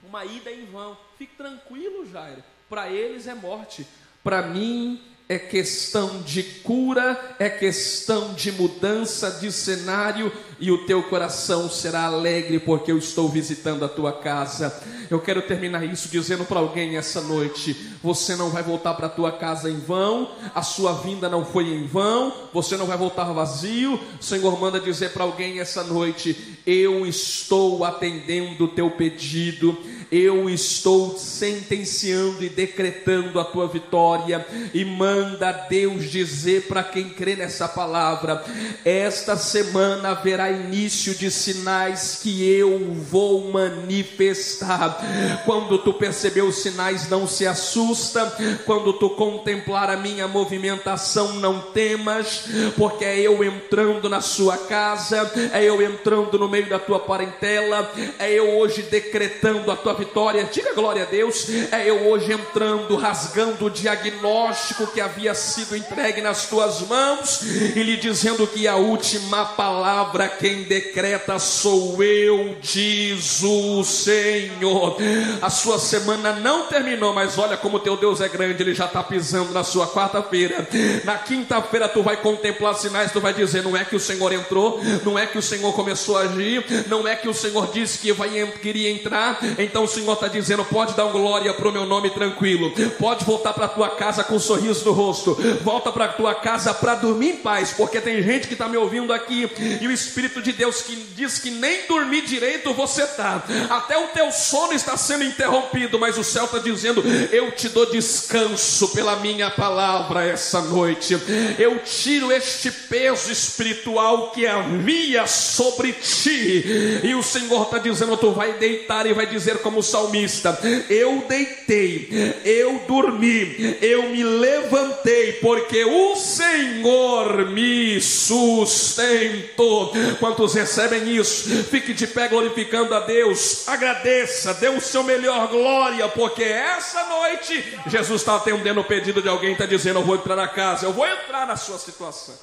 uma 0.03 0.27
ida 0.27 0.53
em 0.53 0.66
vão. 0.66 0.97
Fique 1.16 1.35
tranquilo, 1.37 2.05
Jairo. 2.05 2.45
Para 2.69 2.89
eles 2.91 3.27
é 3.27 3.35
morte, 3.35 3.87
para 4.23 4.43
mim 4.43 5.01
é 5.29 5.39
questão 5.39 6.23
de 6.23 6.43
cura, 6.43 7.37
é 7.39 7.51
questão 7.51 8.35
de 8.35 8.51
mudança 8.53 9.31
de 9.41 9.53
cenário 9.53 10.33
e 10.61 10.71
o 10.71 10.87
teu 10.87 11.03
coração 11.05 11.69
será 11.71 12.05
alegre 12.05 12.59
porque 12.59 12.91
eu 12.91 12.99
estou 12.99 13.29
visitando 13.29 13.85
a 13.85 13.89
tua 13.89 14.13
casa. 14.13 14.75
Eu 15.11 15.21
quero 15.21 15.43
terminar 15.43 15.85
isso 15.85 16.09
dizendo 16.09 16.45
para 16.45 16.61
alguém 16.61 16.97
essa 16.97 17.21
noite: 17.21 17.77
você 18.03 18.37
não 18.37 18.51
vai 18.51 18.63
voltar 18.63 18.95
para 18.95 19.07
a 19.07 19.11
tua 19.11 19.33
casa 19.33 19.71
em 19.71 19.79
vão, 19.79 20.31
a 20.55 20.63
sua 20.63 20.93
vinda 20.95 21.29
não 21.29 21.45
foi 21.45 21.65
em 21.65 21.87
vão, 21.87 22.33
você 22.53 22.77
não 22.77 22.87
vai 22.87 22.97
voltar 22.97 23.33
vazio. 23.33 24.01
O 24.21 24.25
Senhor 24.25 24.59
manda 24.61 24.81
dizer 24.81 25.13
para 25.13 25.25
alguém 25.25 25.61
essa 25.61 25.85
noite: 25.85 26.59
eu 26.67 27.07
estou 27.07 27.85
atendendo 27.85 28.65
o 28.65 28.69
teu 28.69 28.91
pedido 28.91 29.77
eu 30.11 30.49
estou 30.49 31.19
sentenciando 31.19 32.43
e 32.43 32.49
decretando 32.49 33.39
a 33.39 33.45
tua 33.45 33.69
vitória, 33.69 34.47
e 34.73 34.85
manda 34.85 35.53
Deus 35.53 36.11
dizer 36.11 36.67
para 36.67 36.83
quem 36.83 37.11
crê 37.11 37.37
nessa 37.37 37.69
palavra: 37.69 38.43
esta 38.85 39.37
semana 39.37 40.11
haverá 40.11 40.47
início 40.51 41.14
de 41.14 41.30
sinais 41.30 42.18
que 42.22 42.49
eu 42.49 42.92
vou 42.94 43.51
manifestar. 43.51 44.99
Quando 45.44 45.78
tu 45.78 45.92
perceber 45.92 46.42
os 46.42 46.62
sinais, 46.62 47.09
não 47.09 47.26
se 47.26 47.46
assusta, 47.46 48.32
quando 48.64 48.92
tu 48.92 49.11
contemplar 49.11 49.90
a 49.90 49.96
minha 49.96 50.28
movimentação, 50.28 51.34
não 51.34 51.61
temas, 51.61 52.44
porque 52.76 53.05
é 53.05 53.20
eu 53.20 53.42
entrando 53.42 54.09
na 54.09 54.20
sua 54.20 54.57
casa, 54.57 55.30
é 55.53 55.64
eu 55.64 55.80
entrando 55.82 56.38
no 56.38 56.49
meio 56.49 56.68
da 56.68 56.78
tua 56.78 57.01
parentela, 57.01 57.90
é 58.18 58.32
eu 58.32 58.59
hoje 58.59 58.82
decretando 58.82 59.70
a 59.70 59.76
tua 59.76 59.94
vitória, 59.94 60.49
diga 60.51 60.74
glória 60.74 61.03
a 61.03 61.07
Deus. 61.07 61.49
É 61.72 61.88
eu 61.88 62.09
hoje 62.09 62.32
entrando, 62.32 62.96
rasgando 62.96 63.66
o 63.66 63.70
diagnóstico 63.70 64.86
que 64.86 65.01
havia 65.01 65.34
sido 65.34 65.76
entregue 65.76 66.20
nas 66.20 66.46
tuas 66.46 66.80
mãos 66.82 67.42
e 67.42 67.82
lhe 67.82 67.96
dizendo 67.96 68.46
que 68.46 68.66
a 68.66 68.76
última 68.76 69.44
palavra 69.44 70.28
quem 70.39 70.62
decreta 70.62 71.39
sou 71.39 72.03
eu, 72.03 72.57
diz 72.61 73.43
o 73.43 73.82
Senhor. 73.84 74.97
A 75.43 75.51
sua 75.51 75.78
semana 75.78 76.32
não 76.32 76.66
terminou, 76.66 77.12
mas 77.12 77.36
olha 77.39 77.57
como 77.57 77.78
teu 77.78 77.97
Deus 77.97 78.20
é 78.20 78.28
grande, 78.28 78.62
ele 78.62 78.74
já 78.74 78.86
está 78.86 79.03
pisando 79.03 79.53
na 79.53 79.64
sua 79.64 79.86
quarta-feira. 79.89 80.66
Na 81.05 81.16
quinta-feira 81.16 81.89
tu 81.89 82.03
vai 82.03 82.16
contemplar 82.16 82.74
sinais, 82.74 83.12
tu 83.12 83.20
vai 83.20 83.34
dizer: 83.34 83.62
não 83.62 83.76
é 83.76 83.84
que 83.84 83.97
o 83.97 84.01
Senhor 84.01 84.32
entrou, 84.32 84.80
não 85.05 85.18
é 85.18 85.26
que 85.26 85.39
o 85.39 85.43
Senhor 85.43 85.72
começou 85.72 86.16
a 86.16 86.22
agir, 86.22 86.64
não 86.86 87.07
é 87.07 87.16
que 87.16 87.28
o 87.28 87.34
Senhor 87.34 87.70
disse 87.72 87.99
que 87.99 88.12
vai, 88.12 88.28
queria 88.62 88.91
entrar, 88.91 89.39
então 89.59 89.84
o 89.84 89.89
Senhor 89.89 90.12
está 90.12 90.28
dizendo: 90.28 90.64
pode 90.64 90.95
dar 90.95 91.07
um 91.07 91.12
glória 91.12 91.53
para 91.53 91.68
o 91.68 91.72
meu 91.72 91.84
nome 91.84 92.11
tranquilo, 92.11 92.72
pode 92.99 93.24
voltar 93.24 93.53
para 93.53 93.68
tua 93.68 93.91
casa 93.91 94.22
com 94.22 94.36
um 94.36 94.41
sorriso 94.41 94.84
no 94.84 94.93
rosto, 94.93 95.36
volta 95.62 95.91
para 95.91 96.09
tua 96.09 96.34
casa 96.34 96.72
para 96.72 96.95
dormir 96.95 97.30
em 97.30 97.36
paz, 97.36 97.72
porque 97.76 98.01
tem 98.01 98.22
gente 98.22 98.47
que 98.47 98.55
está 98.55 98.68
me 98.68 98.76
ouvindo 98.76 99.12
aqui 99.12 99.51
e 99.80 99.86
o 99.86 99.93
Espírito 99.93 100.28
de 100.43 100.53
Deus 100.53 100.83
que 100.83 100.95
diz 101.16 101.39
que 101.39 101.51
nem 101.51 101.87
dormir 101.87 102.22
direito 102.22 102.74
você 102.74 103.03
está, 103.03 103.43
até 103.70 103.97
o 103.97 104.09
teu 104.09 104.31
sono 104.31 104.72
está 104.72 104.97
sendo 104.97 105.24
interrompido, 105.24 105.99
mas 105.99 106.18
o 106.18 106.24
céu 106.24 106.45
está 106.45 106.59
dizendo: 106.59 107.03
eu 107.33 107.51
te 107.53 107.68
dou 107.68 107.91
descanso 107.91 108.89
pela 108.89 109.16
minha 109.16 109.51
palavra 109.51 110.24
essa 110.24 110.61
noite, 110.61 111.18
eu 111.59 111.79
tiro 111.79 112.31
este 112.31 112.70
peso 112.70 113.33
espiritual 113.33 114.33
que 114.33 114.47
havia 114.47 115.26
sobre 115.26 115.93
ti, 115.93 117.01
e 117.03 117.14
o 117.14 117.22
Senhor 117.22 117.62
está 117.62 117.79
dizendo: 117.79 118.16
tu 118.18 118.33
vai 118.33 118.53
deitar 118.55 119.07
e 119.07 119.14
vai 119.14 119.26
dizer 119.26 119.59
como 119.59 119.79
como 119.79 119.83
salmista: 119.83 120.59
Eu 120.89 121.24
deitei, 121.29 122.09
eu 122.45 122.81
dormi, 122.87 123.76
eu 123.81 124.11
me 124.11 124.22
levantei, 124.22 125.35
porque 125.35 125.85
o 125.85 126.16
Senhor 126.16 127.51
me 127.51 128.01
sustentou. 128.01 129.93
Quantos 130.19 130.55
recebem 130.55 131.16
isso? 131.16 131.64
Fique 131.64 131.95
de 131.95 132.07
pé 132.07 132.29
glorificando 132.29 132.95
a 132.95 133.01
Deus, 133.01 133.69
agradeça, 133.69 134.55
dê 134.55 134.69
o 134.69 134.81
seu 134.81 135.03
melhor 135.03 135.49
glória, 135.49 136.09
porque 136.09 136.43
essa 136.43 137.05
noite 137.07 137.79
Jesus 137.87 138.21
está 138.21 138.37
atendendo 138.37 138.81
o 138.81 138.85
pedido 138.85 139.23
de 139.23 139.29
alguém, 139.29 139.53
está 139.53 139.66
dizendo: 139.66 140.01
Eu 140.01 140.05
vou 140.05 140.16
entrar 140.16 140.37
na 140.37 140.49
casa, 140.49 140.87
eu 140.87 140.93
vou 140.93 141.07
entrar 141.07 141.47
na 141.47 141.57
sua 141.57 141.79
situação. 141.79 142.39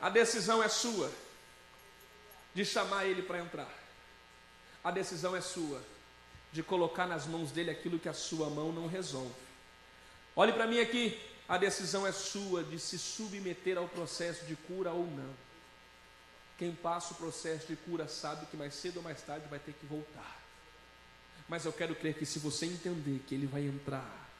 A 0.00 0.08
decisão 0.08 0.62
é 0.62 0.68
sua 0.68 1.10
de 2.54 2.64
chamar 2.64 3.04
ele 3.04 3.22
para 3.22 3.38
entrar. 3.38 3.68
A 4.82 4.90
decisão 4.90 5.36
é 5.36 5.40
sua 5.40 5.82
de 6.52 6.62
colocar 6.62 7.06
nas 7.06 7.26
mãos 7.26 7.50
dele 7.50 7.70
aquilo 7.70 7.98
que 7.98 8.08
a 8.08 8.14
sua 8.14 8.48
mão 8.48 8.72
não 8.72 8.86
resolve. 8.86 9.30
Olhe 10.34 10.52
para 10.52 10.66
mim 10.66 10.80
aqui, 10.80 11.18
a 11.50 11.58
decisão 11.58 12.06
é 12.06 12.12
sua 12.12 12.62
de 12.62 12.78
se 12.78 12.96
submeter 12.96 13.76
ao 13.76 13.88
processo 13.88 14.46
de 14.46 14.54
cura 14.54 14.92
ou 14.92 15.04
não. 15.04 15.34
Quem 16.56 16.72
passa 16.72 17.12
o 17.12 17.16
processo 17.16 17.66
de 17.66 17.74
cura 17.74 18.06
sabe 18.06 18.46
que 18.46 18.56
mais 18.56 18.72
cedo 18.72 18.98
ou 18.98 19.02
mais 19.02 19.20
tarde 19.20 19.48
vai 19.50 19.58
ter 19.58 19.72
que 19.72 19.84
voltar. 19.84 20.40
Mas 21.48 21.64
eu 21.64 21.72
quero 21.72 21.96
crer 21.96 22.14
que 22.14 22.24
se 22.24 22.38
você 22.38 22.66
entender 22.66 23.24
que 23.26 23.34
ele 23.34 23.48
vai 23.48 23.66
entrar 23.66 24.30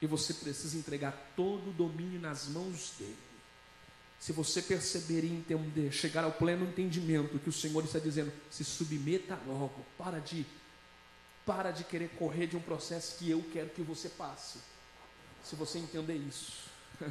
e 0.00 0.06
você 0.06 0.32
precisa 0.32 0.78
entregar 0.78 1.32
todo 1.34 1.70
o 1.70 1.72
domínio 1.72 2.20
nas 2.20 2.46
mãos 2.46 2.92
dele, 2.96 3.18
se 4.20 4.30
você 4.30 4.62
perceber 4.62 5.24
e 5.24 5.32
entender, 5.32 5.90
chegar 5.90 6.22
ao 6.22 6.30
pleno 6.30 6.64
entendimento 6.64 7.40
que 7.40 7.48
o 7.48 7.52
Senhor 7.52 7.82
está 7.82 7.98
dizendo, 7.98 8.32
se 8.52 8.62
submeta 8.62 9.36
logo, 9.48 9.84
para 9.98 10.20
de 10.20 10.46
para 11.44 11.72
de 11.72 11.82
querer 11.82 12.10
correr 12.10 12.46
de 12.46 12.56
um 12.56 12.62
processo 12.62 13.18
que 13.18 13.28
eu 13.28 13.44
quero 13.52 13.70
que 13.70 13.82
você 13.82 14.08
passe. 14.08 14.60
Se 15.42 15.56
você 15.56 15.78
entender 15.78 16.16
isso, 16.16 16.52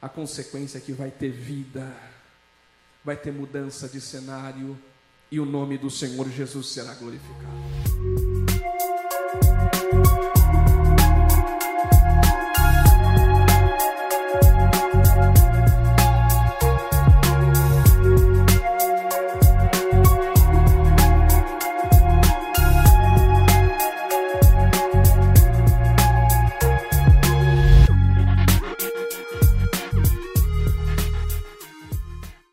a 0.00 0.08
consequência 0.08 0.78
é 0.78 0.80
que 0.80 0.92
vai 0.92 1.10
ter 1.10 1.30
vida, 1.30 1.94
vai 3.04 3.16
ter 3.16 3.32
mudança 3.32 3.88
de 3.88 4.00
cenário 4.00 4.78
e 5.30 5.40
o 5.40 5.46
nome 5.46 5.78
do 5.78 5.90
Senhor 5.90 6.28
Jesus 6.30 6.68
será 6.68 6.94
glorificado. 6.94 7.85